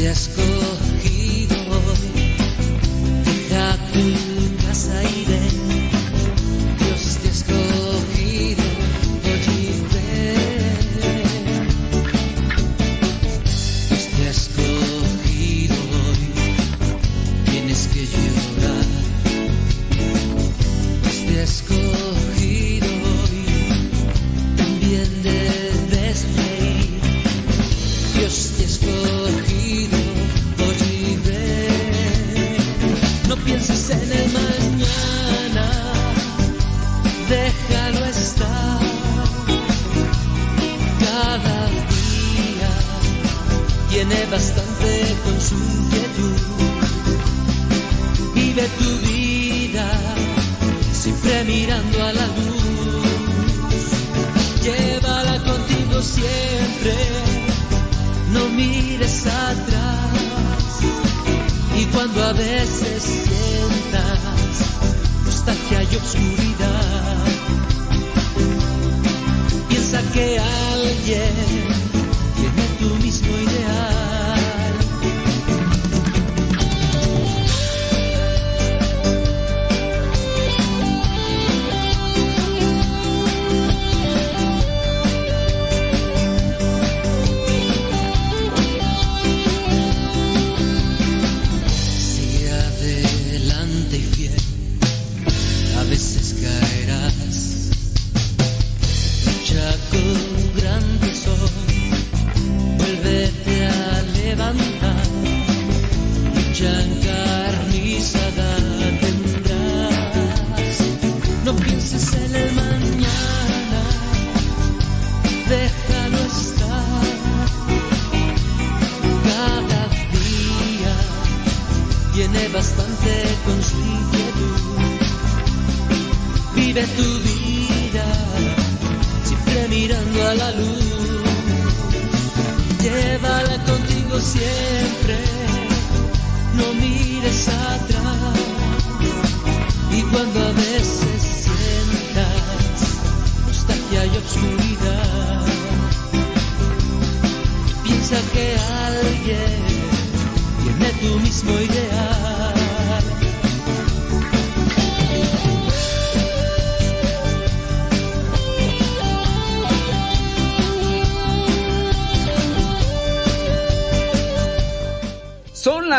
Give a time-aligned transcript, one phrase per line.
[0.00, 0.59] te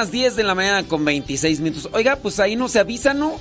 [0.01, 1.87] las 10 de la mañana con 26 minutos.
[1.93, 3.39] Oiga, pues ahí nos avisa, ¿no?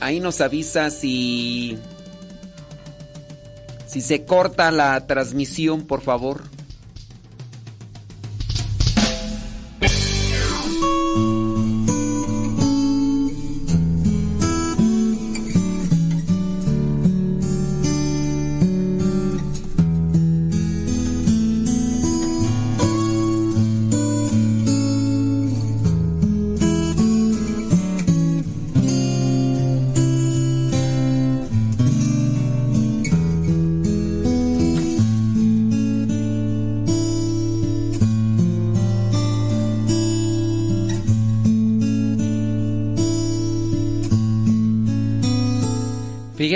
[0.00, 1.76] Ahí nos avisa si.
[3.86, 6.44] Si se corta la transmisión, por favor.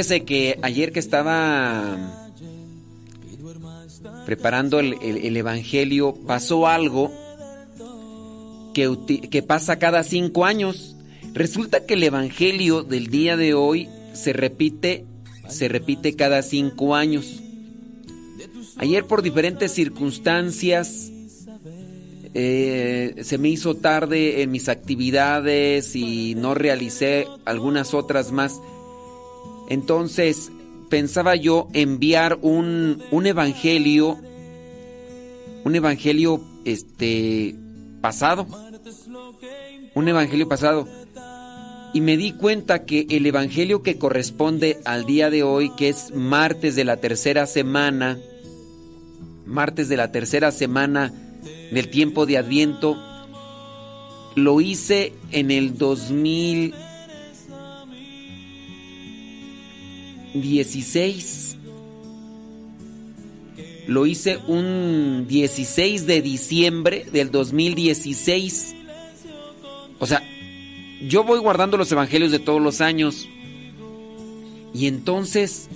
[0.01, 2.25] Fíjese que ayer que estaba
[4.25, 7.13] preparando el, el- el Evangelio, pasó algo
[8.73, 10.97] que pasa cada cinco años.
[11.35, 15.05] Resulta que el Evangelio del día de hoy se repite,
[15.51, 17.43] se repite cada cinco años.
[18.79, 21.11] Ayer por diferentes circunstancias
[22.33, 28.59] eh, se me hizo tarde en mis actividades y no realicé algunas otras más.
[29.71, 30.51] Entonces
[30.91, 34.19] pensaba yo enviar un, un evangelio,
[35.65, 37.55] un evangelio este
[38.01, 38.47] pasado,
[39.95, 40.89] un evangelio pasado.
[41.95, 46.13] Y me di cuenta que el evangelio que corresponde al día de hoy, que es
[46.15, 48.19] martes de la tercera semana,
[49.47, 51.13] martes de la tercera semana
[51.71, 52.97] del tiempo de Adviento,
[54.35, 55.77] lo hice en el
[60.35, 61.57] 2016.
[63.87, 68.77] Lo hice un 16 de diciembre del 2016.
[69.99, 70.23] O sea,
[71.07, 73.29] yo voy guardando los evangelios de todos los años.
[74.73, 75.69] Y entonces,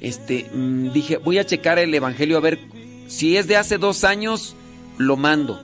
[0.00, 2.58] este, mm, dije, voy a checar el evangelio a ver
[3.06, 4.56] si es de hace dos años,
[4.96, 5.62] lo mando.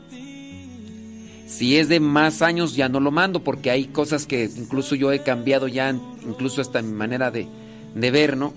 [1.47, 5.13] Si es de más años ya no lo mando porque hay cosas que incluso yo
[5.13, 5.97] he cambiado ya,
[6.27, 7.49] incluso hasta mi manera de,
[7.95, 8.53] de ver, ¿no?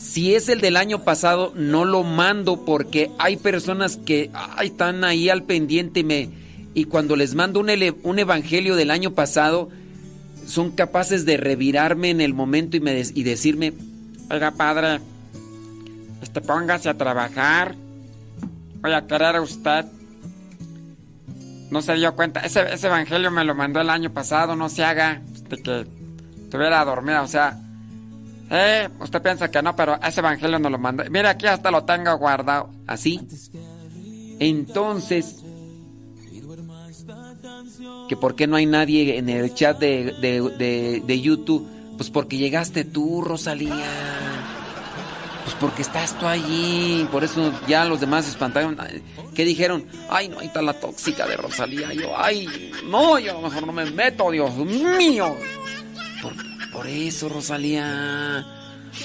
[0.00, 4.30] Si es el del año pasado, no lo mando porque hay personas que
[4.62, 6.30] están ahí al pendiente y, me,
[6.72, 9.68] y cuando les mando un, evangelio del año pasado,
[10.46, 13.74] son capaces de revirarme en el momento y, me y decirme,
[14.30, 15.00] oiga padre,
[16.22, 17.74] este, póngase a trabajar,
[18.80, 19.84] voy a querer a usted.
[21.70, 24.82] No se dio cuenta, ese, ese evangelio me lo mandó el año pasado, no se
[24.82, 25.20] haga
[25.50, 25.86] de que
[26.42, 27.60] estuviera dormida, o sea
[28.50, 31.04] eh, usted piensa que no, pero ese evangelio no lo manda.
[31.08, 32.70] Mire, aquí hasta lo tengo guardado.
[32.86, 33.20] Así.
[34.40, 35.36] Entonces,
[38.08, 41.68] que por qué no hay nadie en el chat de, de, de, YouTube.
[41.96, 43.86] Pues porque llegaste tú, Rosalía.
[45.44, 47.06] Pues porque estás tú allí.
[47.12, 48.76] Por eso ya los demás se espantaron.
[49.32, 49.84] ¿Qué dijeron?
[50.08, 51.92] Ay, no, ahí está la tóxica de Rosalía.
[51.92, 55.36] Yo, ay, no, yo mejor no me meto, Dios mío.
[56.20, 56.49] Por
[56.86, 58.46] eso, Rosalía.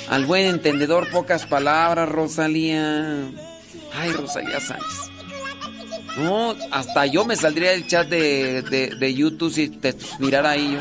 [0.10, 3.30] Al buen entendedor, pocas palabras, Rosalía.
[3.94, 5.12] Ay, Rosalía Sánchez.
[6.18, 10.80] No, hasta yo me saldría del chat de, de, YouTube si te mirara ahí yo.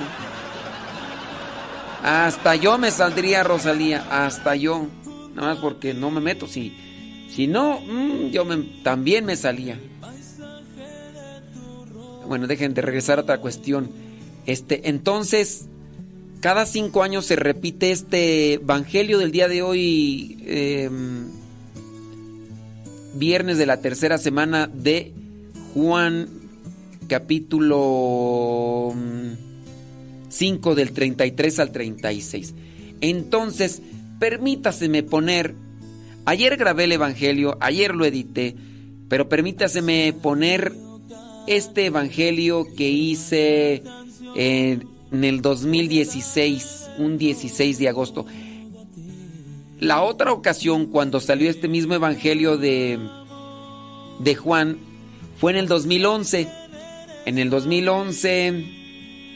[2.03, 4.07] Hasta yo me saldría, Rosalía.
[4.11, 4.87] Hasta yo.
[5.35, 6.47] Nada más porque no me meto.
[6.47, 6.77] Si,
[7.29, 8.47] si no, mm, yo
[8.83, 9.79] también me salía.
[12.27, 13.91] Bueno, dejen de regresar a otra cuestión.
[14.47, 15.67] Este, entonces,
[16.45, 21.29] cada cinco años se repite este Evangelio del día de hoy, em,
[23.15, 25.15] viernes de la tercera semana de
[25.73, 26.29] Juan,
[27.09, 28.93] capítulo
[30.29, 32.53] 5 mm, del 33 al 36.
[33.01, 33.81] Entonces,
[34.19, 35.55] permítaseme poner,
[36.27, 38.55] ayer grabé el Evangelio, ayer lo edité,
[39.09, 40.75] pero permítaseme poner
[41.47, 43.83] este Evangelio que hice
[44.37, 48.27] en en el 2016, un 16 de agosto.
[49.79, 52.99] La otra ocasión cuando salió este mismo evangelio de,
[54.19, 54.77] de Juan
[55.39, 56.49] fue en el 2011,
[57.27, 58.47] en el 2011,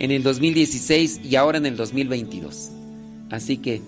[0.00, 2.70] en el 2016 y ahora en el 2022.
[3.30, 3.80] Así que,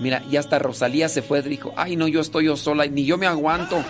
[0.00, 3.18] mira, ya hasta Rosalía se fue, dijo, ay no, yo estoy yo sola, ni yo
[3.18, 3.82] me aguanto,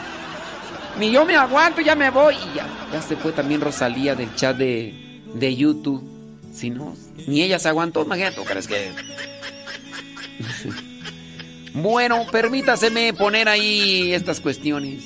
[0.99, 2.34] ni yo me aguanto, ya me voy.
[2.37, 4.94] Y ya, ya se fue también Rosalía del chat de,
[5.34, 6.13] de YouTube.
[6.55, 6.95] Si no,
[7.27, 8.93] ni ella se aguantó, imagínate, ¿tú crees que...?
[11.75, 15.03] bueno, permítaseme poner ahí estas cuestiones.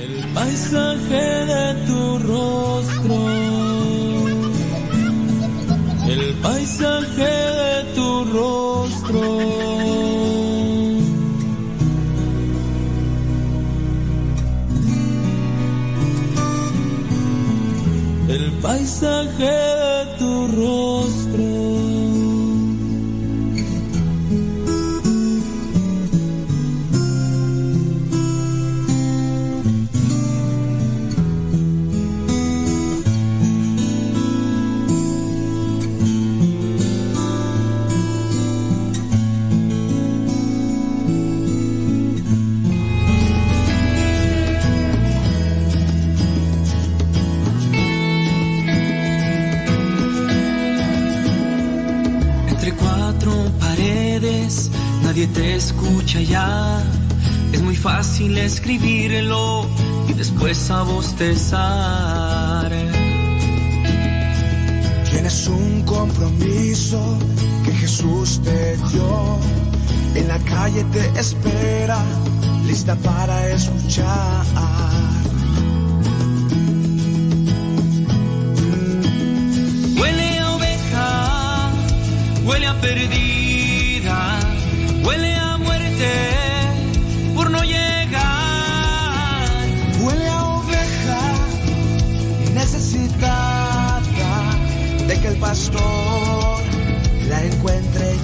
[0.00, 3.16] El paisaje de tu rostro.
[6.08, 10.19] El paisaje de tu rostro.
[18.30, 21.49] El paisaje de tu rostro.
[55.02, 56.82] Nadie te escucha ya.
[57.52, 59.66] Es muy fácil escribirlo
[60.08, 62.70] y después a bostezar.
[65.10, 67.18] Tienes un compromiso
[67.64, 69.38] que Jesús te dio.
[70.14, 71.98] En la calle te espera,
[72.66, 75.29] lista para escuchar.
[97.28, 98.19] La encuentre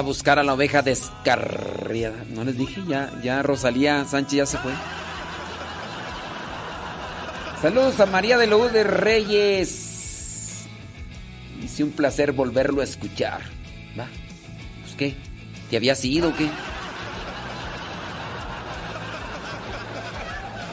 [0.00, 2.24] buscar a la oveja descarriada.
[2.30, 4.72] No les dije, ya, ya Rosalía Sánchez ya se fue.
[7.60, 10.66] Saludos a María de Lourdes Reyes.
[11.60, 13.40] Dice un placer volverlo a escuchar.
[13.98, 14.06] ¿Va?
[14.82, 15.14] Pues qué,
[15.70, 16.48] ¿te había sido o qué?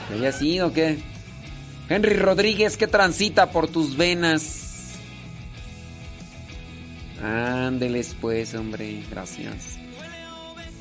[0.09, 0.99] ¿Te había sido o qué?
[1.89, 4.64] Henry Rodríguez, ¿qué transita por tus venas?
[7.25, 9.79] Ándeles pues, hombre, gracias.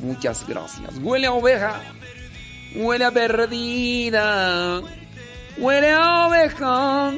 [0.01, 0.99] Muchas gracias.
[1.01, 1.81] Huele a oveja.
[2.77, 4.83] Huele a perdida.
[5.57, 7.13] Huele a oveja.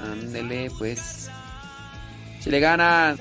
[0.00, 1.30] Ándele pues.
[2.40, 3.18] Si le ganas.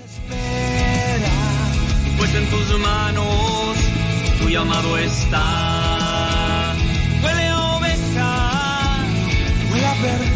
[2.18, 3.78] Pues en tus manos
[4.40, 6.74] tu llamado está.
[7.22, 9.06] Huele a oveja,
[9.72, 10.31] Huele a perdida.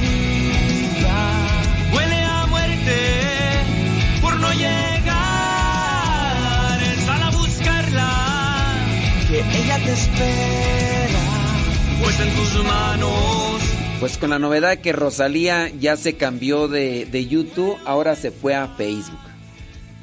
[13.99, 18.53] Pues con la novedad que Rosalía ya se cambió de, de YouTube, ahora se fue
[18.53, 19.19] a Facebook.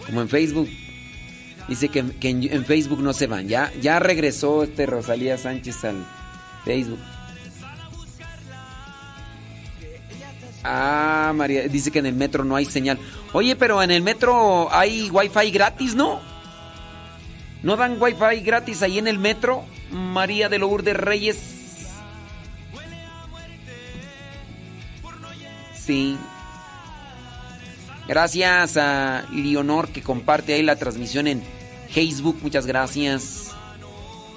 [0.06, 0.68] Como en Facebook.
[1.68, 3.46] Dice que, en Facebook no se van.
[3.46, 6.04] Ya, ya regresó este Rosalía Sánchez al
[6.64, 6.98] Facebook.
[10.64, 12.98] Ah, María, dice que en el metro no hay señal.
[13.32, 16.20] Oye, pero en el metro hay wifi gratis, ¿no?
[17.62, 19.64] ¿No dan wifi gratis ahí en el metro?
[19.92, 21.38] María de Lourdes Reyes.
[25.74, 26.16] Sí.
[28.08, 31.42] Gracias a Leonor que comparte ahí la transmisión en
[31.88, 32.38] Facebook.
[32.42, 33.50] Muchas gracias.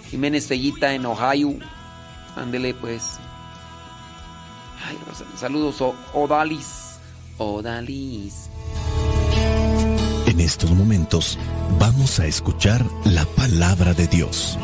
[0.09, 1.55] Jiménez Fellita en Ohio.
[2.35, 3.17] Ándele pues.
[4.87, 4.97] Ay,
[5.37, 5.81] saludos
[6.13, 6.97] Odalis.
[7.37, 8.49] Odalis.
[10.27, 11.37] En estos momentos
[11.79, 14.57] vamos a escuchar la palabra de Dios.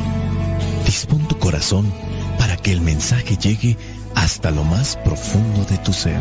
[0.84, 1.92] Dispón tu corazón
[2.38, 3.76] para que el mensaje llegue
[4.14, 6.20] hasta lo más profundo de tu ser.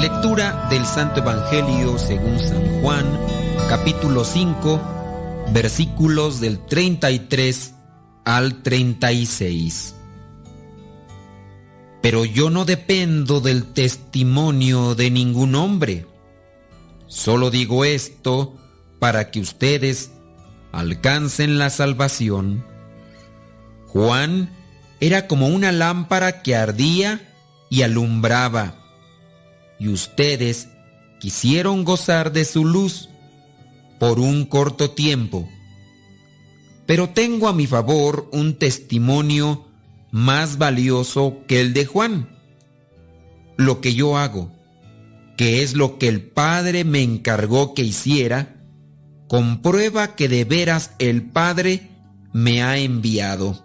[0.00, 3.06] Lectura del Santo Evangelio según San Juan,
[3.68, 4.80] capítulo 5,
[5.52, 7.74] versículos del 33
[8.24, 9.95] al 36.
[12.06, 16.06] Pero yo no dependo del testimonio de ningún hombre.
[17.08, 18.54] Solo digo esto
[19.00, 20.12] para que ustedes
[20.70, 22.64] alcancen la salvación.
[23.88, 24.56] Juan
[25.00, 27.28] era como una lámpara que ardía
[27.70, 28.76] y alumbraba
[29.80, 30.68] y ustedes
[31.18, 33.08] quisieron gozar de su luz
[33.98, 35.48] por un corto tiempo.
[36.86, 39.65] Pero tengo a mi favor un testimonio
[40.10, 42.28] más valioso que el de Juan.
[43.56, 44.52] Lo que yo hago,
[45.36, 48.56] que es lo que el Padre me encargó que hiciera,
[49.28, 51.90] comprueba que de veras el Padre
[52.32, 53.64] me ha enviado.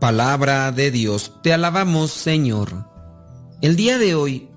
[0.00, 2.88] Palabra de Dios, te alabamos Señor.
[3.60, 4.48] El día de hoy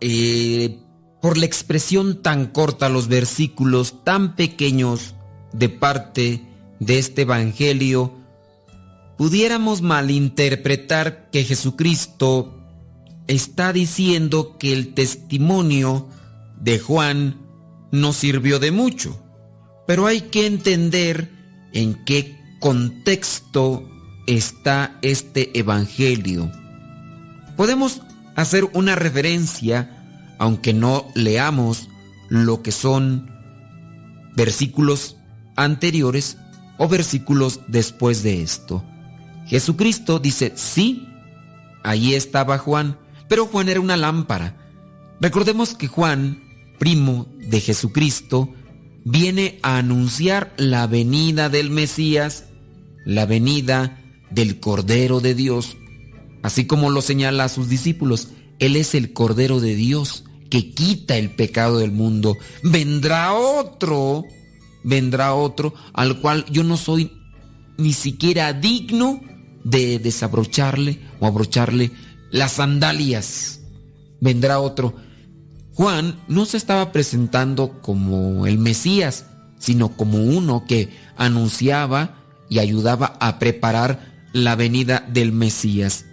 [0.00, 0.78] eh,
[1.20, 5.14] por la expresión tan corta, los versículos tan pequeños
[5.52, 6.42] de parte
[6.78, 8.14] de este Evangelio,
[9.16, 12.52] pudiéramos malinterpretar que Jesucristo
[13.26, 16.08] está diciendo que el testimonio
[16.60, 17.40] de Juan
[17.90, 19.22] no sirvió de mucho.
[19.86, 21.30] Pero hay que entender
[21.72, 23.88] en qué contexto
[24.26, 26.50] está este Evangelio.
[27.56, 28.02] Podemos
[28.34, 31.88] hacer una referencia, aunque no leamos
[32.28, 33.30] lo que son
[34.34, 35.16] versículos
[35.56, 36.36] anteriores
[36.76, 38.84] o versículos después de esto.
[39.46, 41.06] Jesucristo dice, sí,
[41.82, 42.98] ahí estaba Juan,
[43.28, 44.56] pero Juan era una lámpara.
[45.20, 46.42] Recordemos que Juan,
[46.78, 48.52] primo de Jesucristo,
[49.04, 52.46] viene a anunciar la venida del Mesías,
[53.04, 54.00] la venida
[54.30, 55.76] del Cordero de Dios,
[56.42, 58.28] así como lo señala a sus discípulos.
[58.58, 62.36] Él es el Cordero de Dios que quita el pecado del mundo.
[62.62, 64.24] Vendrá otro,
[64.82, 67.12] vendrá otro al cual yo no soy
[67.78, 69.20] ni siquiera digno
[69.66, 71.90] de desabrocharle o abrocharle
[72.30, 73.60] las sandalias.
[74.20, 74.94] Vendrá otro.
[75.74, 79.26] Juan no se estaba presentando como el Mesías,
[79.58, 86.04] sino como uno que anunciaba y ayudaba a preparar la venida del Mesías.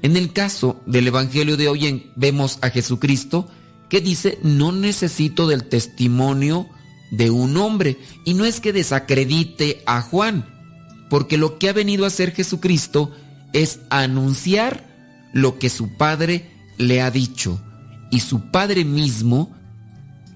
[0.00, 3.46] En el caso del Evangelio de hoy vemos a Jesucristo
[3.90, 6.66] que dice, no necesito del testimonio
[7.10, 7.98] de un hombre.
[8.24, 10.59] Y no es que desacredite a Juan,
[11.10, 13.10] porque lo que ha venido a hacer Jesucristo
[13.52, 14.86] es anunciar
[15.34, 16.48] lo que su Padre
[16.78, 17.60] le ha dicho.
[18.10, 19.54] Y su Padre mismo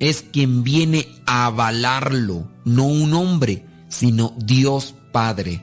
[0.01, 5.63] es quien viene a avalarlo, no un hombre, sino Dios Padre.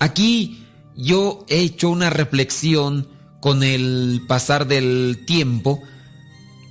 [0.00, 0.64] Aquí
[0.96, 3.08] yo he hecho una reflexión
[3.40, 5.82] con el pasar del tiempo.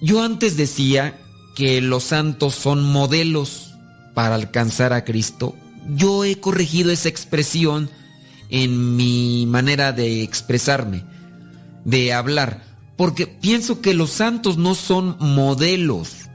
[0.02, 1.20] Yo antes decía
[1.56, 3.74] que los santos son modelos
[4.16, 5.56] para alcanzar a Cristo.
[5.96, 7.90] Yo he corregido esa expresión
[8.50, 11.04] en mi manera de expresarme,
[11.86, 12.64] de hablar,
[12.98, 16.30] porque pienso que los santos no son modelos,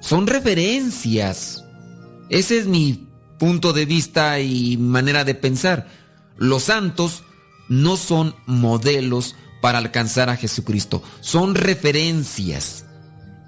[0.00, 1.64] son referencias.
[2.30, 5.88] Ese es mi punto de vista y manera de pensar.
[6.36, 7.24] Los santos
[7.68, 12.86] no son modelos para alcanzar a Jesucristo, son referencias.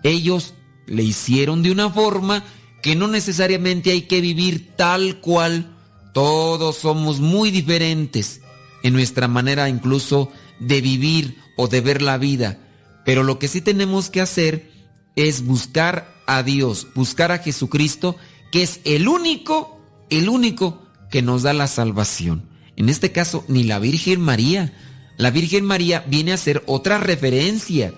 [0.02, 0.54] Ellos
[0.87, 2.44] le hicieron de una forma
[2.82, 5.76] que no necesariamente hay que vivir tal cual.
[6.12, 8.42] Todos somos muy diferentes
[8.82, 12.58] en nuestra manera incluso de vivir o de ver la vida.
[13.04, 14.70] Pero lo que sí tenemos que hacer
[15.16, 18.16] es buscar a Dios, buscar a Jesucristo,
[18.50, 22.48] que es el único, el único que nos da la salvación.
[22.76, 24.72] En este caso, ni la Virgen María.
[25.18, 27.94] La Virgen María viene a ser otra referencia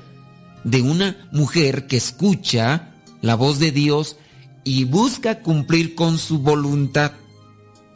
[0.64, 4.16] de una mujer que escucha la voz de Dios
[4.64, 7.12] y busca cumplir con su voluntad.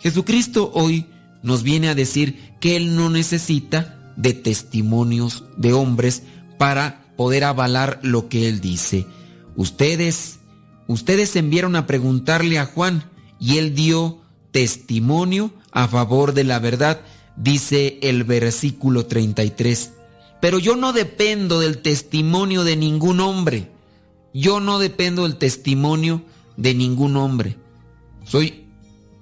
[0.01, 1.07] Jesucristo hoy
[1.43, 6.23] nos viene a decir que Él no necesita de testimonios de hombres
[6.59, 9.07] para poder avalar lo que Él dice.
[9.57, 10.39] Ustedes,
[10.87, 13.05] ustedes enviaron a preguntarle a Juan
[13.41, 14.21] y Él dio
[14.51, 17.01] testimonio a favor de la verdad,
[17.37, 19.93] dice el versículo 33.
[20.41, 23.71] Pero yo no dependo del testimonio de ningún hombre.
[24.33, 26.23] Yo no dependo del testimonio
[26.59, 27.57] de ningún hombre.
[28.25, 28.67] Soy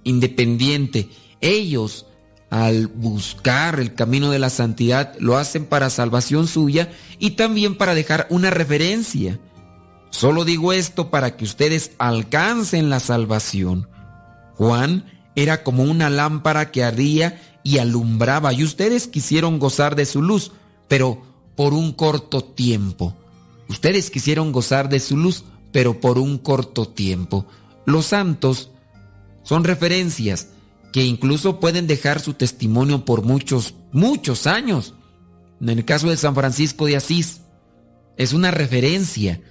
[0.02, 1.08] independiente.
[1.40, 2.06] Ellos,
[2.50, 7.94] al buscar el camino de la santidad, lo hacen para salvación suya y también para
[7.94, 9.38] dejar una referencia.
[10.10, 13.88] Solo digo esto para que ustedes alcancen la salvación.
[14.54, 15.04] Juan
[15.36, 20.52] era como una lámpara que ardía y alumbraba y ustedes quisieron gozar de su luz
[20.88, 21.22] pero
[21.54, 23.16] por un corto tiempo.
[23.68, 25.44] Ustedes quisieron gozar de su luz,
[25.76, 27.44] pero por un corto tiempo.
[27.84, 28.70] Los santos
[29.42, 30.48] son referencias
[30.90, 34.94] que incluso pueden dejar su testimonio por muchos, muchos años.
[35.60, 37.42] En el caso de San Francisco de Asís,
[38.16, 39.42] es una referencia.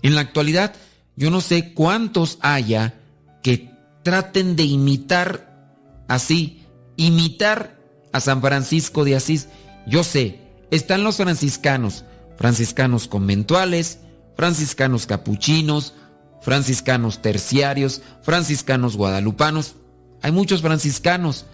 [0.00, 0.74] En la actualidad,
[1.16, 2.94] yo no sé cuántos haya
[3.42, 3.70] que
[4.02, 5.76] traten de imitar
[6.08, 6.62] así,
[6.96, 7.78] imitar
[8.10, 9.48] a San Francisco de Asís.
[9.86, 12.06] Yo sé, están los franciscanos,
[12.38, 13.98] franciscanos conventuales,
[14.36, 15.94] franciscanos capuchinos,
[16.40, 19.76] franciscanos terciarios, franciscanos guadalupanos.
[20.22, 21.46] Hay muchos franciscanos,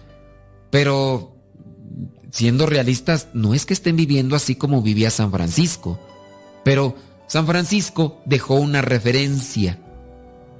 [0.69, 1.35] pero
[2.31, 5.99] siendo realistas, no es que estén viviendo así como vivía San Francisco,
[6.63, 6.95] pero
[7.27, 9.79] San Francisco dejó una referencia,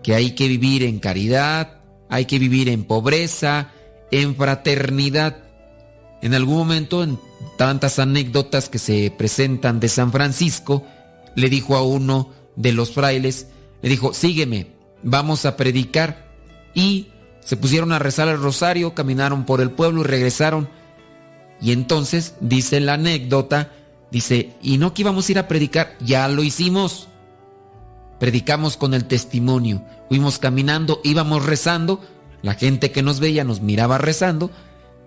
[0.03, 3.69] que hay que vivir en caridad, hay que vivir en pobreza,
[4.11, 5.37] en fraternidad.
[6.21, 7.19] En algún momento, en
[7.57, 10.85] tantas anécdotas que se presentan de San Francisco,
[11.35, 13.47] le dijo a uno de los frailes,
[13.81, 14.67] le dijo, sígueme,
[15.03, 16.31] vamos a predicar.
[16.73, 17.07] Y
[17.41, 20.69] se pusieron a rezar el rosario, caminaron por el pueblo y regresaron.
[21.61, 23.71] Y entonces, dice la anécdota,
[24.11, 27.07] dice, y no que íbamos a ir a predicar, ya lo hicimos.
[28.19, 32.01] Predicamos con el testimonio, fuimos caminando, íbamos rezando,
[32.41, 34.51] la gente que nos veía nos miraba rezando.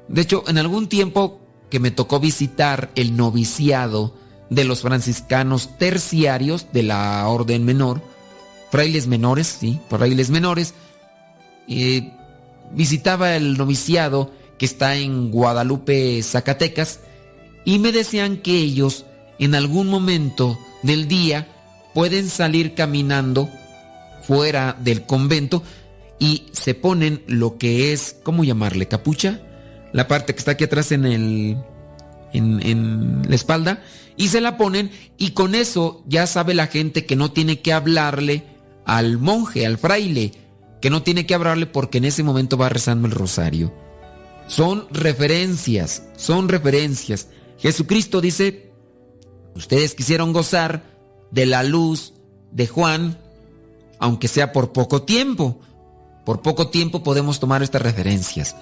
[0.08, 4.14] De hecho, en algún tiempo que me tocó visitar el noviciado
[4.50, 8.02] de los franciscanos terciarios de la orden menor,
[8.70, 10.74] frailes menores, sí, frailes menores,
[12.72, 17.00] visitaba el noviciado que está en Guadalupe, Zacatecas,
[17.64, 19.06] y me decían que ellos
[19.38, 21.48] en algún momento del día
[21.94, 23.48] pueden salir caminando
[24.22, 25.62] fuera del convento
[26.18, 28.86] y se ponen lo que es, ¿cómo llamarle?
[28.86, 29.40] ¿Capucha?
[29.94, 31.56] la parte que está aquí atrás en el
[32.32, 33.80] en, la espalda
[34.16, 37.72] y se la ponen y con eso ya sabe la gente que no tiene que
[37.72, 38.44] hablarle
[38.84, 40.32] al monje, al fraile,
[40.80, 43.74] que no tiene que hablarle porque en ese momento va rezando el rosario.
[44.46, 47.28] Son referencias, son referencias.
[47.58, 48.70] Jesucristo dice,
[49.54, 50.84] ustedes quisieron gozar
[51.30, 52.12] de la luz
[52.52, 53.18] de Juan,
[53.98, 55.60] aunque sea por poco tiempo.
[56.24, 58.54] Por poco tiempo podemos tomar estas referencias.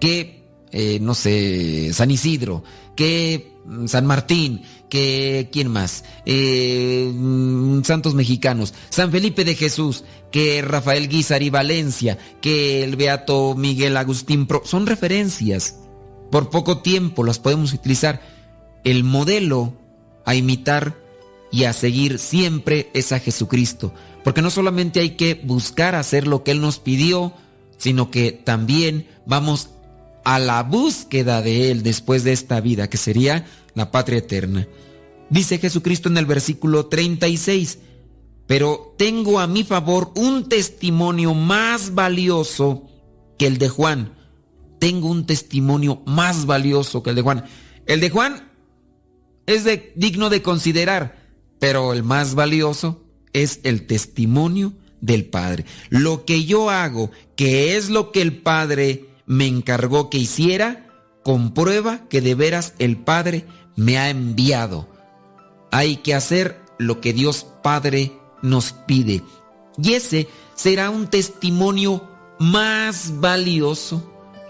[0.00, 0.40] Que
[0.72, 2.62] eh, no sé, San Isidro,
[2.94, 10.04] que mm, San Martín, que quién más, eh, mm, santos mexicanos, San Felipe de Jesús,
[10.30, 15.76] que Rafael Guizar y Valencia, que el Beato Miguel Agustín Pro, son referencias.
[16.30, 18.20] Por poco tiempo las podemos utilizar.
[18.84, 19.74] El modelo
[20.24, 20.96] a imitar
[21.50, 26.44] y a seguir siempre es a Jesucristo, porque no solamente hay que buscar hacer lo
[26.44, 27.32] que Él nos pidió,
[27.78, 29.70] sino que también vamos
[30.24, 34.66] a la búsqueda de Él después de esta vida, que sería la patria eterna.
[35.28, 37.78] Dice Jesucristo en el versículo 36,
[38.46, 42.88] pero tengo a mi favor un testimonio más valioso
[43.38, 44.14] que el de Juan.
[44.80, 47.44] Tengo un testimonio más valioso que el de Juan.
[47.86, 48.50] El de Juan
[49.46, 51.28] es de, digno de considerar,
[51.58, 55.64] pero el más valioso es el testimonio del Padre.
[55.88, 60.88] Lo que yo hago, que es lo que el Padre me encargó que hiciera,
[61.22, 63.44] comprueba que de veras el Padre
[63.76, 64.88] me ha enviado.
[65.70, 69.22] Hay que hacer lo que Dios Padre nos pide.
[69.82, 74.02] Y ese será un testimonio más valioso.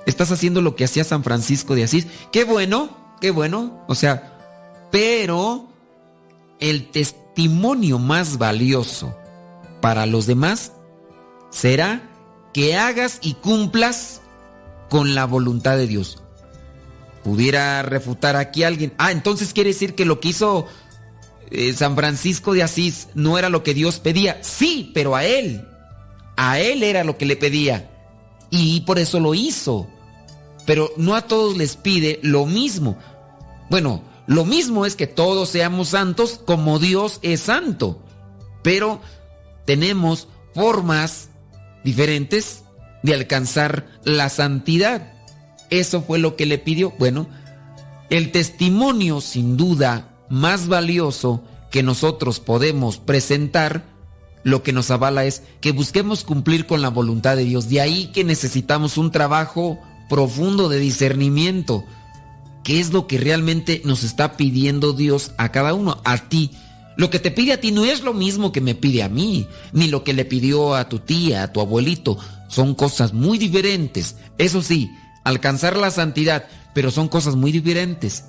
[0.06, 2.06] Estás haciendo lo que hacía San Francisco de Asís.
[2.32, 3.84] Qué bueno, qué bueno.
[3.88, 4.38] O sea,
[4.90, 5.68] pero
[6.58, 9.14] el testimonio más valioso
[9.80, 10.72] para los demás
[11.50, 12.02] será
[12.52, 14.20] que hagas y cumplas
[14.88, 16.22] con la voluntad de Dios.
[17.24, 18.92] Pudiera refutar aquí alguien.
[18.98, 20.66] Ah, entonces quiere decir que lo que hizo
[21.50, 24.38] eh, San Francisco de Asís no era lo que Dios pedía.
[24.42, 25.66] Sí, pero a él.
[26.36, 27.90] A él era lo que le pedía.
[28.50, 29.88] Y por eso lo hizo.
[30.64, 32.96] Pero no a todos les pide lo mismo.
[33.68, 38.02] Bueno, lo mismo es que todos seamos santos como Dios es santo.
[38.62, 39.00] Pero
[39.66, 41.30] tenemos formas
[41.84, 42.62] diferentes
[43.02, 45.12] de alcanzar la santidad.
[45.70, 46.92] Eso fue lo que le pidió.
[46.98, 47.28] Bueno,
[48.10, 53.84] el testimonio sin duda más valioso que nosotros podemos presentar,
[54.42, 57.68] lo que nos avala es que busquemos cumplir con la voluntad de Dios.
[57.68, 59.78] De ahí que necesitamos un trabajo
[60.08, 61.84] profundo de discernimiento.
[62.64, 66.00] ¿Qué es lo que realmente nos está pidiendo Dios a cada uno?
[66.04, 66.50] A ti.
[66.96, 69.46] Lo que te pide a ti no es lo mismo que me pide a mí,
[69.72, 72.18] ni lo que le pidió a tu tía, a tu abuelito.
[72.48, 74.16] Son cosas muy diferentes.
[74.36, 74.90] Eso sí,
[75.24, 78.24] alcanzar la santidad, pero son cosas muy diferentes.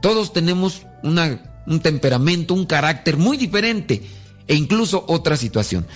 [0.00, 4.02] Todos tenemos un temperamento, un carácter muy diferente
[4.46, 5.86] e incluso otra situación.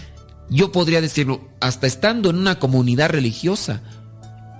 [0.50, 3.80] Yo podría decirlo, hasta estando en una comunidad religiosa.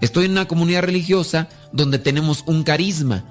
[0.01, 3.25] Estoy en una comunidad religiosa donde tenemos un carisma,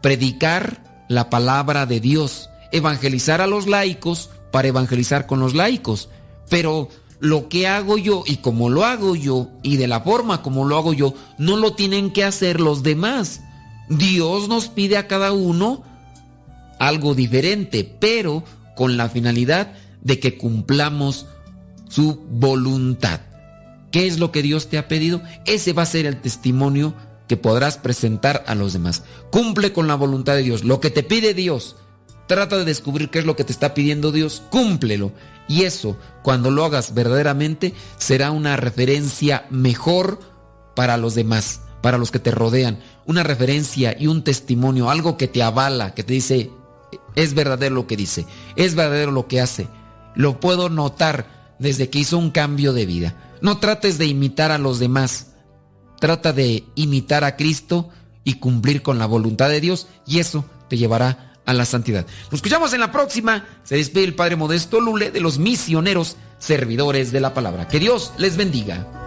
[0.00, 6.08] predicar la palabra de Dios, evangelizar a los laicos para evangelizar con los laicos.
[6.48, 6.88] Pero
[7.24, 10.76] lo que hago yo y como lo hago yo y de la forma como lo
[10.76, 13.40] hago yo, no lo tienen que hacer los demás.
[13.88, 15.82] Dios nos pide a cada uno
[16.78, 18.44] algo diferente, pero
[18.76, 21.26] con la finalidad de que cumplamos
[21.88, 23.20] su voluntad.
[23.90, 25.22] ¿Qué es lo que Dios te ha pedido?
[25.46, 26.94] Ese va a ser el testimonio
[27.26, 29.02] que podrás presentar a los demás.
[29.30, 30.62] Cumple con la voluntad de Dios.
[30.62, 31.76] Lo que te pide Dios,
[32.26, 34.42] trata de descubrir qué es lo que te está pidiendo Dios.
[34.50, 35.12] Cúmplelo.
[35.48, 40.18] Y eso, cuando lo hagas verdaderamente, será una referencia mejor
[40.74, 42.78] para los demás, para los que te rodean.
[43.06, 46.50] Una referencia y un testimonio, algo que te avala, que te dice,
[47.14, 49.68] es verdadero lo que dice, es verdadero lo que hace.
[50.14, 53.14] Lo puedo notar desde que hizo un cambio de vida.
[53.42, 55.32] No trates de imitar a los demás.
[56.00, 57.90] Trata de imitar a Cristo
[58.24, 62.06] y cumplir con la voluntad de Dios y eso te llevará a la santidad.
[62.24, 63.44] Nos escuchamos en la próxima.
[63.64, 67.68] Se despide el Padre Modesto Lule de los misioneros servidores de la palabra.
[67.68, 69.03] Que Dios les bendiga.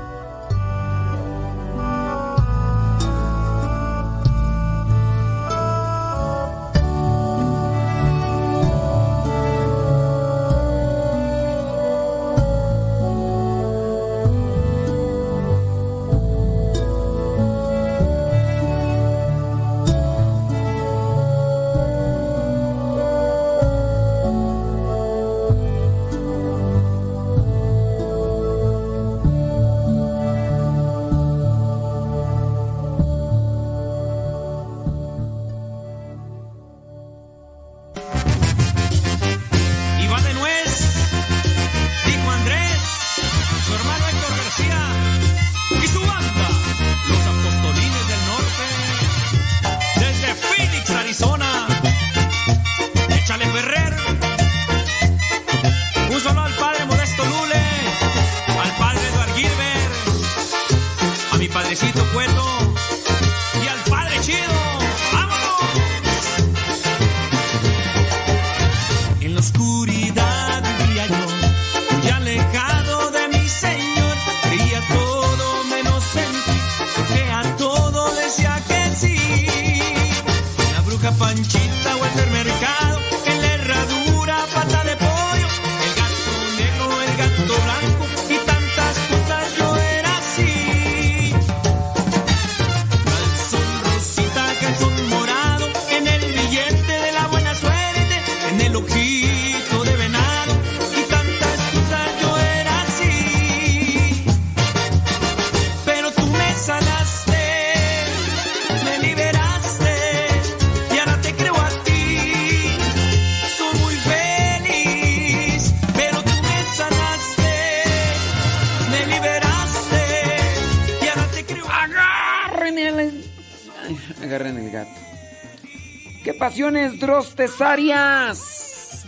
[127.17, 129.05] Pasiones, Drostesarias?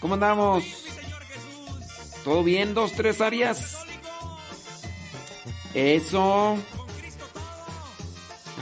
[0.00, 0.64] ¿Cómo andamos?
[2.24, 3.78] ¿Todo bien, dos, tres áreas?
[5.74, 6.56] Eso.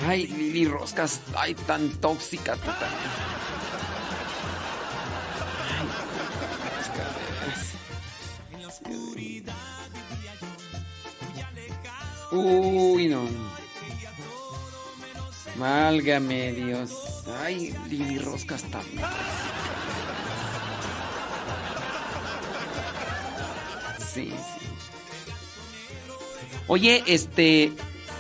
[0.07, 2.71] Ay, Lili Roscas, ay, tan tóxica tú.
[12.33, 13.27] Uy, no.
[15.59, 16.53] Válgame
[17.47, 19.07] Ay, Lili Roscas también.
[23.99, 24.67] Sí, sí.
[26.67, 27.73] Oye, este.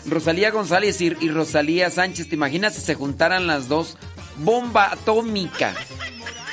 [0.04, 3.98] Rosalía González y, y Rosalía Sánchez, ¿te imaginas si se juntaran las dos?
[4.36, 5.74] Bomba atómica.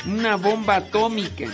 [0.08, 1.46] Una bomba atómica.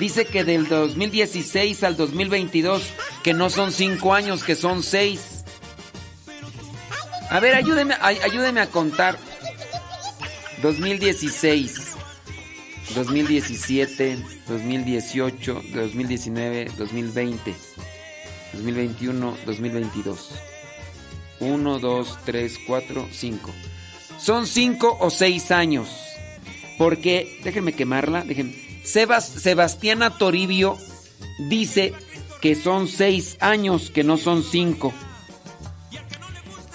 [0.00, 2.84] Dice que del 2016 al 2022,
[3.22, 5.35] que no son cinco años, que son seis.
[7.36, 9.18] A ver, ayúdeme, ay- ayúdeme a contar.
[10.62, 11.94] 2016,
[12.94, 14.16] 2017,
[14.48, 17.54] 2018, 2019, 2020,
[18.54, 20.30] 2021, 2022.
[21.40, 23.50] 1, 2, 3, 4, 5.
[24.18, 25.90] Son cinco o seis años.
[26.78, 28.54] Porque, déjenme quemarla, déjenme.
[28.82, 30.78] Sebas, Sebastiana Toribio
[31.50, 31.92] dice
[32.40, 34.94] que son seis años, que no son cinco.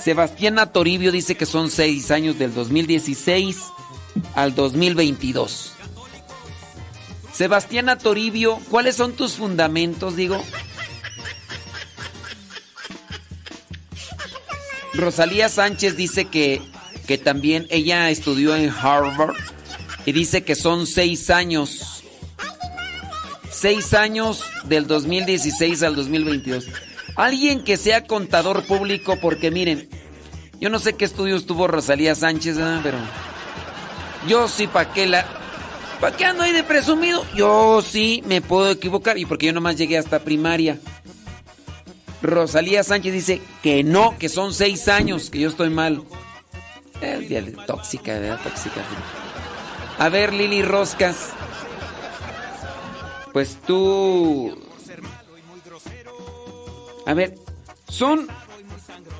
[0.03, 3.57] Sebastiana Toribio dice que son seis años del 2016
[4.33, 5.73] al 2022.
[7.31, 10.43] Sebastiana Toribio, ¿cuáles son tus fundamentos, digo?
[14.93, 16.61] Rosalía Sánchez dice que,
[17.07, 19.35] que también ella estudió en Harvard
[20.05, 22.03] y dice que son seis años.
[23.51, 26.65] Seis años del 2016 al 2022.
[27.15, 29.89] Alguien que sea contador público, porque miren,
[30.59, 32.79] yo no sé qué estudios tuvo Rosalía Sánchez, ¿verdad?
[32.83, 32.97] pero
[34.27, 35.25] yo sí, ¿para qué la...
[35.99, 37.23] ¿Para qué ando ahí de presumido?
[37.35, 40.79] Yo sí me puedo equivocar y porque yo nomás llegué hasta primaria.
[42.23, 46.03] Rosalía Sánchez dice que no, que son seis años, que yo estoy mal.
[47.27, 48.39] Bien tóxica, ¿verdad?
[48.43, 48.81] Tóxica.
[49.97, 51.29] A ver, Lili Roscas.
[53.33, 54.57] Pues tú.
[57.11, 57.35] A ver,
[57.89, 58.29] son.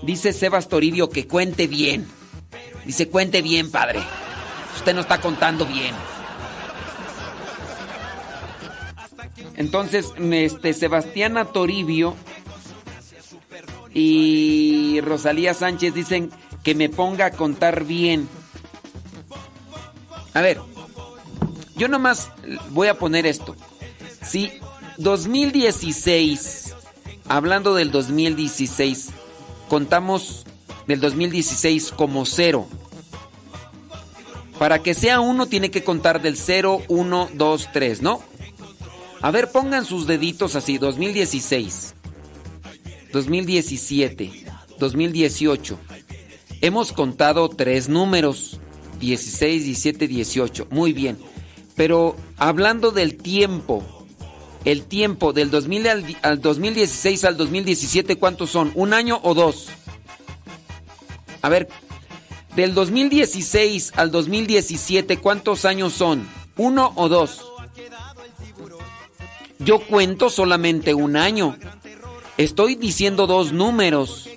[0.01, 2.07] Dice Sebas Toribio que cuente bien.
[2.85, 3.99] Dice, cuente bien, padre.
[4.77, 5.93] Usted no está contando bien.
[9.57, 12.15] Entonces, este, Sebastiana Toribio
[13.93, 16.31] y Rosalía Sánchez dicen
[16.63, 18.29] que me ponga a contar bien.
[20.33, 20.61] A ver,
[21.75, 22.31] yo nomás
[22.69, 23.57] voy a poner esto.
[24.21, 24.49] Si
[24.97, 26.70] 2016,
[27.31, 29.07] hablando del 2016,
[29.69, 30.45] contamos
[30.85, 32.67] del 2016 como cero.
[34.59, 38.21] Para que sea uno tiene que contar del 0, 1, 2, 3, ¿no?
[39.21, 41.95] A ver, pongan sus deditos así, 2016.
[43.13, 44.31] 2017,
[44.77, 45.79] 2018.
[46.59, 48.59] Hemos contado tres números,
[48.99, 50.67] 16, 17, 18.
[50.69, 51.17] Muy bien.
[51.77, 54.00] Pero hablando del tiempo,
[54.65, 58.71] el tiempo del 2000 al, al 2016 al 2017, ¿cuántos son?
[58.75, 59.67] ¿Un año o dos?
[61.41, 61.67] A ver,
[62.55, 66.27] del 2016 al 2017, ¿cuántos años son?
[66.57, 67.45] ¿Uno o dos?
[69.59, 71.57] Yo cuento solamente un año.
[72.37, 74.29] Estoy diciendo dos números,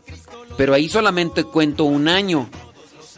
[0.56, 2.48] pero ahí solamente cuento un año.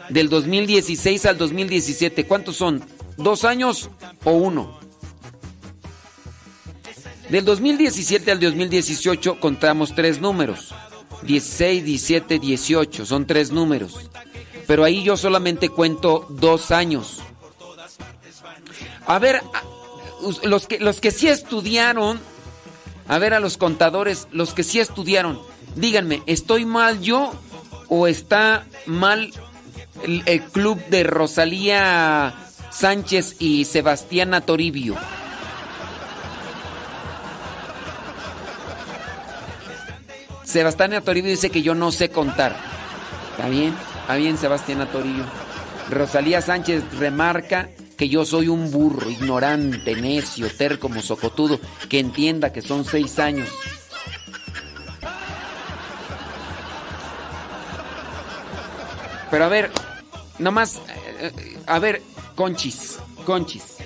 [0.09, 2.83] Del 2016 al 2017, ¿cuántos son?
[3.17, 3.89] ¿Dos años
[4.23, 4.79] o uno?
[7.29, 10.73] Del 2017 al 2018 contamos tres números.
[11.23, 14.09] 16, 17, 18, son tres números.
[14.65, 17.19] Pero ahí yo solamente cuento dos años.
[19.05, 19.41] A ver,
[20.43, 22.19] los que, los que sí estudiaron,
[23.09, 25.41] a ver a los contadores, los que sí estudiaron,
[25.75, 27.33] díganme, ¿estoy mal yo
[27.89, 29.33] o está mal
[30.03, 32.35] el, el club de Rosalía
[32.71, 34.95] Sánchez y Sebastiana Toribio?
[40.47, 42.55] Sebastiana Toribio dice que yo no sé contar.
[43.31, 43.75] ¿Está bien?
[43.99, 45.25] Está bien, Sebastiana Toribio.
[45.89, 52.61] Rosalía Sánchez remarca que yo soy un burro, ignorante, necio, terco, socotudo, que entienda que
[52.61, 53.49] son seis años.
[59.29, 59.69] Pero a ver,
[60.39, 60.79] nomás,
[61.19, 62.01] eh, a ver,
[62.35, 63.77] conchis, conchis.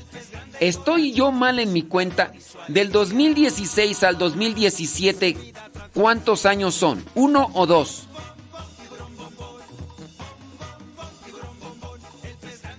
[0.60, 2.34] Estoy yo mal en mi cuenta.
[2.68, 5.54] Del 2016 al 2017,
[5.94, 7.04] ¿cuántos años son?
[7.16, 8.08] ¿Uno o dos?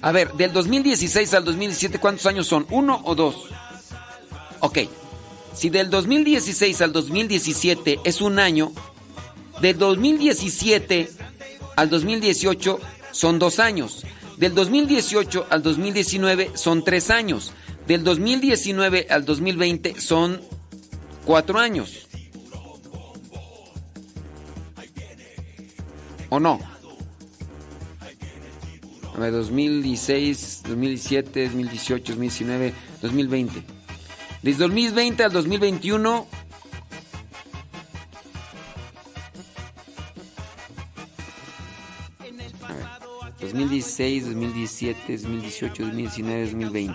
[0.00, 2.66] A ver, del 2016 al 2017, ¿cuántos años son?
[2.70, 3.36] ¿Uno o dos?
[4.60, 4.78] Ok.
[5.54, 8.72] Si del 2016 al 2017 es un año,
[9.60, 11.10] del 2017
[11.76, 12.80] al 2018
[13.12, 14.04] son dos años.
[14.38, 17.52] Del 2018 al 2019 son tres años.
[17.86, 20.40] Del 2019 al 2020 son
[21.24, 22.08] cuatro años.
[26.34, 26.58] ¿O no?
[29.14, 33.62] A ver, 2016, 2017, 2018, 2019, 2020.
[34.40, 36.26] Desde 2020 al 2021.
[42.62, 42.86] A ver,
[43.38, 46.94] 2016, 2017, 2018, 2019, 2020.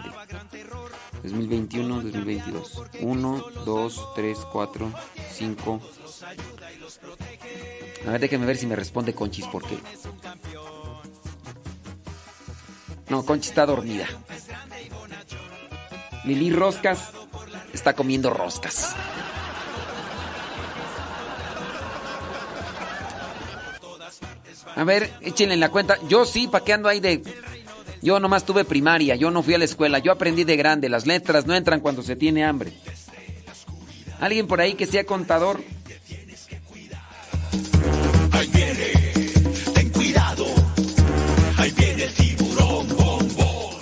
[1.22, 2.82] 2021, 2022.
[3.02, 4.94] 1, 2, 3, 4,
[5.32, 5.82] 5.
[8.06, 9.78] A ver, déjenme ver si me responde Conchis, porque.
[13.10, 14.08] No, Conchis está dormida.
[16.26, 17.12] Lili Roscas
[17.74, 18.96] está comiendo roscas.
[24.76, 25.98] A ver, échenle en la cuenta.
[26.08, 27.24] Yo sí, ¿para qué ando ahí de.?
[28.02, 30.88] Yo nomás tuve primaria, yo no fui a la escuela, yo aprendí de grande.
[30.88, 32.74] Las letras no entran cuando se tiene hambre.
[34.20, 35.62] ¿Alguien por ahí que sea contador?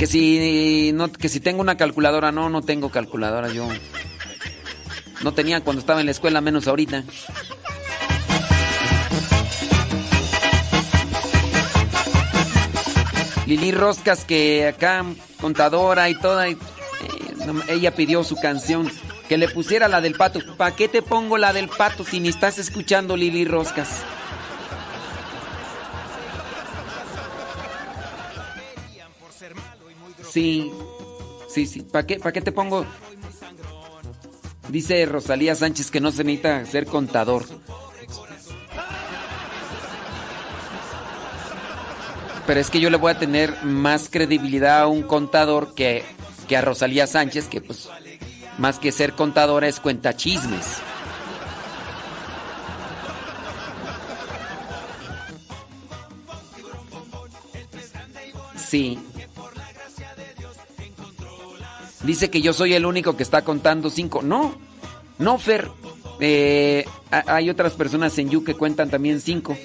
[0.05, 3.67] Que si no, que si tengo una calculadora, no, no tengo calculadora yo.
[5.23, 7.03] No tenía cuando estaba en la escuela, menos ahorita.
[13.47, 15.03] Lili Roscas, que acá
[15.41, 16.57] contadora y toda, eh,
[17.67, 18.91] ella pidió su canción,
[19.27, 20.39] que le pusiera la del pato.
[20.55, 24.03] ¿Para qué te pongo la del pato si ni estás escuchando Lili Roscas?
[30.35, 30.69] Sí,
[31.47, 31.79] sí, sí.
[31.79, 32.85] ¿Para qué, ¿Para qué te pongo?
[34.67, 37.45] Dice Rosalía Sánchez que no se necesita ser contador.
[42.45, 46.03] Pero es que yo le voy a tener más credibilidad a un contador que,
[46.49, 47.87] que a Rosalía Sánchez, que pues
[48.57, 50.79] más que ser contadora es cuenta chismes.
[58.57, 58.99] Sí.
[62.05, 64.21] Dice que yo soy el único que está contando cinco.
[64.21, 64.55] No,
[65.17, 65.69] no, Fer.
[66.19, 69.57] Eh, ha- hay otras personas en You que cuentan también cinco.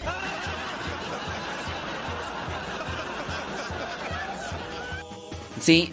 [5.61, 5.93] Sí.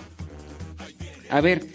[1.30, 1.66] A ver.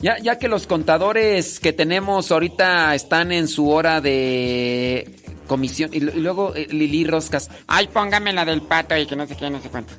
[0.00, 5.14] Ya, ya que los contadores que tenemos ahorita están en su hora de
[5.46, 5.90] comisión.
[5.92, 7.50] Y luego eh, Lili Roscas.
[7.66, 9.94] Ay, póngame la del pato y que no sé qué, no sé cuánto.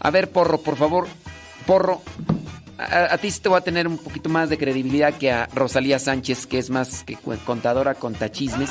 [0.00, 1.06] A ver, Porro, por favor.
[1.66, 2.02] Porro.
[2.78, 5.98] A, ti sí te voy a tener un poquito más de credibilidad que a Rosalía
[5.98, 8.70] Sánchez, que es más que contadora con chismes.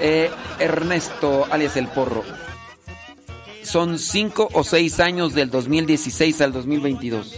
[0.00, 2.24] Eh, Ernesto, alias el Porro.
[3.62, 7.36] Son cinco o seis años del 2016 al 2022.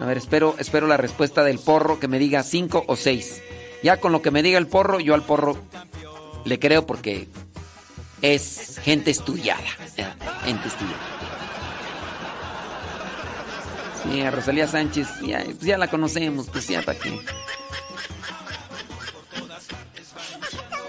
[0.00, 3.42] A ver, espero, espero la respuesta del porro que me diga cinco o seis.
[3.82, 5.58] Ya con lo que me diga el porro, yo al porro
[6.44, 7.28] le creo porque
[8.22, 9.62] es gente estudiada.
[9.96, 10.06] eh,
[10.44, 11.19] Gente estudiada.
[14.02, 17.20] Sí, a Rosalía Sánchez, ya, pues ya la conocemos, pues ya para qué.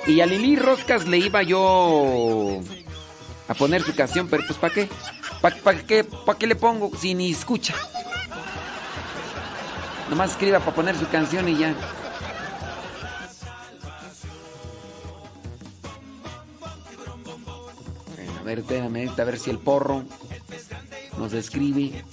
[0.07, 2.61] Y a Lili Roscas le iba yo
[3.47, 4.89] a poner su canción, pero pues ¿para qué?
[5.41, 7.75] ¿Para qué, pa qué le pongo si ni escucha?
[10.09, 11.75] Nomás escriba para poner su canción y ya.
[18.39, 20.03] A ver, espérame, a ver si el porro
[21.17, 22.03] nos escribe.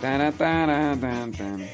[0.00, 1.66] Tara, tara, tan, tan.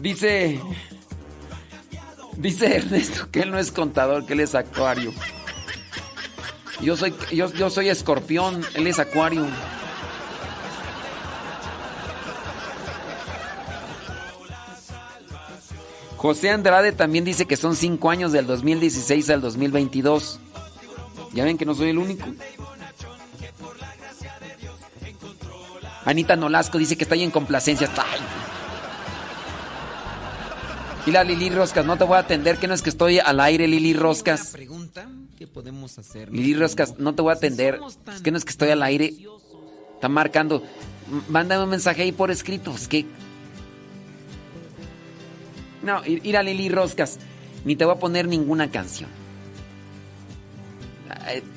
[0.00, 0.60] Dice.
[2.36, 5.12] Dice Ernesto que él no es contador, que él es actuario.
[6.80, 9.46] Yo soy, yo, yo soy escorpión, él es acuario.
[16.22, 20.38] José Andrade también dice que son cinco años del 2016 al 2022.
[21.32, 22.24] Ya ven que no soy el único.
[26.04, 27.90] Anita Nolasco dice que está ahí en complacencia.
[27.96, 28.20] ¡Ay!
[31.06, 33.40] Y la Lili Roscas, no te voy a atender, que no es que estoy al
[33.40, 34.56] aire, Lili Roscas.
[35.52, 36.32] Podemos hacer.
[36.32, 37.80] Lili Roscas, no te voy a atender,
[38.14, 39.12] es que no es que estoy al aire.
[39.96, 40.62] Está marcando.
[41.28, 42.72] Mándame un mensaje ahí por escrito.
[42.72, 42.86] Es
[45.82, 47.18] no, ir, a Lili Roscas.
[47.64, 49.10] Ni te voy a poner ninguna canción.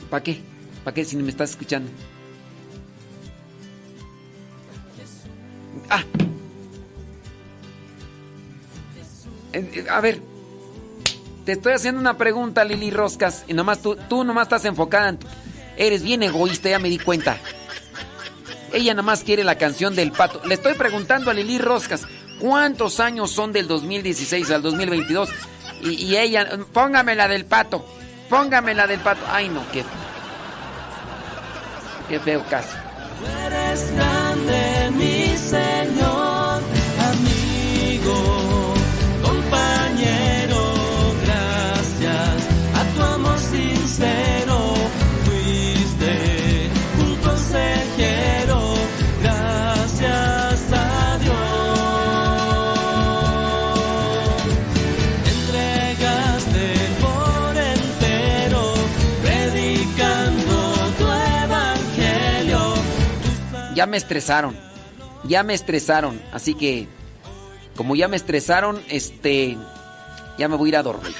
[0.09, 0.41] ¿Para qué?
[0.83, 1.89] ¿Para qué si no me estás escuchando?
[5.89, 6.03] Ah.
[9.53, 10.21] Eh, a ver.
[11.45, 13.45] Te estoy haciendo una pregunta, Lili Roscas.
[13.47, 15.27] Y nomás tú, tú nomás estás enfocada en tu...
[15.77, 17.37] Eres bien egoísta, ya me di cuenta.
[18.73, 20.41] Ella nomás quiere la canción del pato.
[20.45, 22.07] Le estoy preguntando a Lili Roscas.
[22.45, 25.29] ¿Cuántos años son del 2016 al 2022?
[25.81, 27.83] Y, ella, póngame la del pato.
[28.29, 29.21] Póngame la del pato.
[29.31, 29.83] Ay, no, qué.
[32.07, 32.69] Qué feo caso.
[33.95, 36.14] Grande, mi Señor.
[63.87, 64.55] Me estresaron.
[65.23, 66.21] Ya me estresaron.
[66.31, 66.87] Así que,
[67.75, 69.57] como ya me estresaron, este.
[70.37, 71.15] Ya me voy a ir a dormir.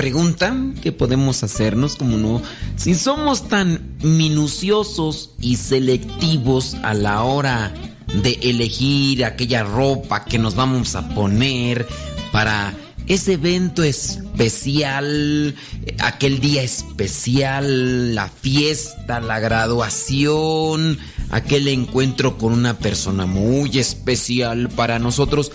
[0.00, 2.40] Pregunta que podemos hacernos, como no,
[2.76, 7.74] si somos tan minuciosos y selectivos a la hora
[8.22, 11.86] de elegir aquella ropa que nos vamos a poner
[12.32, 12.72] para
[13.08, 15.54] ese evento especial,
[15.98, 20.98] aquel día especial, la fiesta, la graduación,
[21.28, 25.52] aquel encuentro con una persona muy especial para nosotros.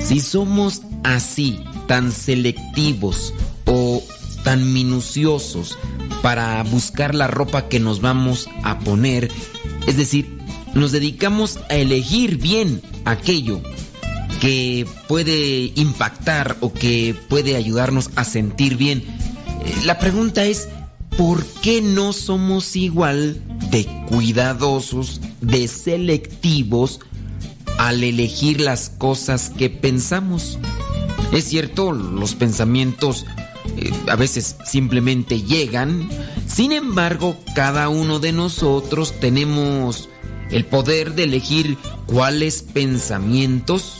[0.00, 3.34] Si somos así, tan selectivos
[4.46, 5.76] tan minuciosos
[6.22, 9.28] para buscar la ropa que nos vamos a poner,
[9.88, 10.38] es decir,
[10.72, 13.60] nos dedicamos a elegir bien aquello
[14.40, 18.98] que puede impactar o que puede ayudarnos a sentir bien.
[19.64, 20.68] Eh, la pregunta es,
[21.18, 23.42] ¿por qué no somos igual
[23.72, 27.00] de cuidadosos, de selectivos
[27.78, 30.56] al elegir las cosas que pensamos?
[31.32, 33.26] Es cierto, los pensamientos
[33.76, 36.08] eh, a veces simplemente llegan,
[36.46, 40.08] sin embargo, cada uno de nosotros tenemos
[40.50, 43.98] el poder de elegir cuáles pensamientos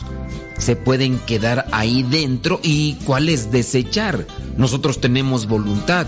[0.58, 4.26] se pueden quedar ahí dentro y cuáles desechar.
[4.56, 6.06] Nosotros tenemos voluntad.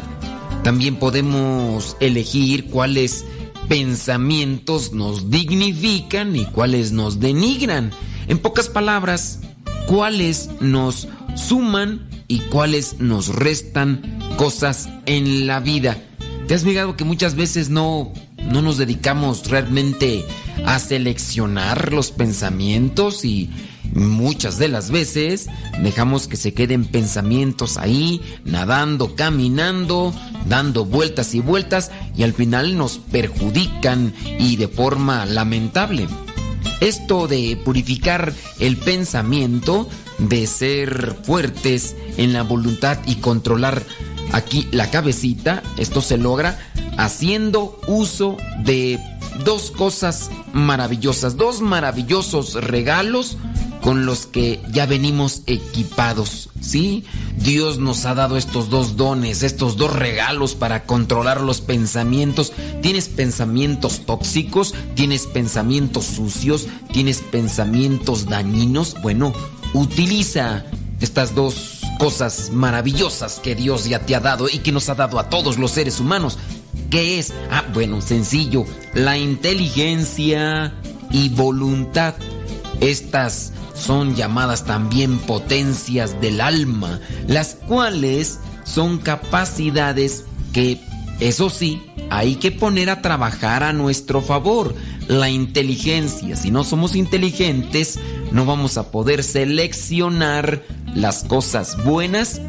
[0.63, 3.25] También podemos elegir cuáles
[3.69, 7.91] pensamientos nos dignifican y cuáles nos denigran.
[8.27, 9.41] En pocas palabras,
[9.87, 15.97] cuáles nos suman y cuáles nos restan cosas en la vida.
[16.47, 18.13] ¿Te has fijado que muchas veces no,
[18.51, 20.25] no nos dedicamos realmente
[20.65, 23.51] a seleccionar los pensamientos y
[23.95, 25.49] muchas de las veces
[25.83, 30.15] dejamos que se queden pensamientos ahí, nadando, caminando,
[30.47, 36.07] dando vueltas y vueltas y al final nos perjudican y de forma lamentable.
[36.81, 39.89] Esto de purificar el pensamiento,
[40.19, 43.83] de ser fuertes en la voluntad y controlar
[44.33, 46.59] aquí la cabecita, esto se logra
[46.97, 48.99] haciendo uso de
[49.45, 53.37] dos cosas maravillosas, dos maravillosos regalos
[53.81, 57.05] con los que ya venimos equipados, ¿sí?
[57.37, 62.53] Dios nos ha dado estos dos dones, estos dos regalos para controlar los pensamientos.
[62.83, 68.97] Tienes pensamientos tóxicos, tienes pensamientos sucios, tienes pensamientos dañinos.
[69.01, 69.33] Bueno,
[69.75, 70.65] utiliza
[71.01, 75.19] estas dos cosas maravillosas que Dios ya te ha dado y que nos ha dado
[75.19, 76.39] a todos los seres humanos.
[76.91, 77.33] ¿Qué es?
[77.51, 78.65] Ah, bueno, sencillo,
[78.95, 80.73] la inteligencia
[81.11, 82.15] y voluntad.
[82.81, 90.81] Estas son llamadas también potencias del alma, las cuales son capacidades que,
[91.21, 94.75] eso sí, hay que poner a trabajar a nuestro favor.
[95.09, 97.99] La inteligencia, si no somos inteligentes,
[98.33, 100.65] no vamos a poder seleccionar
[100.95, 102.41] las cosas buenas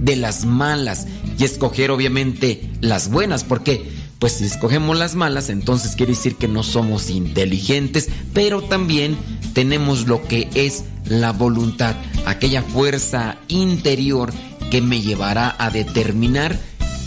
[0.00, 1.06] de las malas
[1.38, 6.46] y escoger obviamente las buenas, porque pues si escogemos las malas, entonces quiere decir que
[6.46, 9.16] no somos inteligentes, pero también
[9.54, 14.32] tenemos lo que es la voluntad, aquella fuerza interior
[14.70, 16.58] que me llevará a determinar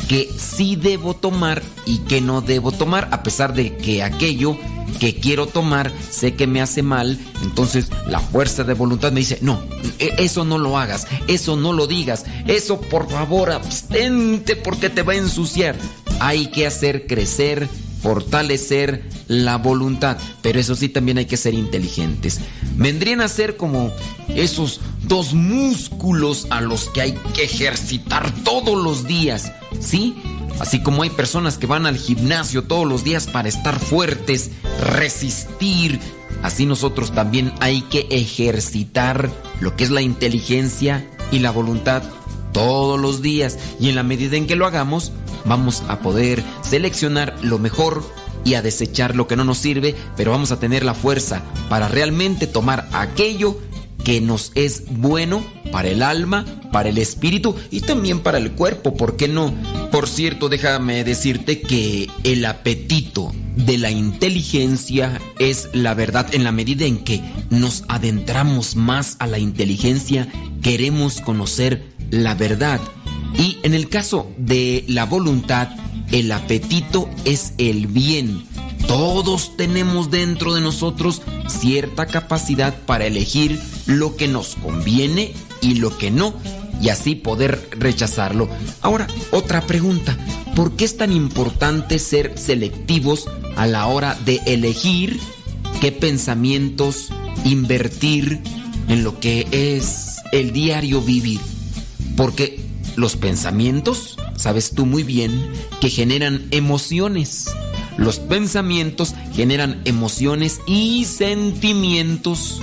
[0.08, 4.58] que sí debo tomar y que no debo tomar, a pesar de que aquello
[5.00, 9.40] que quiero tomar sé que me hace mal, entonces la fuerza de voluntad me dice,
[9.42, 9.62] no,
[10.00, 15.04] e, eso no lo hagas, eso no lo digas, eso por favor abstente porque te
[15.04, 15.76] va a ensuciar
[16.20, 17.68] hay que hacer crecer,
[18.04, 22.42] fortalecer la voluntad, pero eso sí también hay que ser inteligentes.
[22.76, 23.92] Vendrían a ser como
[24.28, 30.16] esos dos músculos a los que hay que ejercitar todos los días, ¿sí?
[30.60, 34.52] Así como hay personas que van al gimnasio todos los días para estar fuertes,
[34.82, 36.00] resistir,
[36.44, 39.32] así nosotros también hay que ejercitar
[39.62, 42.04] lo que es la inteligencia y la voluntad
[42.54, 45.12] todos los días y en la medida en que lo hagamos,
[45.46, 48.04] vamos a poder seleccionar lo mejor
[48.46, 51.88] y a desechar lo que no nos sirve, pero vamos a tener la fuerza para
[51.88, 53.58] realmente tomar aquello
[54.04, 58.96] que nos es bueno para el alma, para el espíritu y también para el cuerpo,
[58.96, 59.54] ¿por qué no?
[59.92, 66.52] Por cierto, déjame decirte que el apetito de la inteligencia es la verdad en la
[66.52, 70.28] medida en que nos adentramos más a la inteligencia,
[70.62, 72.80] queremos conocer la verdad.
[73.38, 75.70] Y en el caso de la voluntad,
[76.12, 78.46] el apetito es el bien.
[78.88, 85.98] Todos tenemos dentro de nosotros cierta capacidad para elegir lo que nos conviene y lo
[85.98, 86.36] que no,
[86.82, 88.48] y así poder rechazarlo.
[88.82, 90.16] Ahora, otra pregunta.
[90.56, 95.20] ¿Por qué es tan importante ser selectivos a la hora de elegir
[95.82, 97.10] qué pensamientos
[97.44, 98.40] invertir
[98.88, 101.40] en lo que es el diario vivir?
[102.16, 102.60] Porque
[102.96, 105.52] los pensamientos, sabes tú muy bien,
[105.82, 107.48] que generan emociones.
[107.98, 112.62] Los pensamientos generan emociones y sentimientos.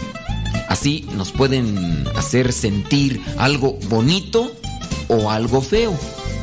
[0.68, 4.52] Así nos pueden hacer sentir algo bonito
[5.08, 5.96] o algo feo.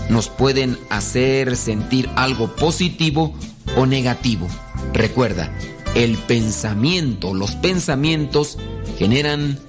[0.09, 3.33] Nos pueden hacer sentir algo positivo
[3.75, 4.47] o negativo.
[4.93, 5.53] Recuerda,
[5.95, 8.57] el pensamiento, los pensamientos
[8.97, 9.59] generan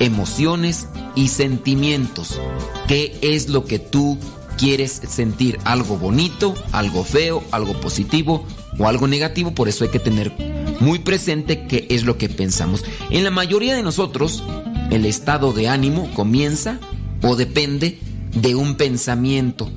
[0.00, 2.40] emociones y sentimientos.
[2.86, 4.18] ¿Qué es lo que tú
[4.56, 5.58] quieres sentir?
[5.64, 8.44] ¿Algo bonito, algo feo, algo positivo
[8.78, 9.54] o algo negativo?
[9.54, 10.32] Por eso hay que tener
[10.80, 12.84] muy presente qué es lo que pensamos.
[13.10, 14.42] En la mayoría de nosotros,
[14.90, 16.78] el estado de ánimo comienza
[17.22, 17.98] o depende
[18.34, 19.70] de un pensamiento.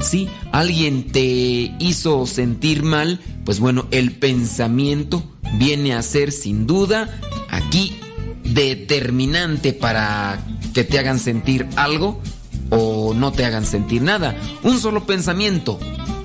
[0.00, 5.22] Si alguien te hizo sentir mal, pues bueno, el pensamiento
[5.54, 7.20] viene a ser sin duda
[7.50, 7.96] aquí
[8.54, 10.38] determinante para
[10.74, 12.20] que te hagan sentir algo
[12.70, 14.36] o no te hagan sentir nada.
[14.62, 15.78] Un solo pensamiento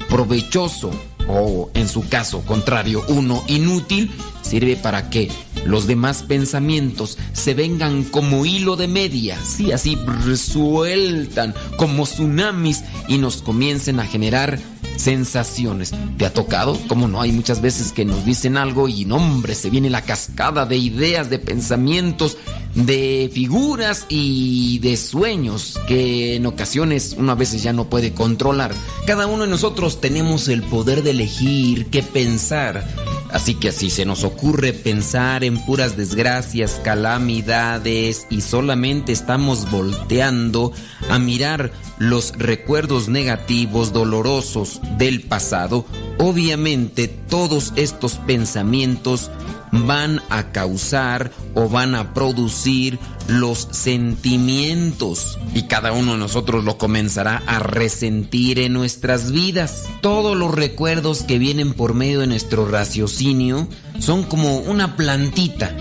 [0.09, 0.91] provechoso
[1.28, 4.11] o en su caso contrario uno inútil
[4.41, 5.32] sirve para que
[5.66, 13.18] los demás pensamientos se vengan como hilo de media, sí, así resueltan como tsunamis y
[13.18, 14.59] nos comiencen a generar
[14.97, 15.91] sensaciones.
[16.18, 16.78] ¿Te ha tocado?
[16.88, 19.20] Como no, hay muchas veces que nos dicen algo y no,
[19.53, 22.38] se viene la cascada de ideas, de pensamientos,
[22.76, 28.74] de figuras y de sueños que en ocasiones uno a veces ya no puede controlar.
[29.05, 32.88] Cada uno de nosotros tenemos el poder de elegir qué pensar.
[33.34, 40.71] Así que si se nos ocurre pensar en puras desgracias, calamidades y solamente estamos volteando
[41.09, 41.71] a mirar
[42.10, 45.86] los recuerdos negativos, dolorosos del pasado,
[46.18, 49.32] obviamente todos estos pensamientos
[49.72, 56.78] van a causar o van a producir los sentimientos y cada uno de nosotros lo
[56.78, 59.88] comenzará a resentir en nuestras vidas.
[60.01, 63.68] Todos los recuerdos que vienen por medio de nuestro raciocinio
[63.99, 65.76] son como una plantita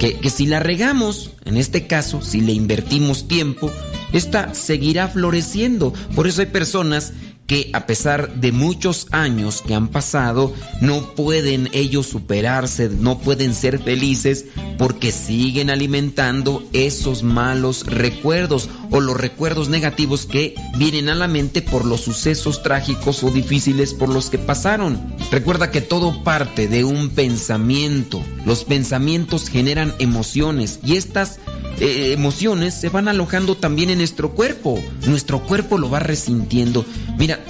[0.00, 3.70] que, que si la regamos, en este caso, si le invertimos tiempo,
[4.12, 5.92] esta seguirá floreciendo.
[6.14, 7.12] Por eso hay personas
[7.46, 13.54] que a pesar de muchos años que han pasado, no pueden ellos superarse, no pueden
[13.54, 14.46] ser felices
[14.78, 21.62] porque siguen alimentando esos malos recuerdos o los recuerdos negativos que vienen a la mente
[21.62, 25.14] por los sucesos trágicos o difíciles por los que pasaron.
[25.30, 28.22] Recuerda que todo parte de un pensamiento.
[28.44, 31.38] Los pensamientos generan emociones y estas
[31.78, 34.82] eh, emociones se van alojando también en nuestro cuerpo.
[35.06, 36.84] Nuestro cuerpo lo va resintiendo.
[37.18, 37.40] Mira,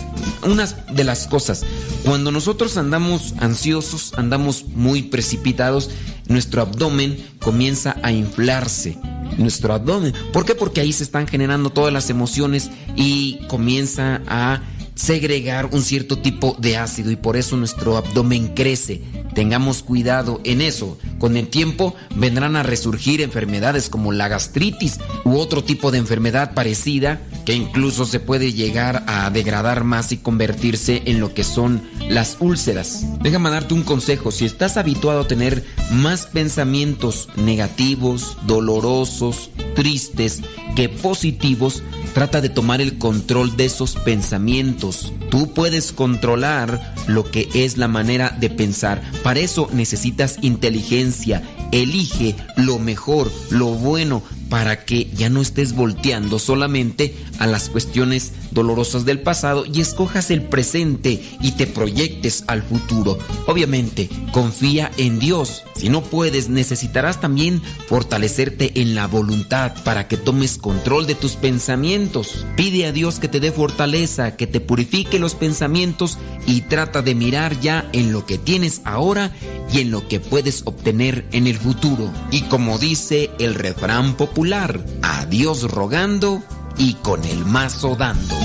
[0.45, 1.65] una de las cosas,
[2.05, 5.91] cuando nosotros andamos ansiosos, andamos muy precipitados,
[6.29, 8.99] nuestro abdomen comienza a inflarse.
[9.39, 10.15] Nuestro abdomen.
[10.33, 10.55] ¿Por qué?
[10.55, 14.63] Porque ahí se están generando todas las emociones y comienza a
[14.97, 19.03] segregar un cierto tipo de ácido y por eso nuestro abdomen crece.
[19.35, 20.99] Tengamos cuidado en eso.
[21.19, 26.55] Con el tiempo vendrán a resurgir enfermedades como la gastritis u otro tipo de enfermedad
[26.55, 31.83] parecida que incluso se puede llegar a degradar más y convertirse en lo que son
[32.09, 33.05] las úlceras.
[33.21, 34.33] Déjame darte un consejo.
[34.33, 40.41] Si estás habituado a tener más pensamientos negativos, dolorosos, tristes
[40.75, 41.83] que positivos,
[42.15, 44.86] trata de tomar el control de esos pensamientos.
[45.31, 49.03] Tú puedes controlar lo que es la manera de pensar.
[49.23, 51.43] Para eso necesitas inteligencia.
[51.73, 58.33] Elige lo mejor, lo bueno, para que ya no estés volteando solamente a las cuestiones
[58.53, 63.19] dolorosas del pasado y escojas el presente y te proyectes al futuro.
[63.47, 65.66] Obviamente, confía en Dios.
[65.77, 71.37] Si no puedes, necesitarás también fortalecerte en la voluntad para que tomes control de tus
[71.37, 72.47] pensamientos.
[72.57, 77.15] Pide a Dios que te dé fortaleza, que te purifique los pensamientos y trata de
[77.15, 79.33] mirar ya en lo que tienes ahora
[79.73, 82.11] y en lo que puedes obtener en el futuro.
[82.31, 86.43] Y como dice el refrán popular, a Dios rogando
[86.79, 88.37] y con el mazo dando.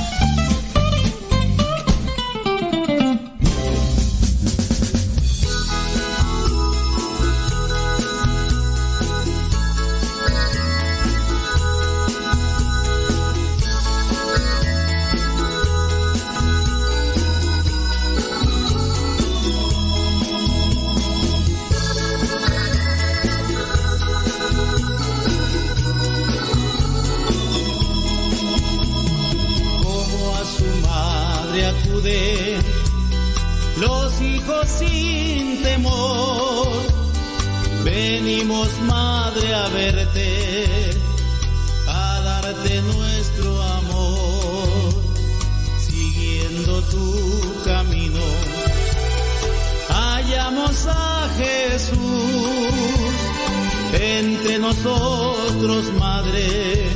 [55.61, 56.89] Nosotros, Madre,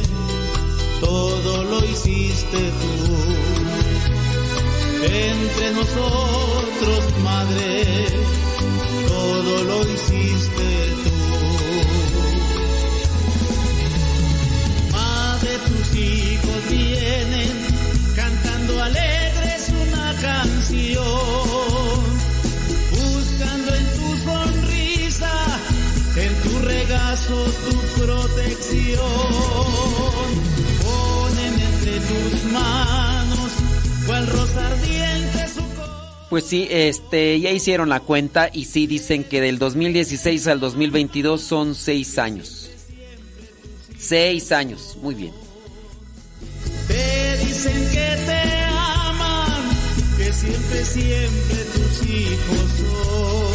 [0.99, 3.15] todo lo hiciste tú.
[5.03, 8.07] Entre nosotros, Madre,
[9.07, 11.11] todo lo hiciste tú.
[14.91, 17.51] Madre, tus hijos vienen
[18.15, 21.05] cantando alegres una canción,
[22.91, 25.33] buscando en tu sonrisa,
[26.15, 28.54] en tu regazo tu protección.
[30.83, 33.51] Ponen entre tus manos
[34.05, 35.61] cual rosa ardiente su
[36.29, 41.41] Pues sí, este, ya hicieron la cuenta y sí dicen que del 2016 al 2022
[41.41, 42.69] son seis años.
[43.97, 45.33] Seis años, muy bien.
[46.87, 49.63] Te dicen que te aman,
[50.17, 53.54] que siempre, siempre tus hijos son.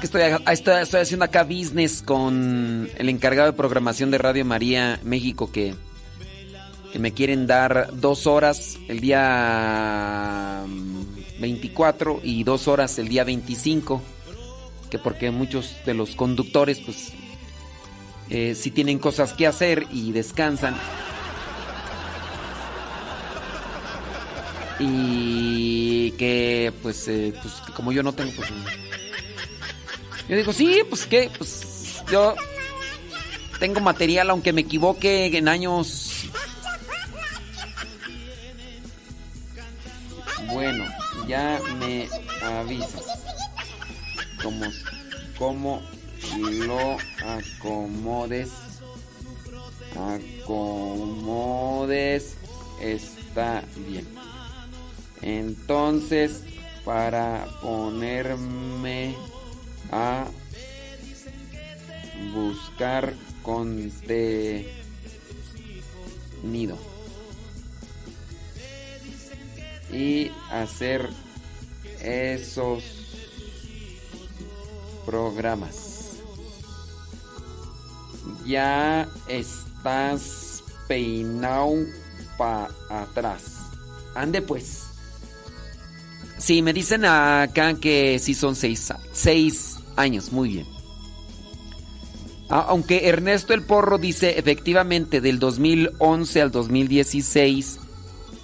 [0.00, 5.00] Que estoy, a- estoy, haciendo acá business con el encargado de programación de Radio María
[5.02, 5.74] México que,
[6.92, 13.24] que me quieren dar dos horas el día mm, 24 y dos horas el día
[13.24, 14.00] 25.
[14.88, 17.12] Que porque muchos de los conductores pues
[18.30, 20.76] eh, sí tienen cosas que hacer y descansan.
[24.78, 28.48] Y que pues, eh, pues como yo no tengo pues...
[30.28, 32.34] Yo digo, sí, pues qué, pues yo
[33.58, 36.26] tengo material, aunque me equivoque en años.
[40.52, 40.84] Bueno,
[41.26, 42.08] ya me
[42.42, 43.04] avisas.
[44.42, 44.66] Como,
[45.38, 45.82] como
[46.66, 48.50] lo acomodes.
[50.44, 52.36] Acomodes.
[52.80, 54.06] Está bien.
[55.22, 56.44] Entonces,
[56.84, 59.16] para ponerme
[59.90, 60.26] a
[62.32, 64.68] buscar contenido.
[69.92, 71.08] Y hacer
[72.00, 72.84] esos
[75.06, 76.18] programas.
[78.46, 81.74] Ya estás peinado
[82.36, 83.42] para atrás.
[84.14, 84.84] Ande pues.
[86.38, 90.66] Sí, me dicen acá que sí son seis, seis años, muy bien.
[92.48, 97.78] Aunque Ernesto el Porro dice efectivamente del 2011 al 2016,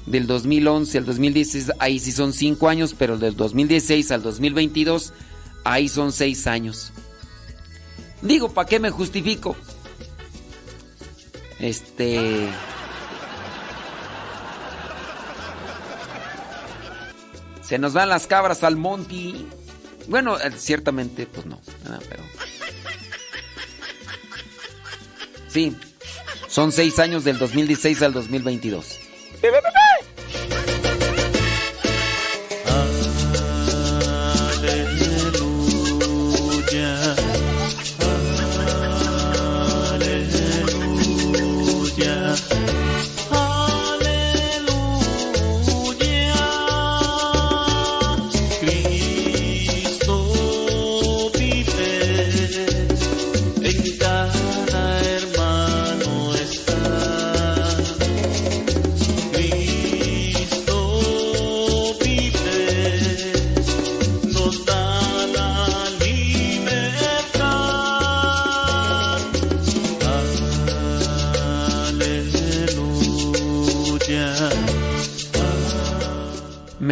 [0.06, 5.14] del 2011 al 2016, ahí sí son cinco años, pero del 2016 al 2022,
[5.64, 6.92] ahí son seis años.
[8.20, 9.56] Digo, ¿para qué me justifico?
[11.58, 12.48] Este...
[17.62, 19.34] Se nos van las cabras al monte.
[20.08, 21.60] Bueno, eh, ciertamente, pues no.
[21.86, 22.22] ah, pero.
[25.48, 25.76] Sí,
[26.48, 28.98] son seis años del 2016 al 2022.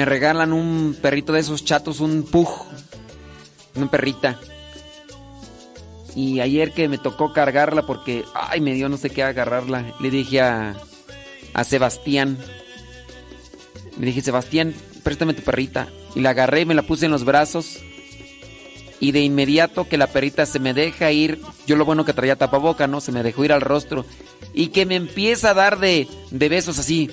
[0.02, 2.48] Me regalan un perrito de esos chatos, un pug.
[3.76, 4.36] Una perrita.
[6.16, 10.10] Y ayer que me tocó cargarla porque, ay, me dio no sé qué agarrarla, le
[10.10, 10.74] dije a,
[11.54, 12.36] a Sebastián.
[13.96, 14.74] Le dije, Sebastián,
[15.04, 15.86] préstame tu perrita.
[16.16, 17.78] Y la agarré me la puse en los brazos.
[18.98, 22.34] Y de inmediato que la perrita se me deja ir, yo lo bueno que traía
[22.34, 23.00] tapaboca, ¿no?
[23.00, 24.04] Se me dejó ir al rostro.
[24.52, 27.08] Y que me empieza a dar de, de besos así.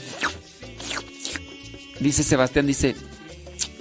[2.00, 2.96] Dice Sebastián, dice,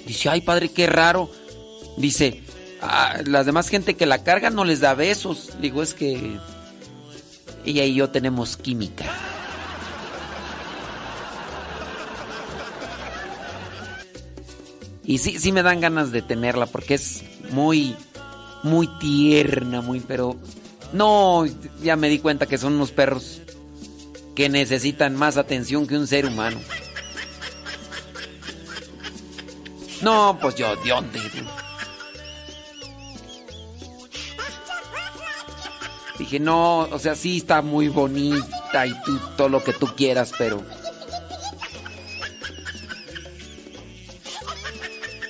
[0.07, 1.31] dice, ay padre, qué raro.
[1.97, 2.43] Dice,
[2.81, 5.51] "Ah, las demás gente que la carga no les da besos.
[5.61, 6.39] Digo, es que
[7.65, 9.05] ella y yo tenemos química.
[15.05, 17.97] Y sí, sí me dan ganas de tenerla porque es muy,
[18.63, 20.37] muy tierna, muy, pero
[20.93, 21.47] no,
[21.83, 23.41] ya me di cuenta que son unos perros
[24.35, 26.61] que necesitan más atención que un ser humano.
[30.03, 31.21] No, pues yo, ¿de dónde?
[36.19, 40.33] Dije, no, o sea, sí está muy bonita y tú, todo lo que tú quieras,
[40.37, 40.63] pero...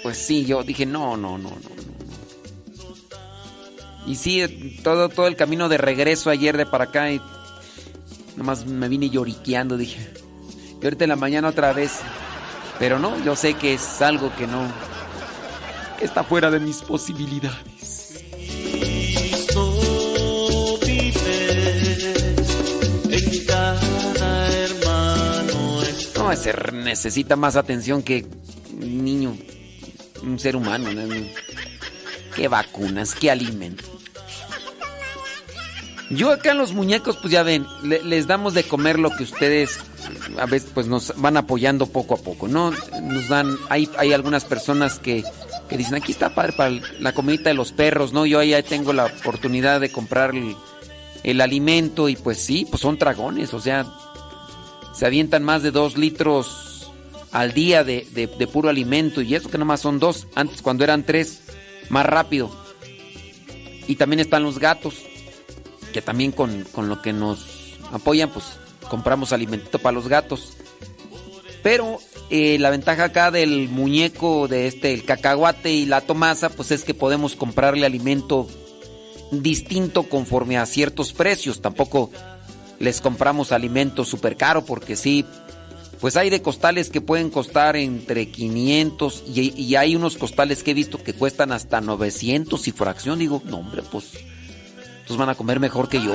[0.03, 1.79] Pues sí, yo dije, no, no, no, no.
[4.07, 7.21] Y sí, todo, todo el camino de regreso ayer de para acá y
[8.37, 10.11] nomás me vine lloriqueando, dije.
[10.81, 12.01] Y ahorita en la mañana otra vez.
[12.79, 14.71] Pero no, yo sé que es algo que no...
[15.99, 18.25] que está fuera de mis posibilidades.
[18.33, 22.35] Cristo vive
[23.11, 25.81] en cada hermano.
[26.17, 28.27] No, ese necesita más atención que
[28.73, 29.37] un niño,
[30.23, 30.93] un ser humano.
[30.93, 31.15] ¿no?
[32.37, 33.15] ¿Qué vacunas?
[33.17, 33.85] ¿Qué alimento?
[36.11, 39.25] Yo acá en los muñecos, pues ya ven, le- les damos de comer lo que
[39.25, 39.79] ustedes
[40.39, 42.73] a veces pues nos van apoyando poco a poco, ¿no?
[43.03, 45.25] Nos dan, hay, hay algunas personas que,
[45.69, 48.27] que dicen, aquí está padre para la comidita de los perros, ¿no?
[48.27, 50.57] Yo ahí tengo la oportunidad de comprar el,
[51.25, 53.87] el alimento y pues sí, pues son dragones, o sea,
[54.95, 56.91] se avientan más de dos litros
[57.33, 60.85] al día de, de- de puro alimento y eso que nomás son dos, antes cuando
[60.85, 61.43] eran tres,
[61.91, 62.51] más rápido.
[63.87, 64.95] Y también están los gatos,
[65.93, 67.47] que también con, con lo que nos
[67.93, 68.45] apoyan, pues
[68.89, 70.55] compramos alimentito para los gatos.
[71.63, 71.99] Pero
[72.31, 76.85] eh, la ventaja acá del muñeco, de este, el cacahuate y la tomasa, pues es
[76.85, 78.49] que podemos comprarle alimento
[79.31, 81.61] distinto conforme a ciertos precios.
[81.61, 82.11] Tampoco
[82.79, 85.25] les compramos alimento súper caro porque sí,
[86.01, 90.75] pues hay de costales que pueden costar entre 500 y, hay unos costales que he
[90.75, 93.19] visto que cuestan hasta 900 y fracción.
[93.19, 94.13] Digo, no hombre, pues,
[95.01, 96.15] estos van a comer mejor que yo.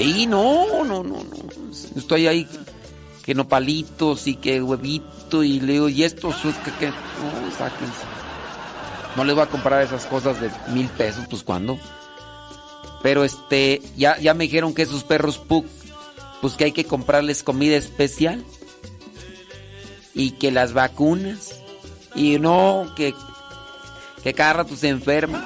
[0.00, 1.24] Y no, no, no, no.
[1.96, 2.48] Estoy ahí
[3.22, 8.04] que nopalitos y que huevito y leo y estos que, que no, sáquense.
[9.16, 11.78] No les voy a comprar esas cosas de mil pesos, pues cuando.
[13.02, 15.66] Pero este, ya, ya me dijeron que esos perros Pug,
[16.40, 18.44] pues que hay que comprarles comida especial.
[20.14, 21.54] Y que las vacunas.
[22.14, 23.14] Y no, que,
[24.22, 25.44] que cada rato se enferman.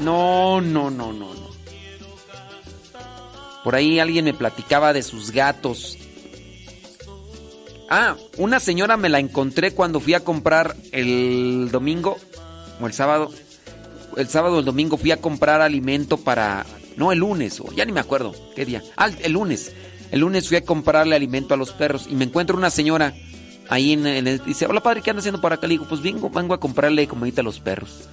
[0.00, 1.46] No, no, no, no, no.
[3.64, 5.98] Por ahí alguien me platicaba de sus gatos.
[7.88, 12.16] Ah, una señora me la encontré cuando fui a comprar el domingo
[12.80, 13.32] o el sábado.
[14.16, 16.64] El sábado o el domingo fui a comprar alimento para.
[16.96, 18.82] No, el lunes, o ya ni me acuerdo qué día.
[18.96, 19.72] Ah, el lunes.
[20.10, 23.14] El lunes fui a comprarle alimento a los perros y me encuentro una señora
[23.68, 24.44] ahí en, el.
[24.44, 25.66] Dice: Hola padre, ¿qué anda haciendo por acá?
[25.66, 28.08] Le digo: Pues vengo, vengo a comprarle comidita a los perros.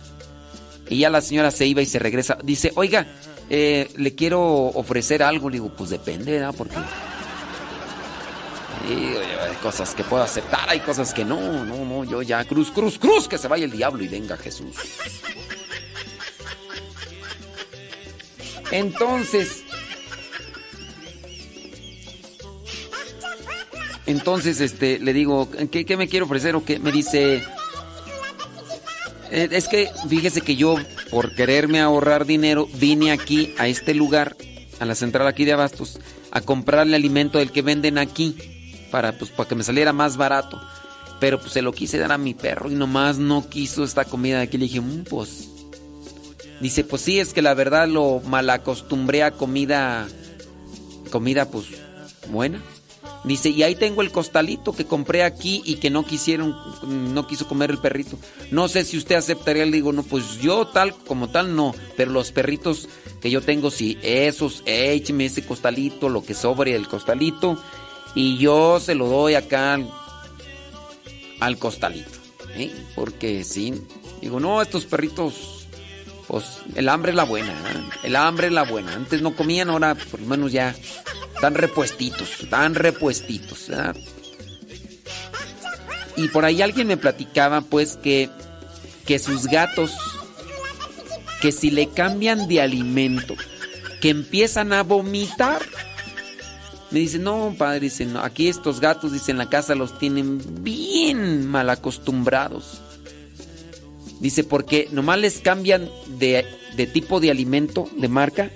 [0.89, 2.37] Y ya la señora se iba y se regresa.
[2.43, 3.07] Dice: Oiga,
[3.49, 5.49] eh, le quiero ofrecer algo.
[5.49, 6.53] Le digo: Pues depende, ¿verdad?
[6.57, 6.75] Porque.
[8.89, 12.69] Y, hay cosas que puedo aceptar, hay cosas que no, no, no, yo ya, cruz,
[12.69, 14.75] cruz, cruz, que se vaya el diablo y venga Jesús.
[18.71, 19.63] Entonces,
[24.05, 26.79] entonces, este, le digo, ¿qué, qué me quiere ofrecer o qué?
[26.79, 27.43] Me dice, "Eh,
[29.33, 30.75] es que fíjese que yo,
[31.09, 34.35] por quererme ahorrar dinero, vine aquí, a este lugar,
[34.79, 35.99] a la central aquí de Abastos,
[36.31, 38.35] a comprarle alimento del que venden aquí,
[38.91, 40.61] para, pues, para que me saliera más barato.
[41.19, 44.37] Pero pues se lo quise dar a mi perro y nomás no quiso esta comida
[44.37, 44.57] de aquí.
[44.57, 45.49] Le dije, "Mm, pues.
[46.59, 50.07] Dice, pues sí, es que la verdad lo malacostumbré a comida.
[51.11, 51.65] Comida, pues,
[52.29, 52.61] buena.
[53.23, 56.55] Dice, y ahí tengo el costalito que compré aquí y que no quisieron,
[57.13, 58.17] no quiso comer el perrito.
[58.51, 59.65] No sé si usted aceptaría.
[59.65, 62.89] Le digo, no, pues yo tal como tal no, pero los perritos
[63.21, 67.57] que yo tengo, sí, esos, écheme ese costalito, lo que sobre el costalito,
[68.13, 69.89] y yo se lo doy acá al,
[71.39, 72.11] al costalito.
[72.55, 72.71] ¿eh?
[72.95, 73.73] Porque sí,
[74.21, 75.52] digo, no, estos perritos,
[76.27, 77.89] pues el hambre es la buena, ¿eh?
[78.03, 78.93] el hambre es la buena.
[78.93, 80.75] Antes no comían, ahora por lo menos ya
[81.35, 83.69] están repuestitos, están repuestitos.
[86.15, 88.29] Y por ahí alguien me platicaba, pues, que,
[89.05, 89.91] que sus gatos,
[91.41, 93.35] que si le cambian de alimento,
[93.99, 95.61] que empiezan a vomitar.
[96.91, 100.39] Me dice, no, padre, dice, no, aquí estos gatos, dice, en la casa los tienen
[100.63, 102.82] bien mal acostumbrados.
[104.23, 106.45] Dice, porque nomás les cambian de,
[106.77, 108.51] de tipo de alimento, de marca.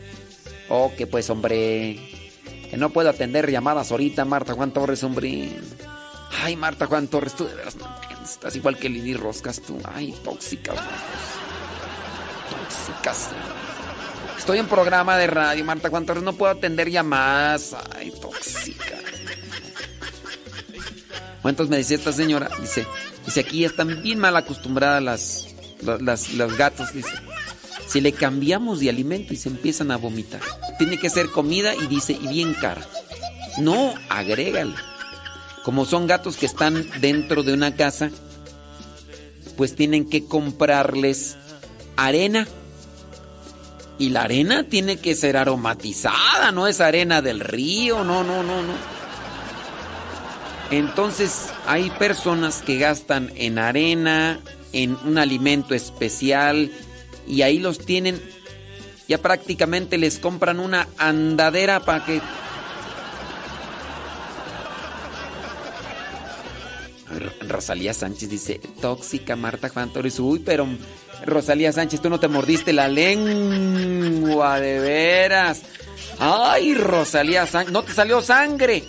[0.70, 2.00] Oh, que pues, hombre,
[2.70, 5.50] que no puedo atender llamadas ahorita, Marta Juan Torres, hombre.
[6.42, 7.86] Ay, Marta Juan Torres, tú de veras no.
[8.24, 9.78] Estás igual que Lili Roscas, tú.
[9.94, 10.78] Ay, tóxicas,
[12.50, 13.32] Tóxicas.
[14.38, 17.76] Estoy en programa de radio, Marta Juan Torres, no puedo atender llamadas.
[17.94, 18.96] Ay, tóxica.
[21.44, 22.88] Bueno, entonces me decía esta señora, dice,
[23.26, 25.47] dice, aquí están bien mal acostumbradas las,
[25.82, 27.14] las, gatos, dice.
[27.88, 30.42] Si le cambiamos de alimento y se empiezan a vomitar.
[30.78, 32.82] Tiene que ser comida y dice, y bien cara.
[33.60, 34.74] No, agrégale.
[35.64, 38.10] Como son gatos que están dentro de una casa,
[39.56, 41.38] pues tienen que comprarles
[41.96, 42.48] arena.
[44.00, 48.62] Y la arena tiene que ser aromatizada, no es arena del río, no, no, no,
[48.62, 48.98] no.
[50.70, 54.40] Entonces hay personas que gastan en arena,
[54.74, 56.72] en un alimento especial,
[57.28, 58.22] y ahí los tienen,
[59.08, 62.22] ya prácticamente les compran una andadera para que
[67.48, 70.20] Rosalía Sánchez dice, tóxica Marta Juan Torres.
[70.20, 70.68] Uy, pero
[71.26, 75.62] Rosalía Sánchez, tú no te mordiste la lengua, de veras.
[76.20, 78.84] Ay, Rosalía Sánchez, no te salió sangre.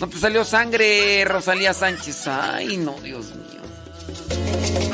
[0.00, 2.26] No te salió sangre, Rosalía Sánchez.
[2.28, 4.87] Ay, no, Dios mío.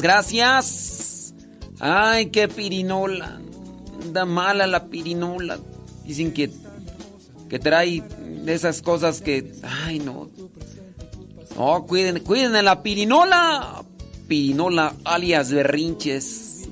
[0.00, 1.34] Gracias.
[1.80, 3.40] Ay, qué pirinola.
[4.12, 5.58] Da mala la pirinola.
[6.04, 6.50] Dicen que,
[7.48, 8.02] que trae
[8.46, 9.52] esas cosas que.
[9.62, 10.30] Ay, no.
[11.56, 13.84] No, cuiden, cuiden de la pirinola.
[14.28, 16.68] Pirinola alias berrinches.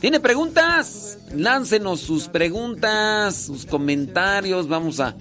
[0.00, 1.18] ¿Tiene preguntas?
[1.34, 4.68] Láncenos sus preguntas, sus comentarios.
[4.68, 5.16] Vamos a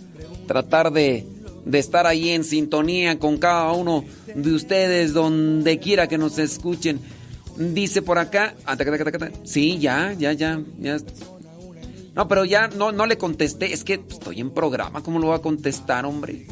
[0.48, 1.26] tratar de,
[1.66, 7.00] de estar ahí en sintonía con cada uno de ustedes, donde quiera que nos escuchen.
[7.58, 8.56] Dice por acá.
[8.66, 8.78] ah.
[9.44, 10.98] Sí, ya, ya, ya, ya.
[12.14, 13.74] No, pero ya no, no le contesté.
[13.74, 15.02] Es que estoy en programa.
[15.04, 16.48] ¿Cómo lo voy a contestar, hombre?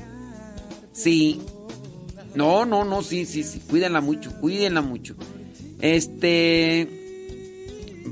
[0.91, 1.41] Sí.
[2.35, 3.61] No, no, no, sí, sí, sí.
[3.69, 5.15] Cuídenla mucho, cuídenla mucho.
[5.80, 6.88] Este.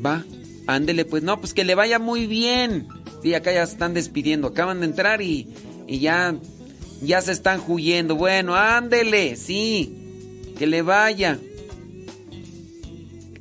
[0.05, 0.23] Va,
[0.67, 1.23] ándele, pues.
[1.23, 2.87] No, pues que le vaya muy bien.
[3.23, 4.47] Sí, acá ya están despidiendo.
[4.47, 5.47] Acaban de entrar y,
[5.87, 6.35] y ya,
[7.01, 8.15] ya se están huyendo.
[8.15, 10.53] Bueno, ándele, sí.
[10.57, 11.39] Que le vaya.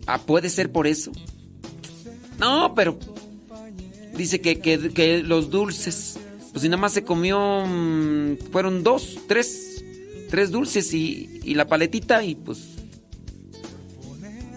[0.07, 1.12] Ah, puede ser por eso.
[2.39, 2.99] No, pero.
[4.16, 6.19] Dice que, que, que los dulces.
[6.53, 7.65] Pues si nada más se comió.
[7.66, 9.85] mm, fueron dos, tres.
[10.31, 12.59] Tres dulces y, y la paletita y pues.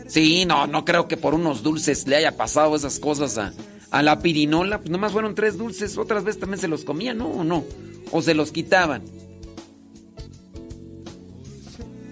[0.07, 3.53] Sí, no, no creo que por unos dulces le haya pasado esas cosas a,
[3.89, 4.77] a la pirinola.
[4.77, 5.97] Pues nomás fueron tres dulces.
[5.97, 7.27] Otras veces también se los comían, ¿no?
[7.27, 7.63] ¿O no?
[8.13, 9.01] O se los quitaban.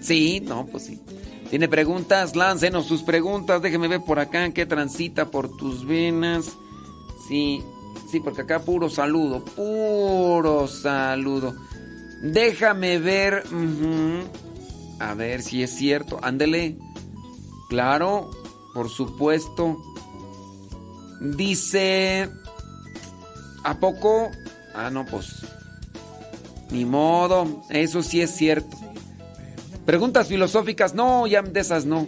[0.00, 1.00] Sí, no, pues sí.
[1.48, 2.34] ¿Tiene preguntas?
[2.34, 3.62] Láncenos sus preguntas.
[3.62, 6.50] Déjeme ver por acá qué transita por tus venas.
[7.28, 7.62] Sí,
[8.10, 11.54] sí, porque acá puro saludo, puro saludo.
[12.20, 13.44] Déjame ver.
[14.98, 16.18] A ver si es cierto.
[16.20, 16.78] Ándele.
[17.68, 18.28] Claro,
[18.74, 19.80] por supuesto.
[21.20, 22.28] Dice.
[23.62, 24.30] ¿A poco?
[24.74, 25.44] Ah, no, pues.
[26.72, 27.62] Ni modo.
[27.70, 28.76] Eso sí es cierto.
[29.84, 32.06] Preguntas filosóficas, no, ya de esas no.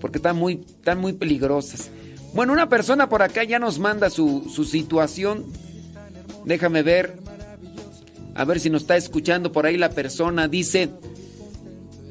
[0.00, 1.90] Porque están muy, están muy peligrosas.
[2.34, 5.44] Bueno, una persona por acá ya nos manda su, su situación.
[6.44, 7.16] Déjame ver.
[8.34, 10.46] A ver si nos está escuchando por ahí la persona.
[10.46, 10.90] Dice,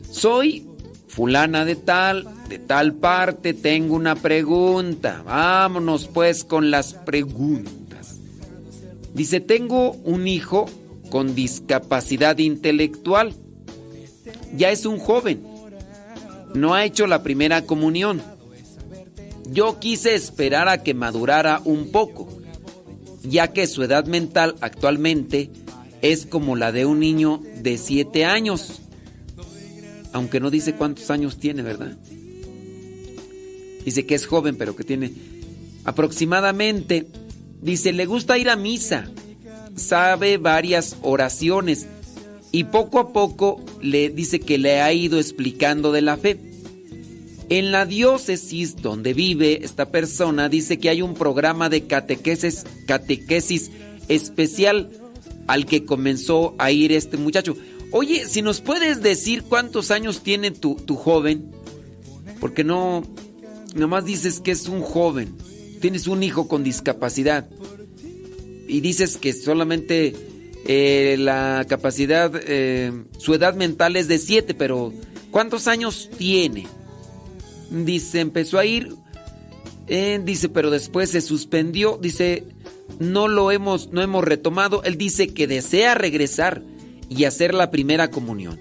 [0.10, 0.68] soy
[1.08, 5.22] fulana de tal, de tal parte, tengo una pregunta.
[5.24, 8.18] Vámonos pues con las preguntas.
[9.14, 10.66] Dice, tengo un hijo
[11.10, 13.34] con discapacidad intelectual.
[14.56, 15.44] Ya es un joven.
[16.54, 18.22] No ha hecho la primera comunión.
[19.50, 22.28] Yo quise esperar a que madurara un poco,
[23.24, 25.52] ya que su edad mental actualmente
[26.02, 28.82] es como la de un niño de 7 años.
[30.14, 31.98] Aunque no dice cuántos años tiene, ¿verdad?
[33.84, 35.14] Dice que es joven, pero que tiene
[35.84, 37.08] aproximadamente.
[37.62, 39.10] Dice, le gusta ir a misa,
[39.76, 41.88] sabe varias oraciones
[42.52, 46.40] y poco a poco le dice que le ha ido explicando de la fe.
[47.50, 53.72] En la diócesis donde vive esta persona dice que hay un programa de catequesis, catequesis
[54.08, 54.90] especial
[55.48, 57.56] al que comenzó a ir este muchacho.
[57.92, 61.52] Oye, si nos puedes decir cuántos años tiene tu, tu joven,
[62.40, 63.04] porque no,
[63.76, 65.36] nomás dices que es un joven,
[65.82, 67.48] tienes un hijo con discapacidad
[68.68, 70.16] y dices que solamente
[70.66, 74.94] eh, la capacidad, eh, su edad mental es de 7, pero
[75.32, 76.68] ¿cuántos años tiene?
[77.70, 78.96] Dice, empezó a ir,
[79.88, 82.44] eh, dice, pero después se suspendió, dice,
[83.00, 84.84] no lo hemos, no hemos retomado.
[84.84, 86.64] Él dice que desea regresar
[87.10, 88.60] y hacer la primera comunión.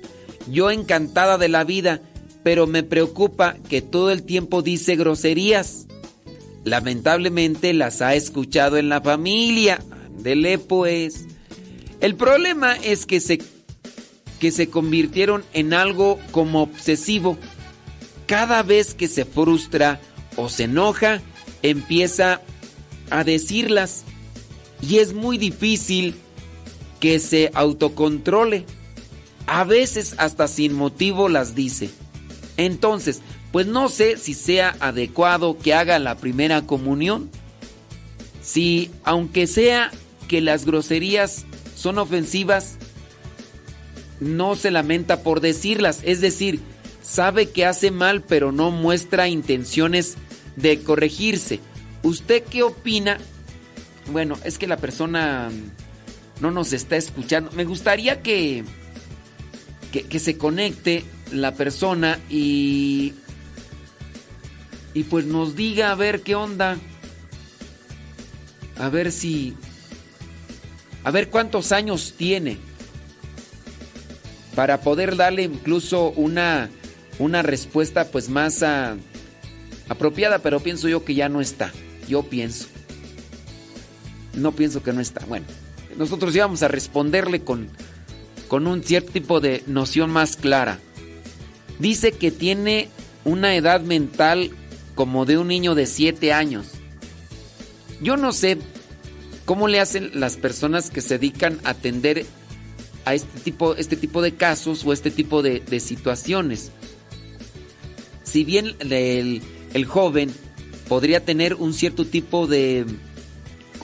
[0.51, 2.03] Yo encantada de la vida,
[2.43, 5.87] pero me preocupa que todo el tiempo dice groserías.
[6.65, 9.81] Lamentablemente las ha escuchado en la familia.
[10.19, 11.27] Dele pues.
[12.01, 13.41] El problema es que se,
[14.41, 17.39] que se convirtieron en algo como obsesivo.
[18.27, 20.01] Cada vez que se frustra
[20.37, 21.21] o se enoja,
[21.63, 22.41] empieza
[23.11, 24.05] a decirlas.
[24.83, 26.15] Y es muy difícil
[27.01, 28.67] que se autocontrole.
[29.47, 31.91] A veces hasta sin motivo las dice.
[32.57, 33.21] Entonces,
[33.55, 37.31] pues no sé si sea adecuado que haga la primera comunión.
[38.43, 39.93] Si, aunque sea
[40.27, 41.45] que las groserías
[41.77, 42.79] son ofensivas,
[44.19, 46.01] no se lamenta por decirlas.
[46.03, 46.59] Es decir,
[47.01, 50.17] sabe que hace mal, pero no muestra intenciones
[50.57, 51.61] de corregirse.
[52.03, 53.19] ¿Usted qué opina?
[54.11, 55.53] Bueno, es que la persona
[56.41, 57.53] no nos está escuchando.
[57.53, 58.65] Me gustaría que,
[59.93, 63.15] que, que se conecte la persona y
[64.95, 66.79] y pues nos diga a ver qué onda.
[68.79, 69.55] A ver si...
[71.03, 72.57] A ver cuántos años tiene.
[74.55, 76.71] Para poder darle incluso una,
[77.19, 78.97] una respuesta pues más ah,
[79.89, 81.73] apropiada, pero pienso yo que ya no está.
[82.09, 82.69] Yo pienso.
[84.33, 85.27] No pienso que no está.
[85.27, 85.47] Bueno,
[85.99, 87.69] nosotros íbamos a responderle con,
[88.49, 90.79] con un cierto tipo de noción más clara.
[91.81, 92.89] Dice que tiene
[93.25, 94.53] una edad mental
[94.95, 96.67] como de un niño de 7 años.
[98.01, 98.59] Yo no sé
[99.45, 102.27] cómo le hacen las personas que se dedican a atender
[103.05, 106.71] a este tipo, este tipo de casos o este tipo de, situaciones.
[108.23, 109.43] Si bien el,
[109.75, 110.33] el, joven
[110.89, 112.87] podría tener un cierto tipo de...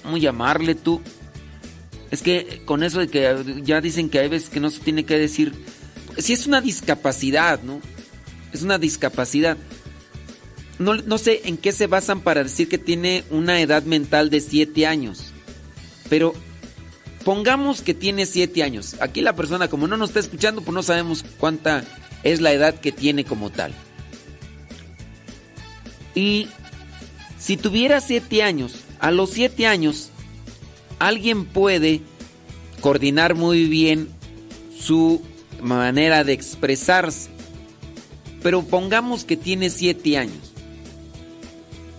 [0.03, 1.01] ¿Cómo llamarle tú?
[2.11, 5.05] Es que con eso de que ya dicen que hay veces que no se tiene
[5.05, 5.53] que decir...
[6.19, 7.81] Si es una discapacidad, ¿no?
[8.53, 9.57] Es una discapacidad
[10.81, 14.87] no, sé en qué se basan para decir que tiene una edad mental de 7
[14.87, 15.27] años.
[16.09, 16.35] Pero
[17.23, 18.97] pongamos que tiene 7 años.
[19.01, 21.85] Aquí la persona, como no nos está escuchando, pues no sabemos cuánta
[22.23, 23.75] es la edad que tiene como tal.
[26.15, 26.49] Y
[27.39, 30.09] si tuviera 7 años, a los 7 años,
[30.99, 32.01] alguien puede
[32.81, 34.09] coordinar muy bien
[34.75, 35.21] su
[35.63, 37.29] manera de expresarse.
[38.43, 40.50] Pero pongamos que tiene 7 años.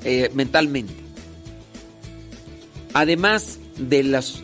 [0.04, 0.94] Eh, mentalmente.
[2.94, 4.42] Además de, las,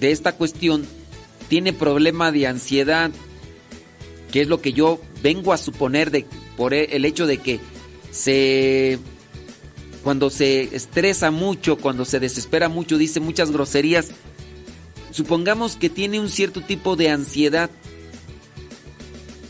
[0.00, 0.84] de esta cuestión,
[1.48, 3.10] tiene problema de ansiedad,
[4.32, 6.26] que es lo que yo vengo a suponer de,
[6.56, 7.60] por e, el hecho de que
[8.10, 8.98] se
[10.02, 14.10] cuando se estresa mucho, cuando se desespera mucho, dice muchas groserías.
[15.10, 17.70] Supongamos que tiene un cierto tipo de ansiedad.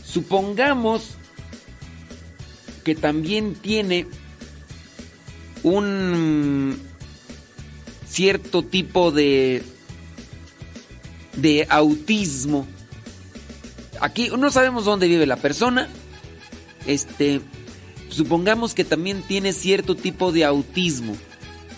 [0.03, 1.11] Supongamos
[2.83, 4.07] que también tiene
[5.63, 6.79] un
[8.07, 9.63] cierto tipo de
[11.37, 12.67] de autismo.
[14.01, 15.87] Aquí no sabemos dónde vive la persona.
[16.85, 17.41] Este,
[18.09, 21.15] supongamos que también tiene cierto tipo de autismo,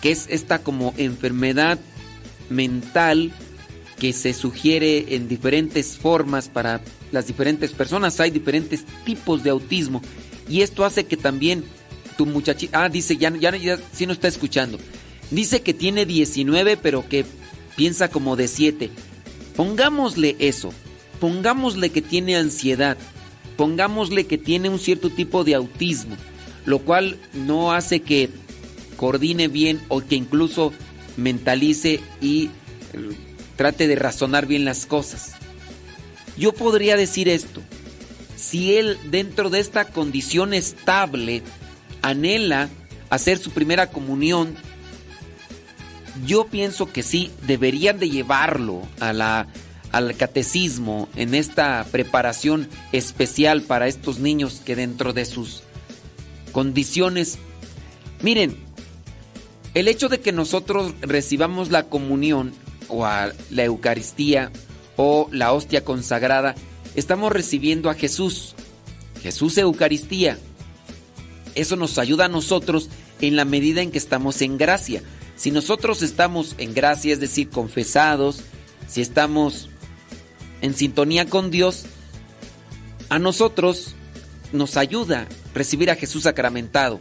[0.00, 1.78] que es esta como enfermedad
[2.48, 3.32] mental
[3.98, 6.80] que se sugiere en diferentes formas para
[7.12, 8.18] las diferentes personas.
[8.18, 10.00] Hay diferentes tipos de autismo
[10.48, 11.64] y esto hace que también
[12.20, 12.84] tu muchachita.
[12.84, 14.78] Ah, dice, ya, ya, ya no está escuchando.
[15.30, 17.24] Dice que tiene 19, pero que
[17.76, 18.90] piensa como de 7.
[19.56, 20.70] Pongámosle eso.
[21.18, 22.98] Pongámosle que tiene ansiedad.
[23.56, 26.14] Pongámosle que tiene un cierto tipo de autismo.
[26.66, 28.28] Lo cual no hace que
[28.98, 30.74] coordine bien o que incluso
[31.16, 32.50] mentalice y
[32.92, 33.16] eh,
[33.56, 35.36] trate de razonar bien las cosas.
[36.36, 37.62] Yo podría decir esto.
[38.36, 41.42] Si él dentro de esta condición estable
[42.02, 42.68] anhela
[43.10, 44.54] hacer su primera comunión,
[46.26, 49.48] yo pienso que sí, deberían de llevarlo a la,
[49.92, 55.62] al catecismo en esta preparación especial para estos niños que dentro de sus
[56.52, 57.38] condiciones...
[58.22, 58.56] Miren,
[59.74, 62.52] el hecho de que nosotros recibamos la comunión
[62.88, 64.50] o a la Eucaristía
[64.96, 66.54] o la hostia consagrada,
[66.94, 68.54] estamos recibiendo a Jesús.
[69.22, 70.38] Jesús Eucaristía.
[71.54, 72.88] Eso nos ayuda a nosotros
[73.20, 75.02] en la medida en que estamos en gracia.
[75.36, 78.42] Si nosotros estamos en gracia, es decir, confesados,
[78.88, 79.68] si estamos
[80.60, 81.86] en sintonía con Dios,
[83.08, 83.94] a nosotros
[84.52, 87.00] nos ayuda recibir a Jesús sacramentado.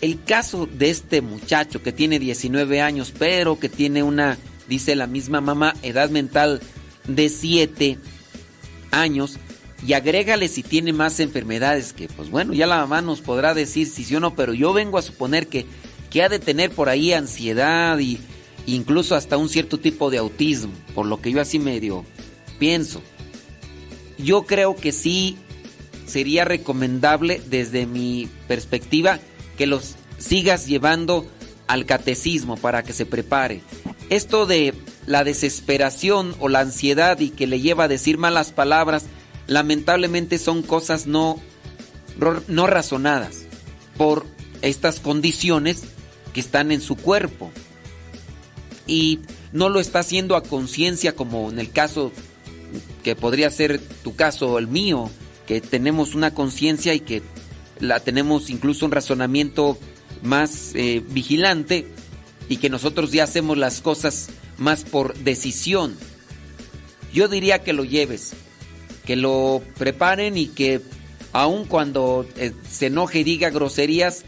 [0.00, 5.06] El caso de este muchacho que tiene 19 años, pero que tiene una, dice la
[5.06, 6.60] misma mamá, edad mental
[7.06, 7.98] de 7
[8.92, 9.38] años,
[9.86, 13.86] y agrégale si tiene más enfermedades, que pues bueno, ya la mamá nos podrá decir
[13.86, 15.66] si sí o no, pero yo vengo a suponer que
[16.10, 18.18] que ha de tener por ahí ansiedad y
[18.66, 22.04] incluso hasta un cierto tipo de autismo, por lo que yo así medio
[22.58, 23.02] pienso.
[24.18, 25.36] Yo creo que sí
[26.06, 29.20] sería recomendable desde mi perspectiva
[29.56, 31.26] que los sigas llevando
[31.66, 33.60] al catecismo para que se prepare.
[34.08, 34.74] Esto de
[35.06, 39.04] la desesperación o la ansiedad y que le lleva a decir malas palabras,
[39.48, 41.40] lamentablemente son cosas no,
[42.46, 43.46] no razonadas
[43.96, 44.24] por
[44.62, 45.82] estas condiciones
[46.32, 47.50] que están en su cuerpo.
[48.86, 49.20] Y
[49.52, 52.12] no lo está haciendo a conciencia como en el caso
[53.02, 55.10] que podría ser tu caso o el mío,
[55.46, 57.22] que tenemos una conciencia y que
[57.80, 59.78] la tenemos incluso un razonamiento
[60.22, 61.86] más eh, vigilante
[62.48, 65.96] y que nosotros ya hacemos las cosas más por decisión.
[67.12, 68.34] Yo diría que lo lleves,
[69.08, 70.82] que lo preparen y que
[71.32, 74.26] aun cuando eh, se enoje y diga groserías,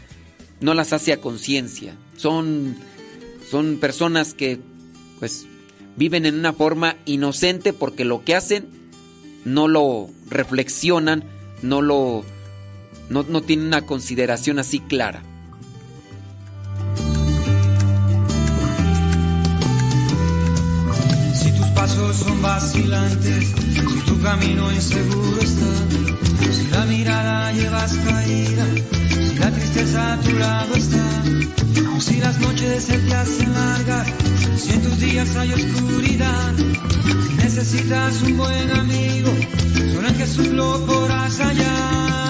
[0.59, 1.93] no las hace a conciencia.
[2.17, 2.75] Son,
[3.47, 4.59] son personas que
[5.19, 5.45] pues
[5.97, 8.69] viven en una forma inocente porque lo que hacen
[9.45, 11.25] no lo reflexionan,
[11.61, 12.25] no lo
[13.09, 15.21] no, no tienen una consideración así clara.
[21.35, 23.53] Si tus pasos son vacilantes,
[24.11, 25.71] tu camino inseguro está,
[26.51, 28.65] si la mirada llevas caída,
[29.09, 31.05] si la tristeza a tu lado está,
[31.99, 34.07] si las noches se te hacen largas,
[34.57, 36.53] si en tus días hay oscuridad,
[37.27, 39.31] si necesitas un buen amigo,
[39.93, 42.20] solo en Jesús lo podrás hallar.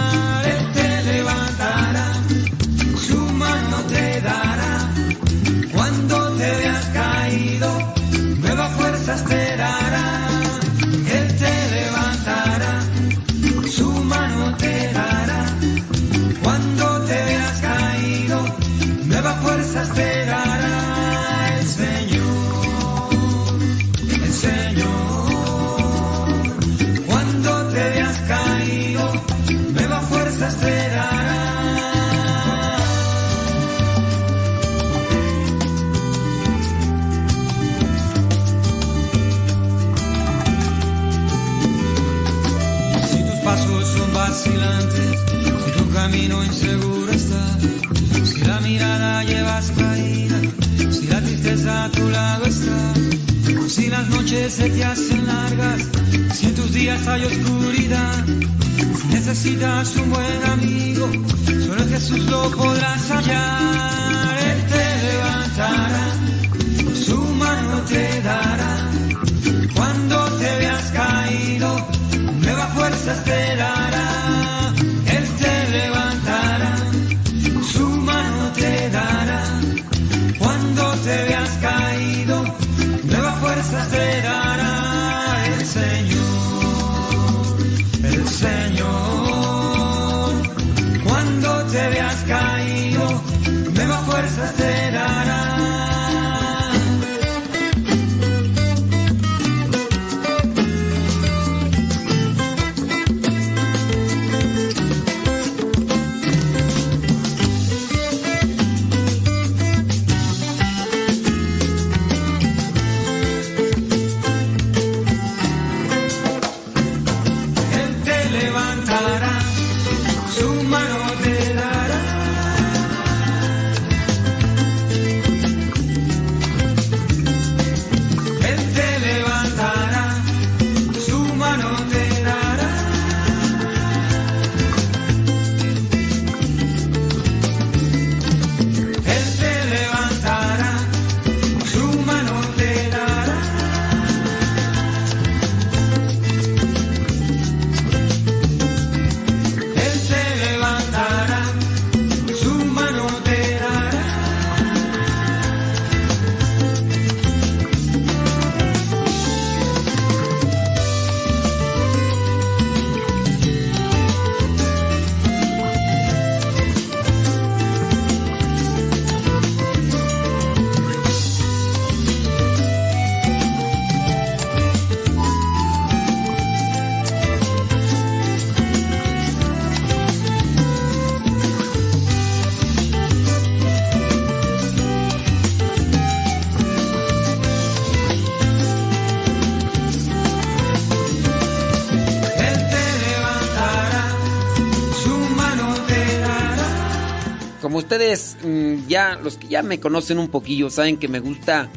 [197.92, 201.68] Ustedes mm, ya, los que ya me conocen un poquillo, saben que me gusta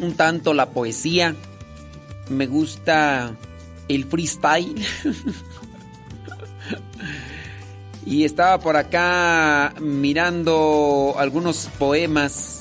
[0.00, 1.36] un tanto la poesía,
[2.30, 3.36] me gusta
[3.86, 4.82] el freestyle.
[8.06, 12.60] y estaba por acá mirando algunos poemas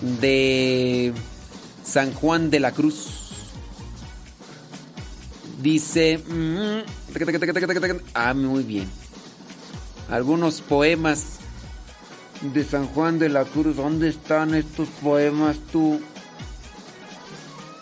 [0.00, 1.12] de
[1.84, 3.34] San Juan de la Cruz.
[5.60, 6.22] Dice...
[6.26, 7.12] mm,
[8.14, 8.88] Ah, muy bien.
[10.08, 11.33] Algunos poemas
[12.52, 13.76] de San Juan de la Cruz.
[13.76, 16.00] ¿Dónde están estos poemas tú?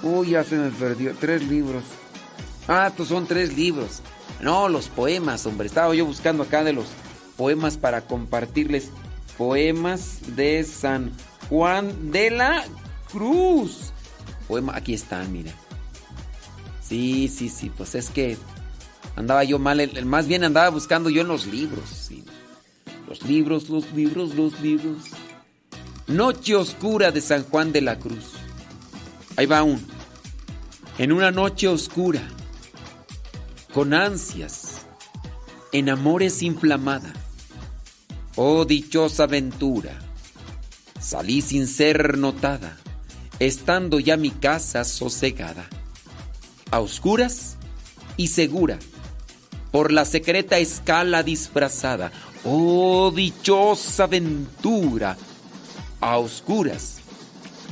[0.03, 1.15] Uy, ya se me perdió.
[1.19, 1.83] Tres libros.
[2.69, 4.03] Ah, estos son tres libros.
[4.41, 5.67] No, los poemas, hombre.
[5.67, 6.87] Estaba yo buscando acá de los
[7.37, 8.91] poemas para compartirles.
[9.37, 11.13] Poemas de San
[11.49, 12.65] Juan de la
[13.11, 13.93] Cruz.
[14.47, 15.53] Poema, aquí están, mira.
[16.83, 18.37] Sí, sí, sí, pues es que
[19.17, 19.91] andaba yo mal.
[20.05, 21.89] más bien andaba buscando yo en los libros.
[21.89, 22.22] sí.
[23.09, 24.97] Los libros, los libros, los libros.
[26.07, 28.33] Noche oscura de San Juan de la Cruz.
[29.37, 29.85] Ahí va un.
[30.99, 32.23] En una noche oscura,
[33.73, 34.83] con ansias,
[35.73, 37.13] en amores inflamada.
[38.37, 39.99] Oh dichosa aventura,
[41.01, 42.79] salí sin ser notada,
[43.39, 45.69] estando ya mi casa sosegada,
[46.71, 47.57] a oscuras
[48.17, 48.79] y segura,
[49.71, 52.11] por la secreta escala disfrazada.
[52.45, 55.17] Oh dichosa aventura,
[56.01, 56.99] a oscuras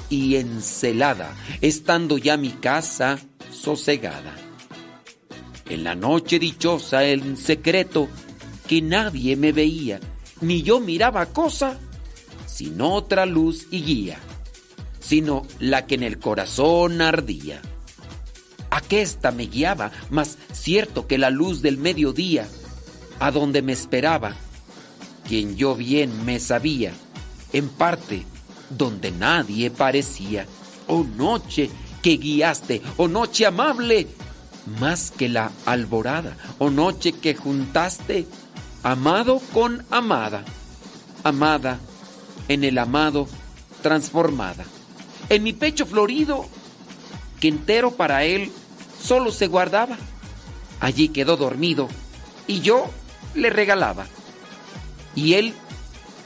[0.08, 3.18] y encelada, estando ya mi casa
[3.50, 4.36] sosegada.
[5.68, 8.08] En la noche dichosa, en secreto,
[8.68, 9.98] que nadie me veía,
[10.40, 11.76] ni yo miraba cosa,
[12.46, 14.20] sino otra luz y guía,
[15.00, 17.60] sino la que en el corazón ardía.
[18.70, 22.46] Aquesta me guiaba, más cierto que la luz del mediodía,
[23.18, 24.36] a donde me esperaba,
[25.30, 26.92] quien yo bien me sabía,
[27.52, 28.24] en parte
[28.68, 30.44] donde nadie parecía.
[30.88, 31.70] Oh noche
[32.02, 34.08] que guiaste, oh noche amable,
[34.80, 38.26] más que la alborada, oh noche que juntaste,
[38.82, 40.44] amado con amada,
[41.22, 41.78] amada
[42.48, 43.28] en el amado
[43.82, 44.64] transformada.
[45.28, 46.44] En mi pecho florido,
[47.38, 48.50] que entero para él
[49.00, 49.96] solo se guardaba,
[50.80, 51.86] allí quedó dormido
[52.48, 52.90] y yo
[53.36, 54.08] le regalaba.
[55.14, 55.54] Y él,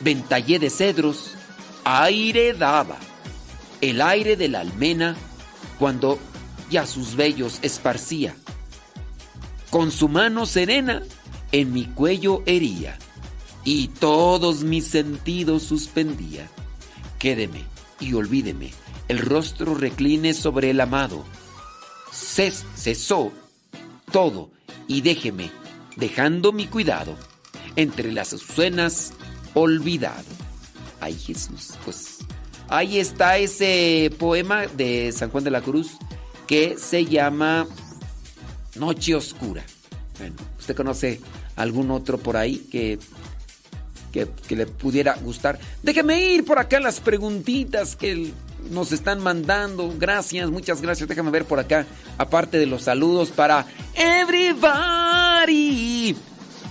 [0.01, 1.35] ventallé de cedros,
[1.85, 2.99] aire daba,
[3.81, 5.17] el aire de la almena
[5.79, 6.19] cuando
[6.71, 8.35] ya sus vellos esparcía.
[9.71, 11.03] Con su mano serena
[11.53, 12.99] en mi cuello hería
[13.65, 16.49] y todos mis sentidos suspendía.
[17.19, 17.65] Quédeme
[18.01, 18.73] y olvídeme,
[19.09, 21.25] el rostro recline sobre el amado.
[22.13, 23.33] Ces- cesó
[24.13, 24.51] todo
[24.87, 25.51] y déjeme,
[25.97, 27.17] dejando mi cuidado,
[27.77, 29.13] entre las azucenas
[29.55, 30.25] olvidado.
[31.01, 32.19] Ay Jesús, pues
[32.69, 35.93] ahí está ese poema de San Juan de la Cruz
[36.47, 37.67] que se llama
[38.77, 39.65] Noche Oscura.
[40.19, 41.21] Bueno, ¿usted conoce
[41.57, 42.99] algún otro por ahí que,
[44.13, 45.59] que, que le pudiera gustar?
[45.83, 48.33] Déjeme ir por acá las preguntitas que
[48.71, 49.93] nos están mandando.
[49.99, 51.09] Gracias, muchas gracias.
[51.09, 51.87] Déjame ver por acá,
[52.19, 54.75] aparte de los saludos para everybody.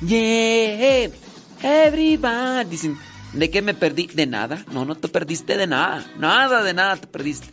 [0.06, 1.10] Yeah,
[1.62, 2.70] everybody.
[2.70, 2.98] Dicen,
[3.32, 4.08] ¿de qué me perdí?
[4.08, 4.66] De nada.
[4.72, 6.06] No, no te perdiste de nada.
[6.18, 7.48] Nada de nada te perdiste.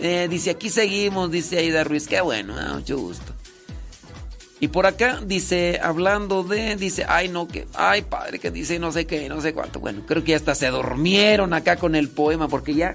[0.00, 2.06] Eh, dice, aquí seguimos, dice Aida Ruiz.
[2.06, 3.32] Qué bueno, ah, mucho gusto.
[4.60, 8.92] Y por acá dice, hablando de, dice, ay no, que, ay padre, que dice no
[8.92, 9.80] sé qué, no sé cuánto.
[9.80, 12.94] Bueno, creo que ya hasta se durmieron acá con el poema, porque ya,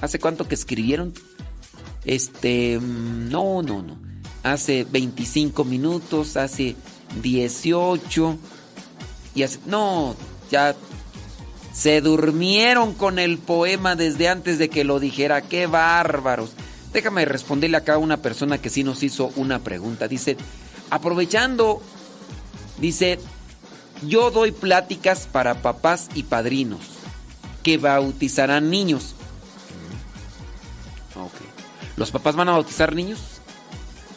[0.00, 1.14] ¿hace cuánto que escribieron?
[2.04, 4.00] Este, mm, no, no, no.
[4.42, 6.74] Hace 25 minutos, hace
[7.22, 8.38] 18.
[9.34, 10.16] Y no,
[10.50, 10.74] ya
[11.72, 15.42] se durmieron con el poema desde antes de que lo dijera.
[15.42, 16.50] ¡Qué bárbaros!
[16.92, 20.08] Déjame responderle acá a una persona que sí nos hizo una pregunta.
[20.08, 20.36] Dice,
[20.90, 21.80] aprovechando,
[22.78, 23.20] dice,
[24.06, 26.80] yo doy pláticas para papás y padrinos
[27.62, 29.14] que bautizarán niños.
[31.96, 33.20] ¿Los papás van a bautizar niños?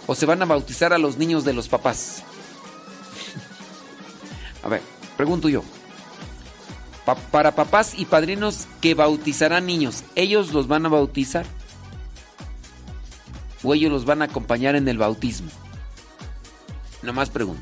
[0.07, 2.23] ¿O se van a bautizar a los niños de los papás?
[4.63, 4.81] A ver,
[5.17, 5.63] pregunto yo.
[7.05, 11.45] Pa- para papás y padrinos que bautizarán niños, ¿ellos los van a bautizar?
[13.63, 15.49] ¿O ellos los van a acompañar en el bautismo?
[17.01, 17.61] Nomás pregunto.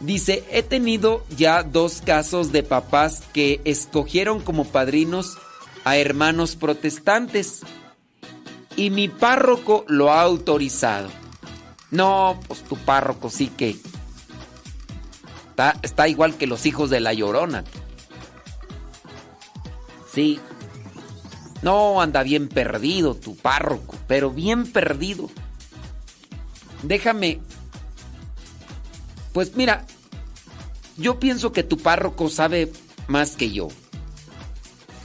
[0.00, 5.38] Dice, he tenido ya dos casos de papás que escogieron como padrinos
[5.84, 7.60] a hermanos protestantes
[8.76, 11.08] y mi párroco lo ha autorizado.
[11.90, 13.76] No, pues tu párroco sí que
[15.82, 17.64] está, igual que los hijos de la llorona.
[20.12, 20.38] Sí.
[21.62, 25.30] No, anda bien perdido tu párroco, pero bien perdido.
[26.82, 27.40] Déjame.
[29.32, 29.84] Pues mira,
[30.96, 32.72] yo pienso que tu párroco sabe
[33.08, 33.68] más que yo.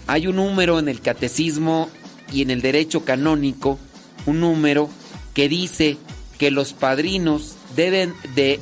[0.07, 1.89] Hay un número en el catecismo
[2.31, 3.79] y en el derecho canónico,
[4.25, 4.89] un número
[5.33, 5.97] que dice
[6.37, 8.59] que los padrinos deben de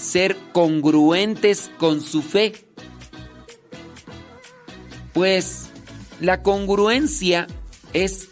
[0.00, 2.66] ser congruentes con su fe.
[5.12, 5.68] Pues
[6.20, 7.46] la congruencia
[7.92, 8.28] es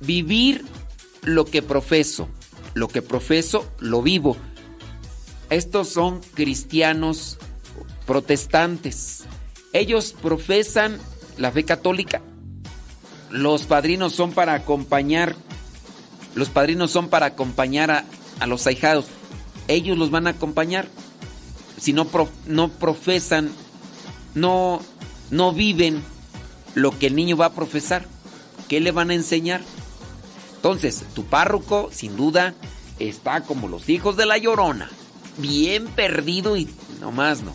[0.00, 0.64] vivir
[1.22, 2.28] lo que profeso.
[2.74, 4.36] Lo que profeso lo vivo.
[5.50, 7.38] Estos son cristianos
[8.06, 9.24] protestantes.
[9.72, 10.98] Ellos profesan
[11.36, 12.22] la fe católica.
[13.30, 15.36] Los padrinos son para acompañar.
[16.34, 18.04] Los padrinos son para acompañar a,
[18.40, 19.06] a los ahijados.
[19.68, 20.88] Ellos los van a acompañar.
[21.80, 22.08] Si no,
[22.46, 23.50] no profesan,
[24.34, 24.80] no,
[25.30, 26.02] no viven
[26.74, 28.06] lo que el niño va a profesar.
[28.68, 29.60] ¿Qué le van a enseñar?
[30.56, 32.54] Entonces, tu párroco, sin duda,
[32.98, 34.90] está como los hijos de la llorona.
[35.36, 36.68] Bien perdido y
[37.00, 37.54] nomás no.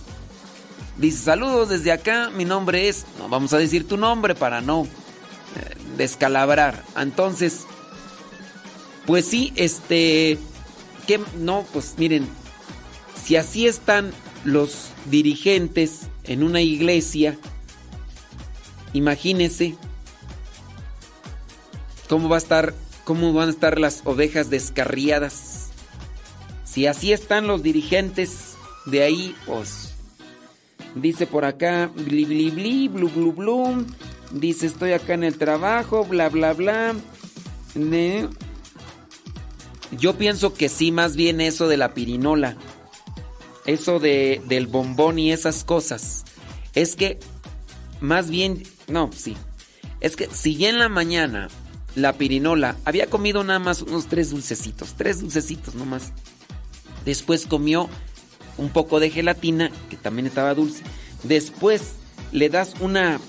[0.97, 3.05] Dice, saludos desde acá, mi nombre es...
[3.17, 6.83] No vamos a decir tu nombre para no eh, descalabrar.
[6.95, 7.65] Entonces,
[9.05, 10.37] pues sí, este...
[11.37, 12.27] No, pues miren,
[13.21, 14.11] si así están
[14.45, 17.37] los dirigentes en una iglesia,
[18.93, 19.75] imagínense
[22.07, 22.73] cómo va a estar,
[23.03, 25.69] cómo van a estar las ovejas descarriadas.
[26.63, 28.53] Si así están los dirigentes
[28.85, 29.93] de ahí, pues
[30.95, 33.85] dice por acá, bli bli bli, blu blu blu,
[34.31, 36.95] dice estoy acá en el trabajo, bla bla bla.
[39.97, 42.57] Yo pienso que sí, más bien eso de la pirinola.
[43.65, 46.25] Eso de, del bombón y esas cosas.
[46.73, 47.19] Es que,
[48.01, 49.37] más bien, no, sí.
[50.01, 51.47] Es que si ya en la mañana
[51.95, 56.11] la pirinola había comido nada más unos tres dulcecitos, tres dulcecitos nomás.
[57.05, 57.89] Después comió
[58.57, 60.83] un poco de gelatina, que también estaba dulce.
[61.23, 61.93] Después
[62.31, 63.19] le das una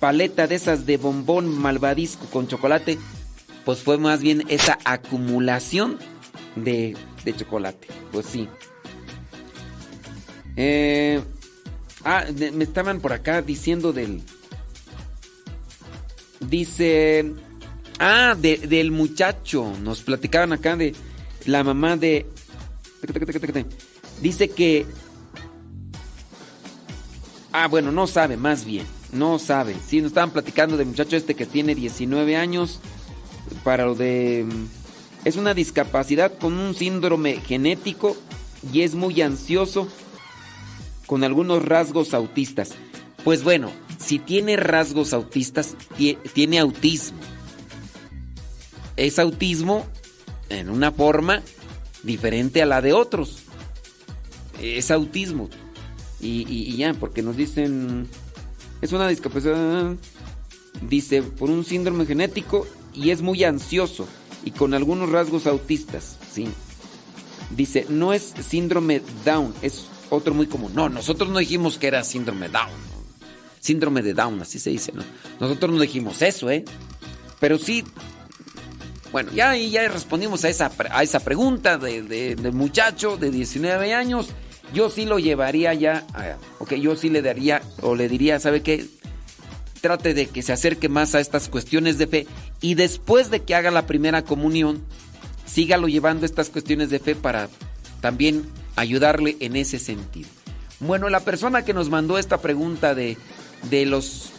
[0.00, 2.98] paleta de esas de bombón malvadisco con chocolate
[3.64, 5.98] pues fue más bien esa acumulación
[6.56, 6.96] de,
[7.36, 7.88] chocolate.
[8.10, 8.48] Pues sí.
[10.56, 11.22] Eh,
[12.04, 14.22] ah, me estaban por acá diciendo del...
[16.40, 17.32] Dice...
[17.98, 19.72] Ah, del muchacho.
[19.80, 20.94] Nos platicaban acá de
[21.46, 22.26] la mamá de...
[24.20, 24.86] Dice que...
[27.52, 28.86] Ah, bueno, no sabe, más bien.
[29.12, 29.76] No sabe.
[29.86, 32.80] Sí, nos estaban platicando del muchacho este que tiene 19 años
[33.64, 34.46] para lo de...
[35.24, 38.16] Es una discapacidad con un síndrome genético
[38.72, 39.88] y es muy ansioso
[41.06, 42.72] con algunos rasgos autistas.
[43.22, 45.76] Pues bueno, si tiene rasgos autistas,
[46.32, 47.18] tiene autismo.
[48.96, 49.86] Es autismo
[50.48, 51.42] en una forma
[52.02, 53.44] diferente a la de otros.
[54.60, 55.48] Es autismo.
[56.20, 58.08] Y ya, porque nos dicen...
[58.80, 59.94] Es una discapacidad...
[60.88, 64.06] Dice, por un síndrome genético y es muy ansioso
[64.44, 66.48] y con algunos rasgos autistas, sí.
[67.50, 70.72] Dice, no es síndrome Down, es otro muy común.
[70.74, 72.70] No, nosotros no dijimos que era síndrome Down.
[73.60, 75.02] Síndrome de Down, así se dice, ¿no?
[75.38, 76.64] Nosotros no dijimos eso, ¿eh?
[77.38, 77.84] Pero sí,
[79.12, 84.28] bueno, ya, ya respondimos a esa, a esa pregunta de, del muchacho de 19 años.
[84.72, 86.06] Yo sí lo llevaría ya,
[86.58, 88.86] ok, yo sí le daría o le diría, ¿sabe qué?
[89.82, 92.26] Trate de que se acerque más a estas cuestiones de fe
[92.62, 94.80] y después de que haga la primera comunión,
[95.44, 97.50] sígalo llevando estas cuestiones de fe para
[98.00, 98.46] también
[98.76, 100.30] ayudarle en ese sentido.
[100.80, 103.18] Bueno, la persona que nos mandó esta pregunta de,
[103.70, 104.30] de los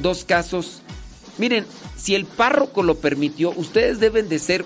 [0.00, 0.80] dos casos,
[1.38, 1.66] miren,
[1.96, 4.64] si el párroco lo permitió, ustedes deben de ser,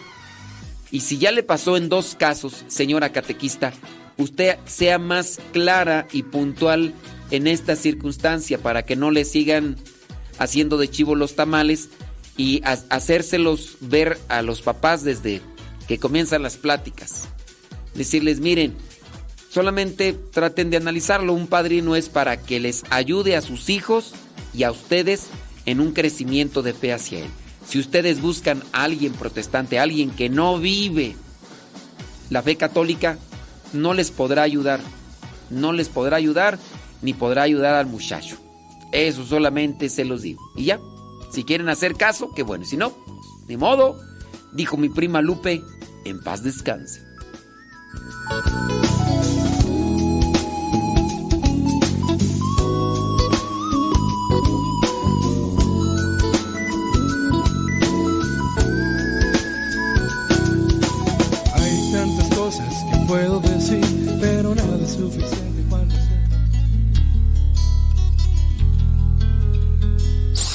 [0.91, 3.73] y si ya le pasó en dos casos, señora catequista,
[4.19, 6.95] usted sea más clara y puntual
[7.31, 9.77] en esta circunstancia para que no le sigan
[10.39, 11.89] haciendo de chivo los tamales
[12.37, 15.43] y hacérselos ver a los papás desde
[15.89, 17.29] que comienzan las pláticas.
[17.95, 18.75] Decirles, miren,
[19.51, 21.33] solamente traten de analizarlo.
[21.33, 24.13] Un padrino es para que les ayude a sus hijos
[24.55, 25.27] y a ustedes
[25.67, 27.31] en un crecimiento de fe hacia él.
[27.67, 31.17] Si ustedes buscan a alguien protestante, a alguien que no vive
[32.31, 33.19] la fe católica,
[33.73, 34.81] no les podrá ayudar.
[35.51, 36.59] No les podrá ayudar
[37.03, 38.39] ni podrá ayudar al muchacho.
[38.93, 40.43] Eso solamente se los digo.
[40.57, 40.81] Y ya,
[41.31, 42.65] si quieren hacer caso, qué bueno.
[42.65, 42.93] Si no,
[43.47, 43.99] de modo,
[44.53, 45.63] dijo mi prima Lupe,
[46.05, 47.03] en paz descanse.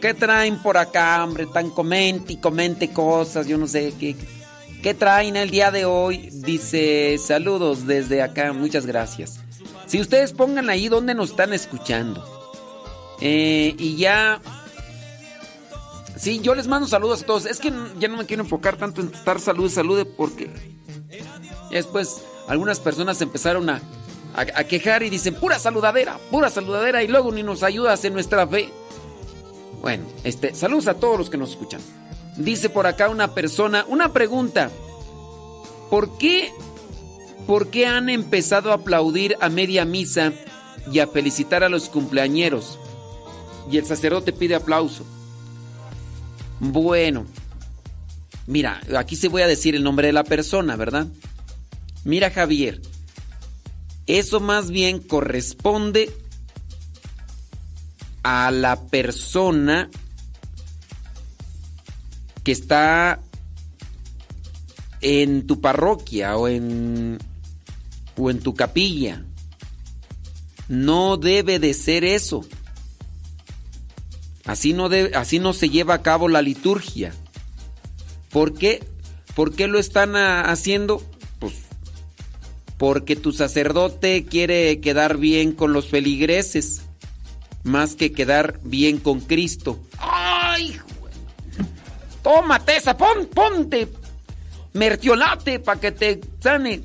[0.00, 1.46] ¿Qué traen por acá, hombre?
[1.46, 4.16] Tan comente y comente cosas, yo no sé qué.
[4.82, 6.28] ¿Qué traen el día de hoy?
[6.30, 9.40] Dice, saludos desde acá, muchas gracias.
[9.86, 12.22] Si ustedes pongan ahí donde nos están escuchando.
[13.20, 14.40] Eh, y ya...
[16.16, 17.46] Sí, yo les mando saludos a todos.
[17.46, 20.50] Es que ya no me quiero enfocar tanto en estar salud, salud, porque
[21.70, 23.82] después algunas personas empezaron a,
[24.34, 28.46] a quejar y dicen, pura saludadera, pura saludadera, y luego ni nos ayudas en nuestra
[28.46, 28.70] fe.
[29.84, 31.82] Bueno, este, saludos a todos los que nos escuchan.
[32.38, 34.70] Dice por acá una persona, una pregunta.
[35.90, 36.50] ¿Por qué,
[37.46, 40.32] por qué han empezado a aplaudir a media misa
[40.90, 42.78] y a felicitar a los cumpleañeros?
[43.70, 45.04] Y el sacerdote pide aplauso.
[46.60, 47.26] Bueno,
[48.46, 51.08] mira, aquí se voy a decir el nombre de la persona, ¿verdad?
[52.04, 52.80] Mira Javier,
[54.06, 56.10] eso más bien corresponde
[58.24, 59.88] a la persona
[62.42, 63.20] que está
[65.00, 67.18] en tu parroquia o en
[68.16, 69.24] o en tu capilla.
[70.68, 72.44] No debe de ser eso.
[74.46, 77.14] Así no, así no se lleva a cabo la liturgia.
[78.30, 78.82] ¿Por qué?
[79.34, 81.02] ¿Por qué lo están haciendo?
[81.38, 81.54] Pues
[82.78, 86.82] porque tu sacerdote quiere quedar bien con los feligreses,
[87.64, 89.80] más que quedar bien con Cristo.
[89.98, 90.78] ¡Ay!
[92.22, 93.88] Tómate esa, pon, ponte
[94.74, 96.82] mertiolate para que te sane.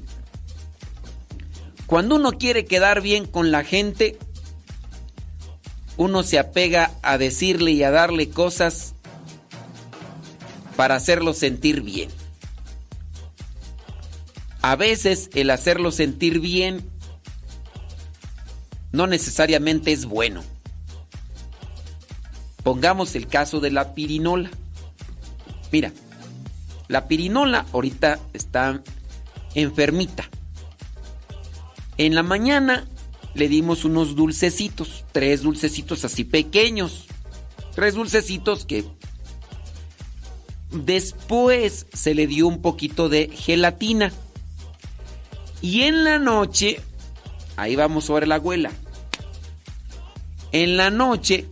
[1.86, 4.18] Cuando uno quiere quedar bien con la gente,
[5.98, 8.94] uno se apega a decirle y a darle cosas
[10.78, 12.10] para hacerlo sentir bien.
[14.62, 16.88] A veces el hacerlo sentir bien
[18.92, 20.44] no necesariamente es bueno.
[22.70, 24.52] Pongamos el caso de la pirinola.
[25.72, 25.92] Mira,
[26.88, 28.84] la pirinola ahorita está
[29.56, 30.30] enfermita.
[31.98, 32.86] En la mañana
[33.34, 37.08] le dimos unos dulcecitos, tres dulcecitos así pequeños.
[37.74, 38.86] Tres dulcecitos que
[40.70, 44.14] después se le dio un poquito de gelatina.
[45.60, 46.80] Y en la noche,
[47.58, 48.70] ahí vamos sobre la abuela.
[50.52, 51.48] En la noche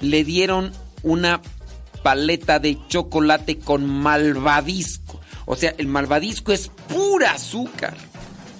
[0.00, 0.72] le dieron
[1.02, 1.40] una
[2.02, 5.20] paleta de chocolate con malvadisco.
[5.46, 7.96] O sea, el malvadisco es pura azúcar.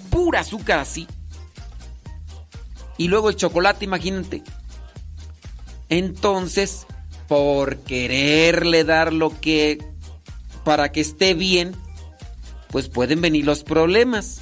[0.09, 1.07] Pura azúcar así.
[2.97, 4.43] Y luego el chocolate, imagínate.
[5.89, 6.85] Entonces,
[7.27, 9.79] por quererle dar lo que...
[10.63, 11.75] para que esté bien,
[12.69, 14.41] pues pueden venir los problemas.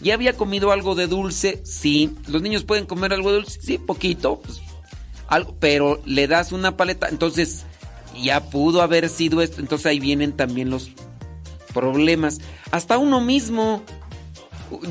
[0.00, 1.60] ¿Ya había comido algo de dulce?
[1.64, 2.14] Sí.
[2.28, 3.60] ¿Los niños pueden comer algo de dulce?
[3.60, 4.40] Sí, poquito.
[4.40, 4.60] Pues,
[5.28, 7.64] algo, pero le das una paleta, entonces
[8.20, 10.90] ya pudo haber sido esto, entonces ahí vienen también los
[11.72, 12.40] problemas.
[12.70, 13.82] Hasta uno mismo.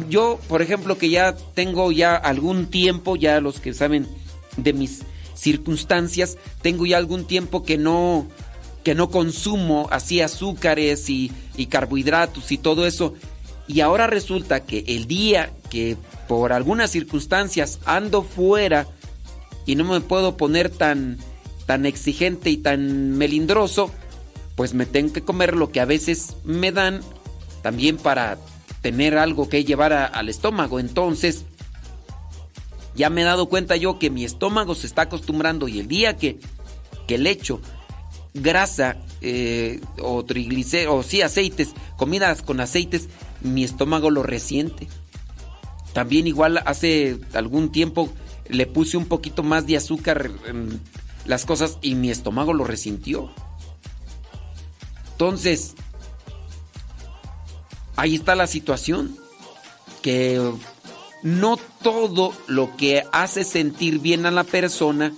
[0.10, 4.08] Yo, por ejemplo, que ya tengo ya algún tiempo, ya los que saben
[4.56, 5.04] de mis
[5.36, 8.26] circunstancias, tengo ya algún tiempo que no
[8.84, 13.16] que no consumo así azúcares y, y carbohidratos y todo eso.
[13.68, 15.98] Y ahora resulta que el día que
[16.30, 18.88] por algunas circunstancias ando fuera
[19.68, 21.20] y no me puedo poner tan,
[21.68, 23.92] tan exigente y tan melindroso,
[24.56, 27.02] pues me tengo que comer lo que a veces me dan
[27.62, 28.40] también para
[28.82, 30.80] tener algo que llevar a, al estómago.
[30.80, 31.44] Entonces,
[32.96, 36.18] ya me he dado cuenta yo que mi estómago se está acostumbrando y el día
[36.18, 36.40] que,
[37.06, 37.62] que le echo
[38.34, 43.10] grasa eh, o triglicéridos, o sí, aceites, comidas con aceites,
[43.42, 44.88] mi estómago lo resiente.
[45.94, 48.10] También igual hace algún tiempo
[48.50, 50.82] le puse un poquito más de azúcar en
[51.26, 53.32] las cosas y mi estómago lo resintió.
[55.12, 55.74] Entonces,
[57.96, 59.18] ahí está la situación.
[60.02, 60.40] Que
[61.24, 65.12] no todo lo que hace sentir bien a la persona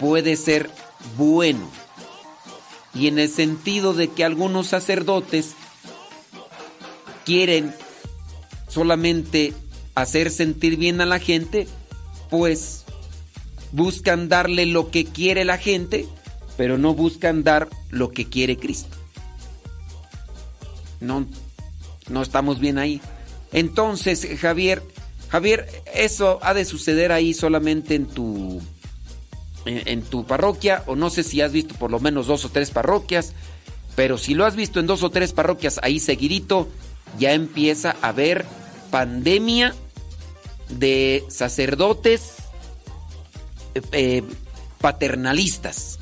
[0.00, 0.70] puede ser
[1.16, 1.70] bueno.
[2.94, 5.54] Y en el sentido de que algunos sacerdotes
[7.24, 7.74] quieren
[8.68, 9.52] solamente
[9.96, 11.66] hacer sentir bien a la gente,
[12.30, 12.84] pues
[13.72, 16.06] buscan darle lo que quiere la gente,
[16.56, 18.94] pero no buscan dar lo que quiere Cristo.
[21.00, 21.26] No,
[22.08, 23.00] no estamos bien ahí.
[23.52, 24.82] Entonces, Javier,
[25.30, 28.60] Javier, eso ha de suceder ahí solamente en tu
[29.64, 32.50] en, en, tu parroquia o no sé si has visto por lo menos dos o
[32.50, 33.32] tres parroquias,
[33.96, 36.68] pero si lo has visto en dos o tres parroquias ahí seguidito,
[37.18, 38.44] ya empieza a haber
[38.90, 39.74] pandemia
[40.68, 42.34] de sacerdotes
[43.92, 44.22] eh,
[44.80, 45.98] paternalistas.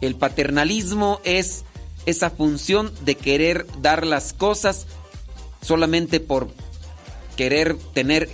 [0.00, 1.64] El paternalismo es
[2.06, 4.86] esa función de querer dar las cosas
[5.62, 6.50] solamente por
[7.36, 8.28] querer tener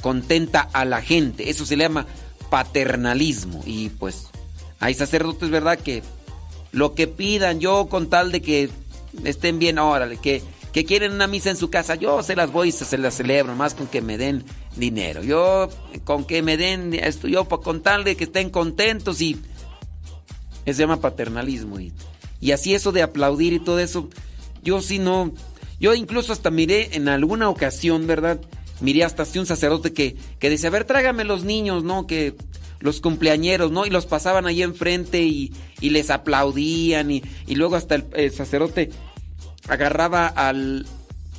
[0.00, 1.50] contenta a la gente.
[1.50, 2.06] Eso se le llama
[2.50, 3.62] paternalismo.
[3.66, 4.28] Y pues
[4.78, 5.78] hay sacerdotes, ¿verdad?
[5.78, 6.02] Que
[6.70, 8.70] lo que pidan yo con tal de que
[9.24, 10.42] estén bien, órale, que,
[10.72, 13.74] que quieren una misa en su casa, yo se las voy se las celebro, más
[13.74, 14.42] con que me den
[14.76, 15.22] dinero.
[15.22, 15.68] Yo,
[16.04, 19.40] con que me den esto, yo con tal de que estén contentos y...
[20.64, 21.78] Se llama paternalismo.
[21.80, 24.08] Y, así eso de aplaudir y todo eso,
[24.62, 25.32] yo sí no...
[25.78, 28.40] Yo incluso hasta miré en alguna ocasión, ¿verdad?
[28.80, 32.06] Miré hasta así un sacerdote que, que decía, a ver, trágame los niños, ¿no?
[32.06, 32.36] Que
[32.78, 33.84] los cumpleañeros, ¿no?
[33.84, 38.90] Y los pasaban ahí enfrente y, les aplaudían y luego hasta el, sacerdote
[39.68, 40.86] agarraba al,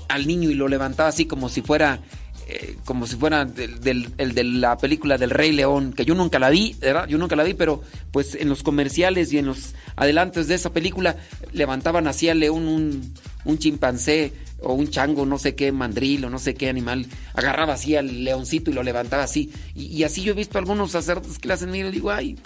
[0.08, 2.00] al, niño y lo levantaba así como si fuera...
[2.46, 6.40] Eh, como si fuera del, el de la película del Rey León, que yo nunca
[6.40, 7.08] la vi, ¿verdad?
[7.08, 7.82] Yo nunca la vi, pero
[8.12, 11.16] pues en los comerciales y en los adelantos de esa película
[11.54, 13.14] levantaban así al león un,
[13.46, 14.34] un chimpancé
[14.64, 18.24] o un chango, no sé qué, mandril o no sé qué animal, agarraba así al
[18.24, 19.52] leoncito y lo levantaba así.
[19.76, 22.38] Y, así yo he visto algunos sacerdotes que le hacen y le digo, ay,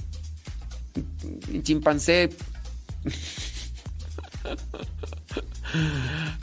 [1.63, 2.29] chimpancé.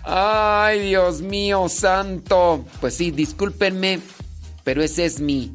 [0.02, 2.64] ay, Dios mío, santo.
[2.80, 4.00] Pues sí, discúlpenme,
[4.62, 5.52] pero ese es mi,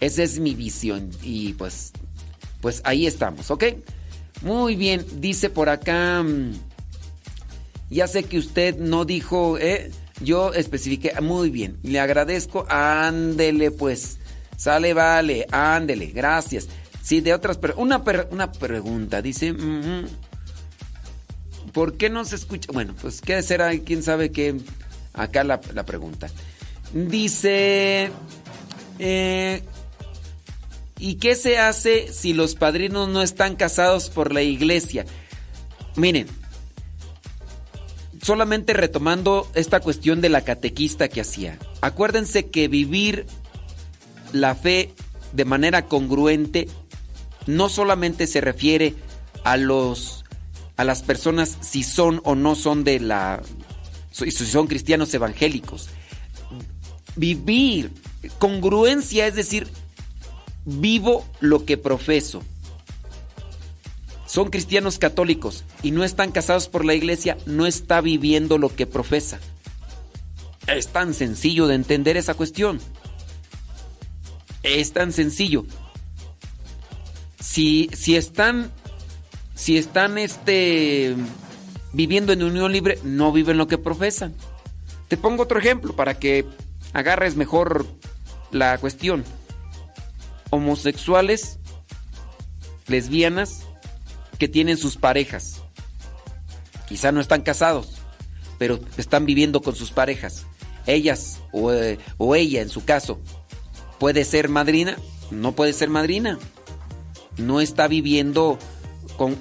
[0.00, 1.10] esa es mi visión.
[1.22, 1.92] Y pues,
[2.60, 3.64] pues ahí estamos, ¿ok?
[4.42, 6.22] Muy bien, dice por acá...
[6.22, 6.52] Mm,
[7.92, 9.90] ya sé que usted no dijo, ¿eh?
[10.20, 14.18] Yo especifiqué, muy bien, le agradezco, ándele pues,
[14.56, 16.68] sale, vale, ándele, gracias.
[17.02, 19.54] Sí, de otras, pero una, una pregunta, dice,
[21.72, 22.70] ¿por qué no se escucha?
[22.72, 24.60] Bueno, pues qué será, quién sabe qué,
[25.14, 26.28] acá la, pregunta.
[26.92, 28.10] Dice,
[28.98, 29.62] eh,
[30.98, 35.06] ¿y qué se hace si los padrinos no están casados por la iglesia?
[35.96, 36.26] Miren,
[38.22, 41.58] solamente retomando esta cuestión de la catequista que hacía.
[41.80, 43.26] Acuérdense que vivir
[44.32, 44.94] la fe
[45.32, 46.68] de manera congruente
[47.46, 48.94] no solamente se refiere
[49.44, 50.21] a los
[50.82, 53.42] a las personas si son o no son de la
[54.10, 55.88] si son cristianos evangélicos.
[57.16, 57.92] Vivir
[58.38, 59.68] congruencia es decir,
[60.64, 62.42] vivo lo que profeso
[64.26, 68.86] son cristianos católicos y no están casados por la iglesia, no está viviendo lo que
[68.86, 69.38] profesa.
[70.66, 72.80] Es tan sencillo de entender esa cuestión.
[74.62, 75.66] Es tan sencillo.
[77.40, 78.72] Si, si están,
[79.62, 81.14] si están este,
[81.92, 84.34] viviendo en unión libre, no viven lo que profesan.
[85.06, 86.44] Te pongo otro ejemplo para que
[86.92, 87.86] agarres mejor
[88.50, 89.24] la cuestión.
[90.50, 91.60] Homosexuales,
[92.88, 93.62] lesbianas,
[94.36, 95.62] que tienen sus parejas.
[96.88, 97.98] Quizá no están casados,
[98.58, 100.44] pero están viviendo con sus parejas.
[100.86, 103.20] Ellas eh, o, ella en su caso,
[104.00, 104.96] ¿puede ser madrina?
[105.30, 106.40] No puede ser madrina.
[107.36, 108.58] No está viviendo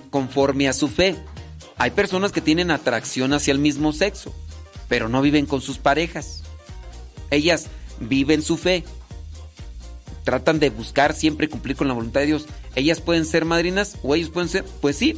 [0.09, 1.15] conforme a su fe.
[1.77, 4.33] Hay personas que tienen atracción hacia el mismo sexo,
[4.87, 6.43] pero no viven con sus parejas.
[7.29, 7.67] Ellas
[7.99, 8.83] viven su fe,
[10.23, 12.45] tratan de buscar siempre cumplir con la voluntad de Dios.
[12.75, 14.63] ¿Ellas pueden ser madrinas o ellos pueden ser?
[14.81, 15.17] Pues sí.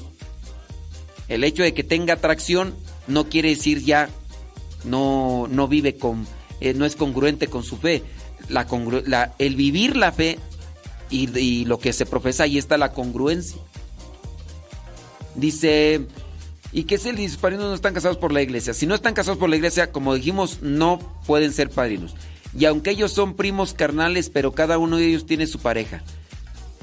[1.27, 2.75] El hecho de que tenga atracción
[3.07, 4.09] no quiere decir ya
[4.83, 6.27] no, no vive con,
[6.59, 8.03] eh, no es congruente con su fe.
[8.49, 8.67] La,
[9.05, 10.37] la el vivir la fe
[11.09, 13.57] y, lo que se profesa, ahí está la congruencia.
[15.35, 16.07] Dice,
[16.71, 18.73] ¿y qué es el si padrinos no están casados por la iglesia?
[18.73, 22.15] Si no están casados por la iglesia, como dijimos, no pueden ser padrinos.
[22.57, 26.03] Y aunque ellos son primos carnales, pero cada uno de ellos tiene su pareja.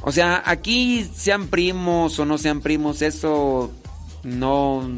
[0.03, 3.71] O sea, aquí sean primos o no sean primos, eso
[4.23, 4.89] no,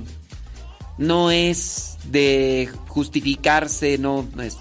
[0.97, 4.59] no es de justificarse, no, es.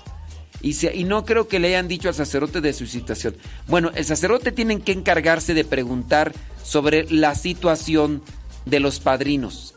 [0.61, 3.35] Y, y, no creo que le hayan dicho al sacerdote de su situación.
[3.67, 8.21] Bueno, el sacerdote tiene que encargarse de preguntar sobre la situación
[8.65, 9.75] de los padrinos.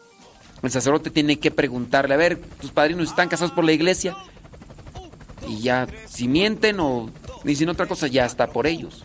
[0.63, 4.17] El sacerdote tiene que preguntarle, a ver, ¿tus padrinos están casados por la iglesia?
[5.47, 7.11] Y ya, si mienten o
[7.45, 9.05] dicen otra cosa, ya está por ellos.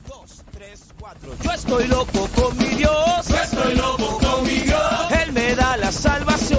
[1.43, 3.27] Yo estoy loco con mi Dios.
[3.27, 5.11] Yo estoy loco con mi Dios.
[5.23, 6.58] Él me da la salvación.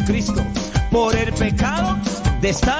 [0.00, 0.42] Jesucristo
[0.90, 1.98] por el pecado
[2.40, 2.79] de esta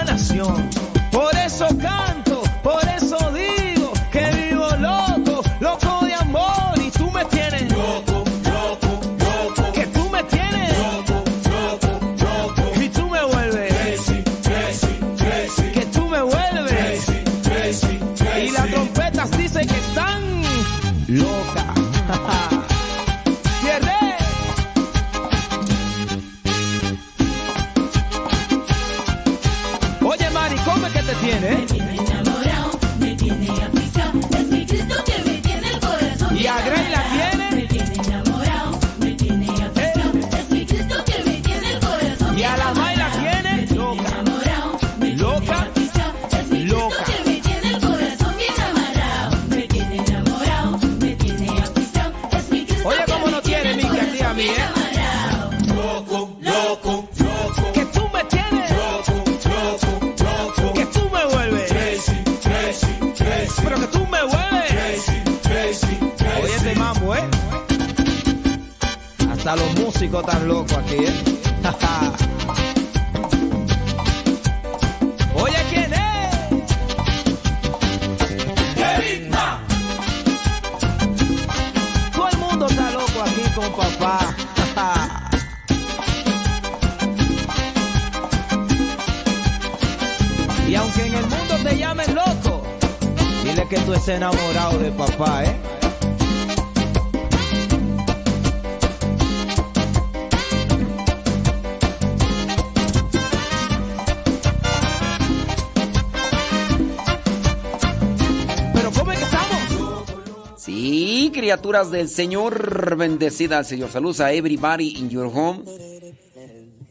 [111.50, 113.90] criaturas del Señor, bendecida al Señor.
[113.90, 115.64] Saludos a everybody in your home.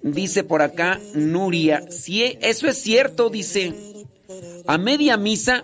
[0.01, 3.73] Dice por acá Nuria, sí, eso es cierto, dice.
[4.67, 5.63] A media misa,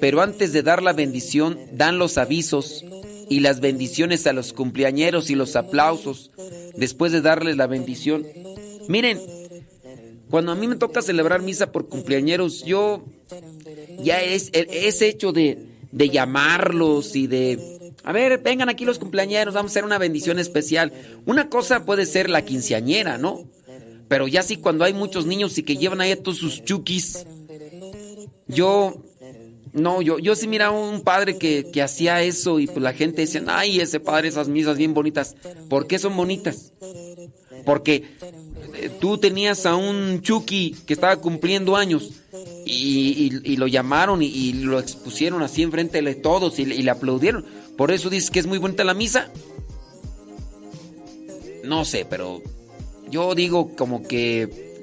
[0.00, 2.84] pero antes de dar la bendición, dan los avisos
[3.28, 6.30] y las bendiciones a los cumpleañeros y los aplausos
[6.76, 8.24] después de darles la bendición.
[8.86, 9.20] Miren,
[10.30, 13.04] cuando a mí me toca celebrar misa por cumpleañeros, yo
[13.98, 15.58] ya es ese hecho de,
[15.90, 17.77] de llamarlos y de,
[18.08, 20.92] a ver, vengan aquí los cumpleañeros, vamos a hacer una bendición especial.
[21.26, 23.44] Una cosa puede ser la quinceañera, ¿no?
[24.08, 27.26] Pero ya sí cuando hay muchos niños y que llevan ahí a todos sus chukis,
[28.46, 29.02] yo,
[29.72, 33.20] no, yo, yo sí miraba un padre que, que hacía eso y pues la gente
[33.22, 35.36] decía, ay, ese padre, esas misas bien bonitas.
[35.68, 36.72] ¿Por qué son bonitas?
[37.66, 38.04] Porque
[38.74, 42.10] eh, tú tenías a un Chucky que estaba cumpliendo años
[42.64, 47.44] y, y- y lo llamaron y, lo expusieron así enfrente de todos y le aplaudieron.
[47.78, 49.30] Por eso dices que es muy bonita la misa.
[51.62, 52.42] No sé, pero
[53.08, 54.82] yo digo como que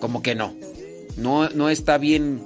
[0.00, 0.54] como que no.
[1.18, 2.42] No, no está bien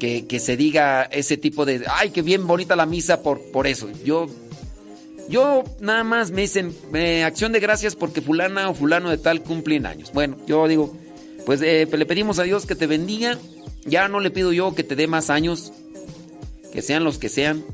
[0.00, 3.88] que, se diga ese tipo de ay, qué bien bonita la misa por, por eso.
[4.04, 4.26] Yo
[5.28, 9.40] yo nada más me dicen eh, acción de gracias porque fulana o fulano de tal
[9.42, 10.10] cumplen años.
[10.12, 10.96] Bueno, yo digo,
[11.46, 13.38] pues eh, le pedimos a Dios que te bendiga.
[13.86, 15.72] Ya no le pido yo que te dé más años,
[16.72, 17.64] que sean los que sean,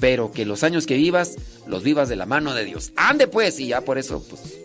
[0.00, 2.92] pero que los años que vivas, los vivas de la mano de Dios.
[2.96, 4.58] Ande pues, y ya por eso, pues.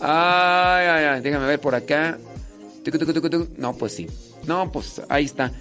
[0.00, 2.18] Ay, ay, ay, déjame ver por acá.
[3.56, 4.08] No, pues sí.
[4.46, 5.52] No, pues ahí está.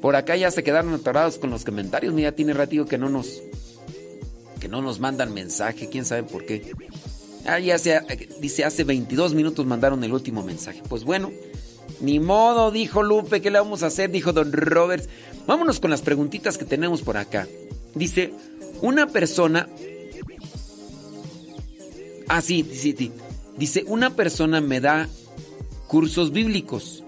[0.00, 2.14] Por acá ya se quedaron atorados con los comentarios.
[2.14, 3.42] Mira, tiene ratito que no nos.
[4.60, 5.88] que no nos mandan mensaje.
[5.88, 6.72] Quién sabe por qué.
[7.44, 7.98] Ah, ya se,
[8.40, 10.82] dice hace 22 minutos mandaron el último mensaje.
[10.88, 11.32] Pues bueno,
[12.00, 14.10] ni modo, dijo Lupe, ¿qué le vamos a hacer?
[14.10, 15.08] Dijo Don Roberts.
[15.48, 17.48] Vámonos con las preguntitas que tenemos por acá.
[17.94, 18.34] Dice,
[18.82, 19.66] una persona...
[22.28, 23.10] Ah, sí, sí, sí.
[23.56, 25.08] Dice, una persona me da
[25.86, 27.02] cursos bíblicos.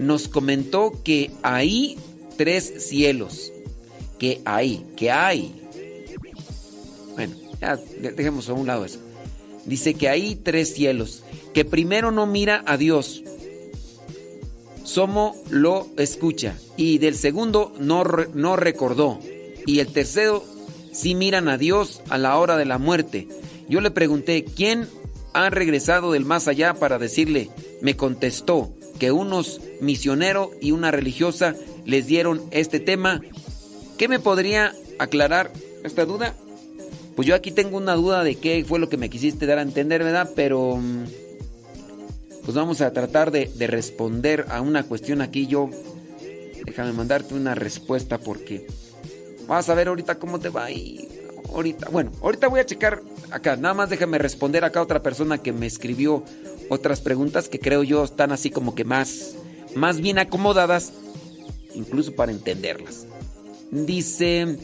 [0.00, 1.96] Nos comentó que hay
[2.36, 3.52] tres cielos.
[4.18, 5.54] Que hay, que hay.
[7.14, 8.98] Bueno, ya dejemos a un lado eso.
[9.66, 11.22] Dice que hay tres cielos.
[11.52, 13.22] Que primero no mira a Dios.
[14.84, 16.56] Somo lo escucha.
[16.76, 18.04] Y del segundo no,
[18.34, 19.18] no recordó.
[19.66, 20.44] Y el tercero
[20.92, 23.26] sí miran a Dios a la hora de la muerte.
[23.68, 24.86] Yo le pregunté, ¿quién
[25.32, 27.50] ha regresado del más allá para decirle?
[27.80, 33.20] Me contestó que unos misioneros y una religiosa les dieron este tema.
[33.98, 35.50] ¿Qué me podría aclarar
[35.82, 36.34] esta duda?
[37.16, 39.62] Pues yo aquí tengo una duda de qué fue lo que me quisiste dar a
[39.62, 40.30] entender, ¿verdad?
[40.34, 41.04] Pero mm,
[42.44, 45.46] pues vamos a tratar de, de responder a una cuestión aquí.
[45.46, 45.70] Yo,
[46.64, 48.66] déjame mandarte una respuesta porque
[49.46, 51.08] vas a ver ahorita cómo te va y
[51.52, 53.56] ahorita, bueno, ahorita voy a checar acá.
[53.56, 56.24] Nada más déjame responder acá a otra persona que me escribió
[56.68, 59.34] otras preguntas que creo yo están así como que más,
[59.74, 60.92] más bien acomodadas,
[61.74, 63.06] incluso para entenderlas.
[63.70, 64.58] Dice,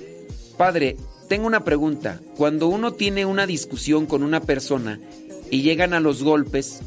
[0.56, 0.96] padre,
[1.28, 2.20] tengo una pregunta.
[2.36, 5.00] Cuando uno tiene una discusión con una persona
[5.50, 6.80] y llegan a los golpes,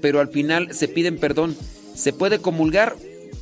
[0.00, 1.56] pero al final se piden perdón,
[1.94, 2.96] ¿se puede comulgar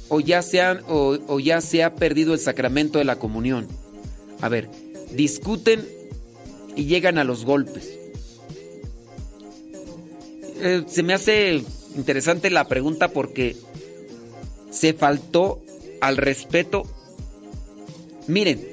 [0.09, 3.67] o ya se, o, ya se ha perdido el sacramento de la comunión?
[4.41, 4.69] A ver,
[5.13, 5.87] discuten
[6.77, 7.99] y llegan a los golpes.
[10.61, 11.63] Eh, se me hace
[11.97, 13.57] interesante la pregunta porque
[14.71, 15.63] se faltó
[16.01, 16.85] al respeto.
[18.27, 18.67] Miren,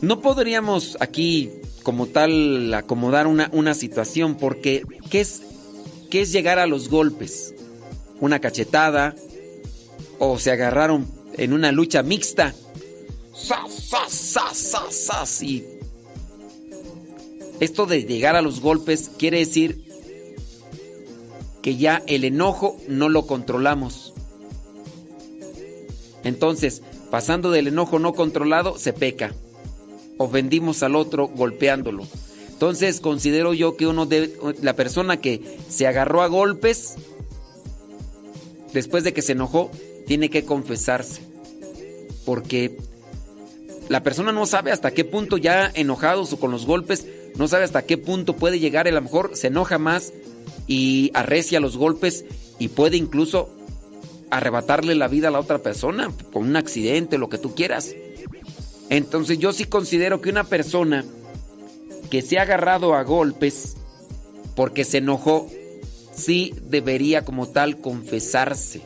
[0.00, 1.50] no podríamos aquí
[1.82, 5.42] como tal acomodar una, una situación porque ¿qué es,
[6.10, 7.54] ¿qué es llegar a los golpes?
[8.20, 9.14] ¿Una cachetada?
[10.18, 11.06] ¿O se agarraron
[11.36, 12.54] en una lucha mixta?
[13.34, 15.42] ¡Sas, sas, sas, sas, sas!
[15.42, 15.64] Y
[17.60, 19.84] esto de llegar a los golpes quiere decir
[21.62, 24.14] que ya el enojo no lo controlamos.
[26.24, 29.34] Entonces, pasando del enojo no controlado, se peca.
[30.18, 32.06] Ofendimos al otro golpeándolo.
[32.58, 34.32] Entonces, considero yo que uno debe,
[34.62, 36.96] la persona que se agarró a golpes,
[38.72, 39.70] después de que se enojó,
[40.08, 41.22] tiene que confesarse.
[42.26, 42.76] Porque
[43.88, 47.06] la persona no sabe hasta qué punto ya enojados o con los golpes,
[47.36, 50.12] no sabe hasta qué punto puede llegar, a lo mejor se enoja más
[50.66, 52.24] y arrecia los golpes
[52.58, 53.50] y puede incluso
[54.30, 57.94] arrebatarle la vida a la otra persona con un accidente, lo que tú quieras.
[58.90, 61.04] Entonces yo sí considero que una persona
[62.10, 63.76] que se ha agarrado a golpes
[64.54, 65.48] porque se enojó,
[66.12, 68.82] sí debería como tal confesarse.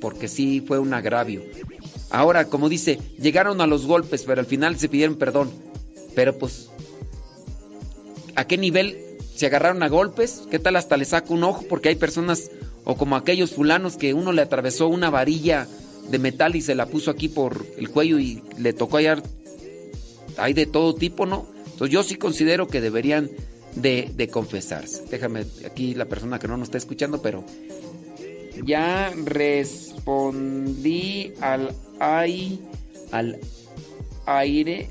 [0.00, 1.42] Porque sí fue un agravio.
[2.10, 5.50] Ahora, como dice, llegaron a los golpes, pero al final se pidieron perdón.
[6.14, 6.68] Pero pues,
[8.36, 8.96] ¿a qué nivel
[9.34, 10.42] se agarraron a golpes?
[10.50, 11.64] ¿Qué tal hasta le saco un ojo?
[11.68, 12.50] Porque hay personas,
[12.84, 15.66] o como aquellos fulanos que uno le atravesó una varilla
[16.08, 19.22] de metal y se la puso aquí por el cuello y le tocó hallar.
[20.36, 21.55] Hay de todo tipo, ¿no?
[21.76, 23.28] Entonces yo sí considero que deberían
[23.74, 25.04] de, de confesarse.
[25.10, 27.44] Déjame aquí la persona que no nos está escuchando, pero
[28.64, 30.54] ya respondí
[31.42, 32.62] al, ay,
[33.12, 33.38] al
[34.24, 34.88] aire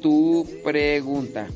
[0.00, 1.48] tu pregunta.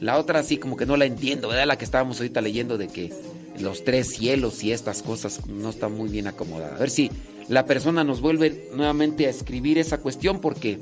[0.00, 1.66] La otra sí como que no la entiendo, ¿verdad?
[1.66, 3.12] La que estábamos ahorita leyendo de que
[3.60, 6.76] los tres cielos y estas cosas no están muy bien acomodadas.
[6.76, 7.10] A ver si
[7.48, 10.78] la persona nos vuelve nuevamente a escribir esa cuestión porque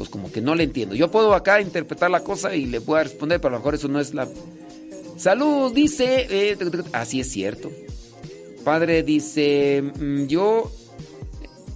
[0.00, 0.94] pues como que no le entiendo.
[0.94, 3.86] Yo puedo acá interpretar la cosa y le puedo responder, pero a lo mejor eso
[3.86, 4.26] no es la...
[5.18, 6.26] Salud, dice...
[6.30, 6.56] Eh,
[6.94, 7.70] así es cierto.
[8.64, 10.72] Padre dice, mm, yo...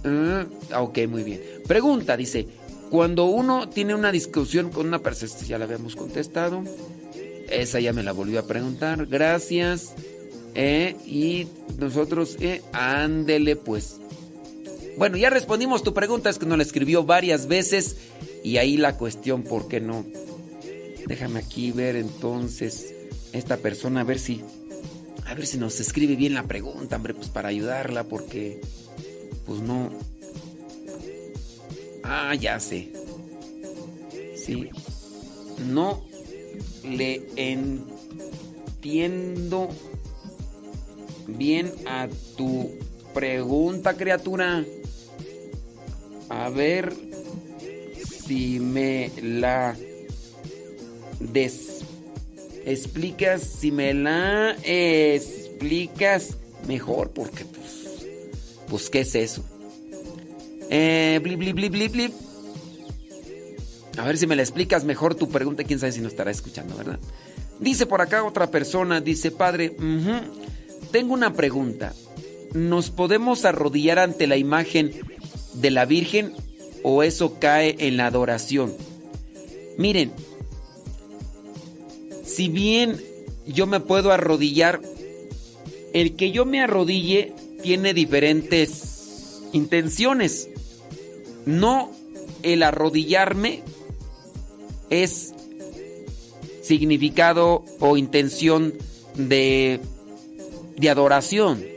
[0.03, 1.39] Uh, ok, muy bien.
[1.67, 2.47] Pregunta, dice,
[2.89, 6.63] cuando uno tiene una discusión con una persona, ya la habíamos contestado.
[7.47, 9.05] Esa ya me la volvió a preguntar.
[9.05, 9.93] Gracias.
[10.55, 11.45] Eh, y
[11.77, 13.99] nosotros, eh, ándele pues.
[14.97, 17.97] Bueno, ya respondimos tu pregunta, es que nos la escribió varias veces.
[18.43, 20.05] Y ahí la cuestión, ¿por qué no?
[21.07, 22.93] Déjame aquí ver entonces
[23.33, 24.41] esta persona, a ver si.
[25.25, 28.61] A ver si nos escribe bien la pregunta, hombre, pues para ayudarla, porque.
[29.45, 29.89] Pues no.
[32.03, 32.91] Ah, ya sé.
[34.35, 34.69] Sí.
[35.67, 36.03] No
[36.83, 37.23] le
[38.85, 39.69] entiendo
[41.27, 42.07] bien a
[42.37, 42.71] tu
[43.13, 44.63] pregunta, criatura.
[46.29, 46.93] A ver
[48.25, 49.75] si me la
[51.19, 51.81] des
[52.65, 56.37] explicas, si me la explicas
[56.67, 58.07] mejor, porque pues,
[58.67, 59.45] pues ¿qué es eso?
[60.69, 62.13] Eh, blip, blip, blip, blip, blip.
[63.97, 65.63] A ver si me la explicas mejor tu pregunta.
[65.63, 66.99] Quién sabe si no estará escuchando, ¿verdad?
[67.59, 69.75] Dice por acá otra persona, dice, padre,
[70.91, 71.93] tengo una pregunta.
[72.53, 74.91] ¿Nos podemos arrodillar ante la imagen
[75.55, 76.33] de la Virgen
[76.83, 78.73] o eso cae en la adoración?
[79.77, 80.11] Miren,
[82.23, 83.01] si bien
[83.45, 84.81] yo me puedo arrodillar,
[85.93, 90.49] el que yo me arrodille tiene diferentes intenciones.
[91.45, 91.91] No
[92.43, 93.63] el arrodillarme
[94.89, 95.33] es
[96.61, 98.73] significado o intención
[99.15, 99.79] de,
[100.77, 101.74] de adoración.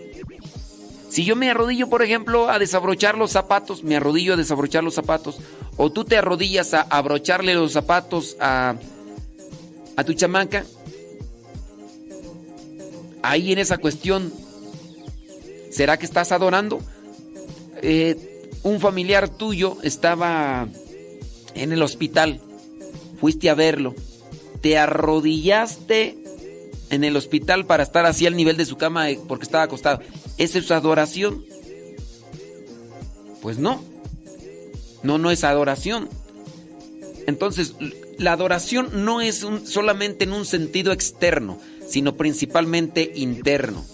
[1.09, 4.95] Si yo me arrodillo, por ejemplo, a desabrochar los zapatos, me arrodillo a desabrochar los
[4.95, 5.39] zapatos,
[5.77, 8.75] o tú te arrodillas a abrocharle los zapatos a,
[9.97, 10.65] a tu chamaca,
[13.23, 14.33] ahí en esa cuestión,
[15.71, 16.81] ¿será que estás adorando?
[17.83, 20.69] Eh, un familiar tuyo estaba
[21.55, 22.41] en el hospital,
[23.21, 23.95] fuiste a verlo,
[24.61, 26.28] te arrodillaste
[26.91, 30.01] en el hospital para estar así al nivel de su cama eh, porque estaba acostado.
[30.37, 31.45] ¿Esa es adoración?
[33.43, 33.83] Pues no.
[35.03, 36.09] No, no es adoración.
[37.27, 37.75] Entonces,
[38.19, 43.85] la adoración no es solamente en un sentido externo, sino principalmente interno.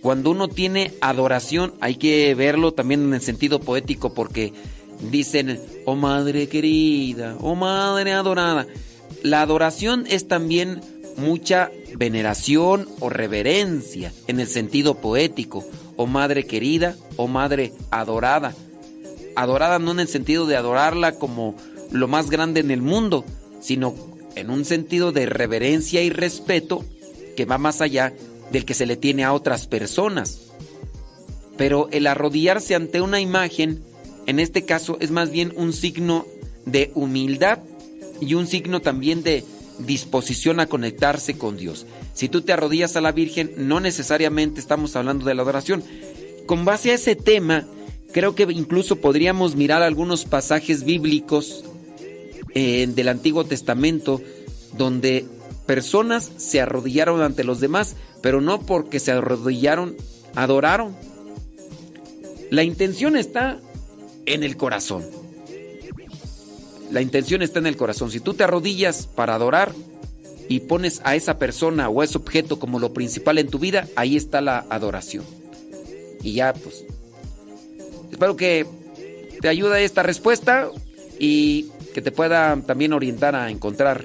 [0.00, 4.52] Cuando uno tiene adoración, hay que verlo también en el sentido poético porque
[5.10, 8.66] dicen, oh madre querida, oh madre adorada.
[9.22, 10.80] La adoración es también
[11.16, 15.64] mucha veneración o reverencia en el sentido poético,
[15.96, 18.54] oh madre querida, oh madre adorada.
[19.36, 21.54] Adorada no en el sentido de adorarla como
[21.90, 23.24] lo más grande en el mundo,
[23.60, 23.94] sino
[24.34, 26.84] en un sentido de reverencia y respeto
[27.36, 28.12] que va más allá
[28.50, 30.52] del que se le tiene a otras personas.
[31.56, 33.82] Pero el arrodillarse ante una imagen,
[34.26, 36.26] en este caso, es más bien un signo
[36.66, 37.58] de humildad
[38.20, 39.44] y un signo también de
[39.86, 41.86] disposición a conectarse con Dios.
[42.14, 45.82] Si tú te arrodillas a la Virgen, no necesariamente estamos hablando de la adoración.
[46.46, 47.66] Con base a ese tema,
[48.12, 51.64] creo que incluso podríamos mirar algunos pasajes bíblicos
[52.54, 54.20] eh, del Antiguo Testamento
[54.76, 55.24] donde
[55.66, 59.96] personas se arrodillaron ante los demás, pero no porque se arrodillaron,
[60.34, 60.94] adoraron.
[62.50, 63.60] La intención está
[64.26, 65.21] en el corazón.
[66.92, 68.10] La intención está en el corazón.
[68.10, 69.72] Si tú te arrodillas para adorar
[70.48, 73.88] y pones a esa persona o a ese objeto como lo principal en tu vida,
[73.96, 75.24] ahí está la adoración.
[76.22, 76.84] Y ya, pues,
[78.10, 78.66] espero que
[79.40, 80.70] te ayude esta respuesta
[81.18, 84.04] y que te pueda también orientar a encontrar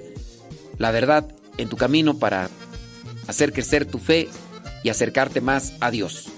[0.78, 1.28] la verdad
[1.58, 2.50] en tu camino para
[3.28, 4.30] hacer crecer tu fe
[4.84, 6.30] y acercarte más a Dios.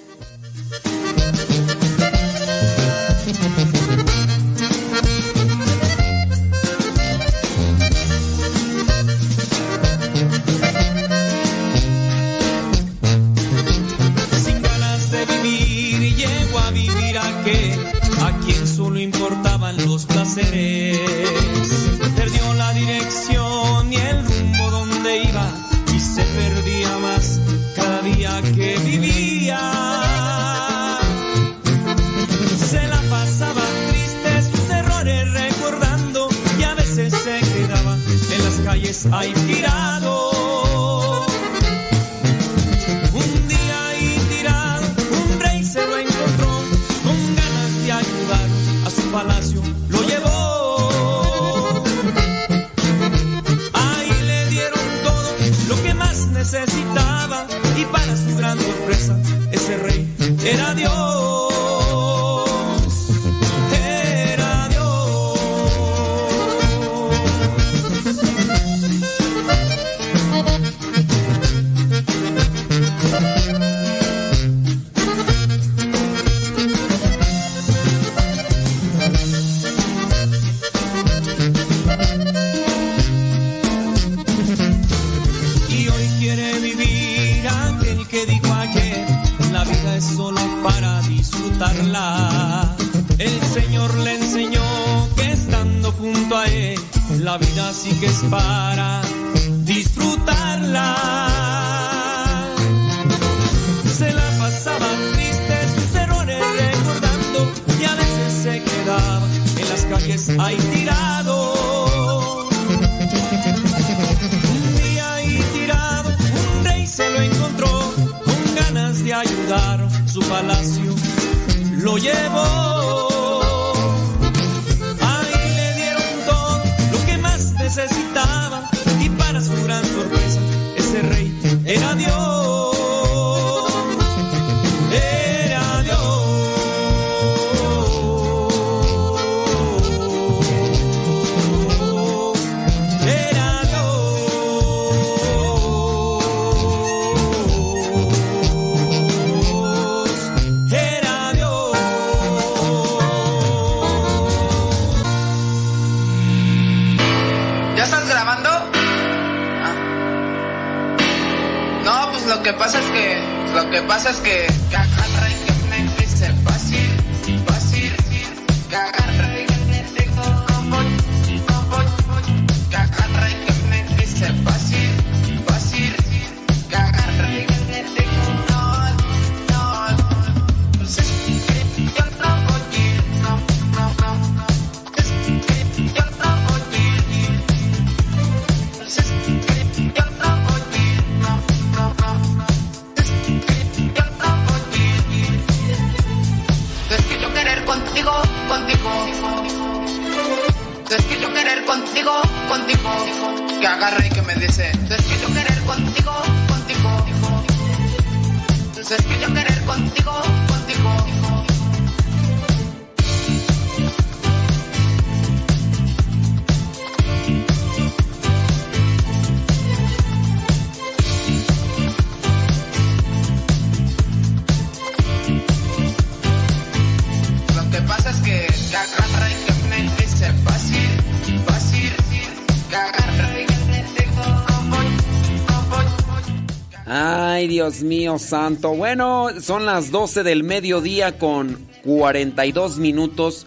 [237.70, 238.74] Dios mío santo.
[238.74, 243.46] Bueno, son las 12 del mediodía con 42 minutos.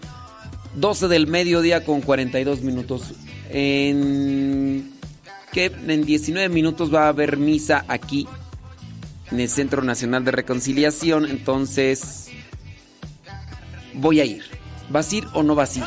[0.75, 3.15] 12 del mediodía con 42 minutos.
[3.49, 4.93] En
[5.51, 8.25] que en 19 minutos va a haber misa aquí
[9.29, 12.29] en el Centro Nacional de Reconciliación, entonces
[13.93, 14.43] voy a ir.
[14.89, 15.85] ¿Vas a ir o no vas a ir?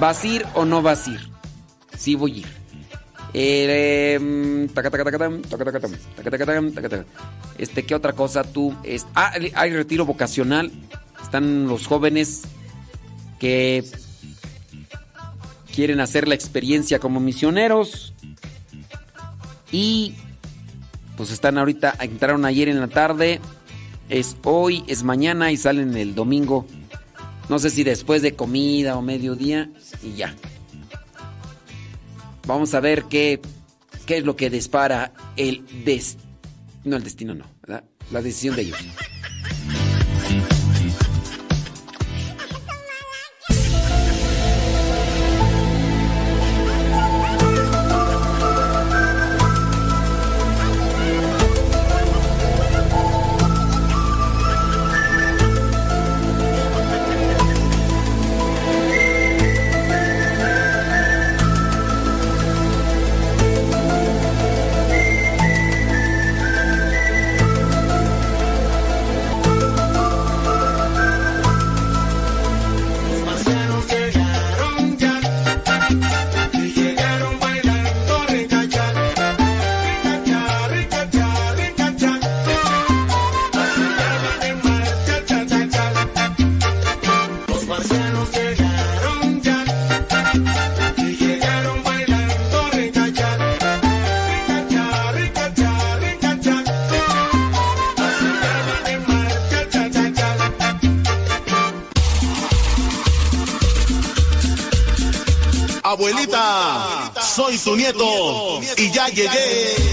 [0.00, 1.20] ¿Vas a ir o no vas a ir?
[1.98, 2.63] Sí, voy a ir.
[7.58, 8.72] Este, ¿qué otra cosa tú?
[9.14, 10.70] Ah, hay retiro vocacional.
[11.20, 12.42] Están los jóvenes
[13.40, 13.84] que
[15.74, 18.14] quieren hacer la experiencia como misioneros.
[19.72, 20.14] Y
[21.16, 23.40] pues están ahorita, entraron ayer en la tarde.
[24.08, 26.66] Es hoy, es mañana y salen el domingo.
[27.48, 29.70] No sé si después de comida o mediodía
[30.02, 30.36] y ya.
[32.46, 33.40] Vamos a ver qué,
[34.06, 36.24] qué es lo que dispara el destino.
[36.84, 37.84] No, el destino no, ¿verdad?
[38.12, 38.78] La decisión de ellos.
[107.76, 109.83] Nieto y ya llegué.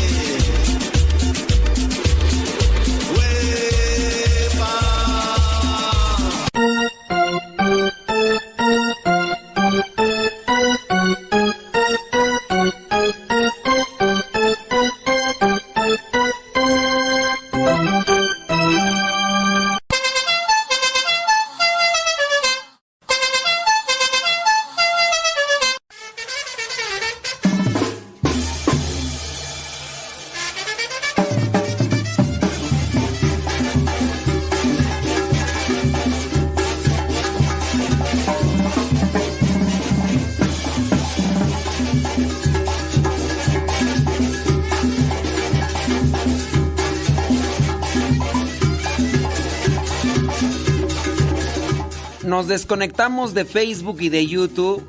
[52.51, 54.87] Desconectamos de Facebook y de YouTube.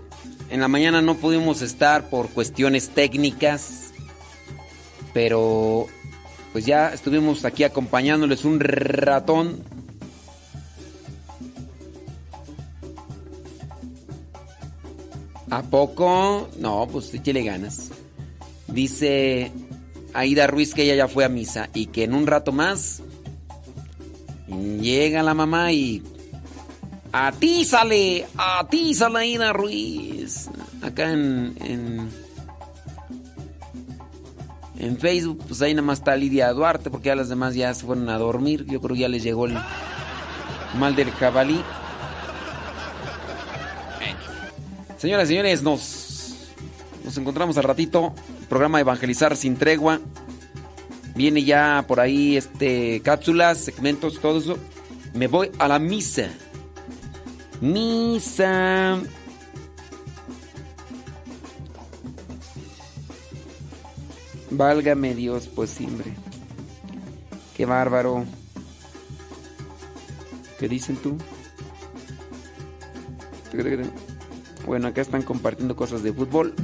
[0.50, 3.92] En la mañana no pudimos estar por cuestiones técnicas.
[5.15, 5.86] Pero
[6.52, 9.62] pues ya estuvimos aquí acompañándoles un ratón.
[15.49, 16.49] ¿A poco?
[16.58, 17.91] No, pues échale ganas.
[18.66, 19.52] Dice
[20.15, 23.02] Aida Ruiz que ella ya fue a misa y que en un rato más
[24.81, 26.02] llega la mamá y
[27.12, 30.49] a ti sale, a ti sale Aida Ruiz.
[30.82, 32.10] Acá en, en
[34.82, 37.86] En Facebook, pues ahí nada más está Lidia Duarte, porque ya las demás ya se
[37.86, 38.66] fueron a dormir.
[38.66, 39.57] Yo creo que ya les llegó el
[40.76, 41.62] mal del jabalí.
[44.99, 46.34] Señoras y señores, nos,
[47.05, 48.12] nos encontramos al ratito.
[48.49, 50.00] Programa Evangelizar sin tregua.
[51.15, 54.58] Viene ya por ahí este cápsulas, segmentos, todo eso.
[55.15, 56.28] Me voy a la misa.
[57.62, 59.00] Misa.
[64.50, 66.12] Válgame Dios, pues simbre.
[67.57, 68.24] Qué bárbaro.
[70.58, 71.16] ¿Qué dicen tú?
[74.66, 76.55] Bueno, acá están compartiendo cosas de fútbol.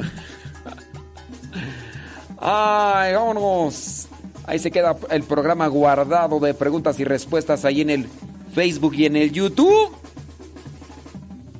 [2.38, 4.08] Ay, vámonos.
[4.46, 8.08] Ahí se queda el programa guardado de preguntas y respuestas ahí en el
[8.52, 9.94] Facebook y en el YouTube.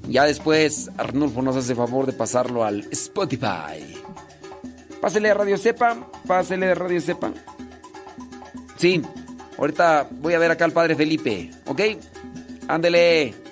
[0.08, 3.94] Ya después Arnulfo nos hace favor de pasarlo al Spotify.
[5.00, 7.32] Pásele a Radio Sepa, pásele a Radio Sepa.
[8.76, 9.02] Sí,
[9.58, 11.80] ahorita voy a ver acá al padre Felipe, ¿ok?
[12.68, 13.47] Ándele.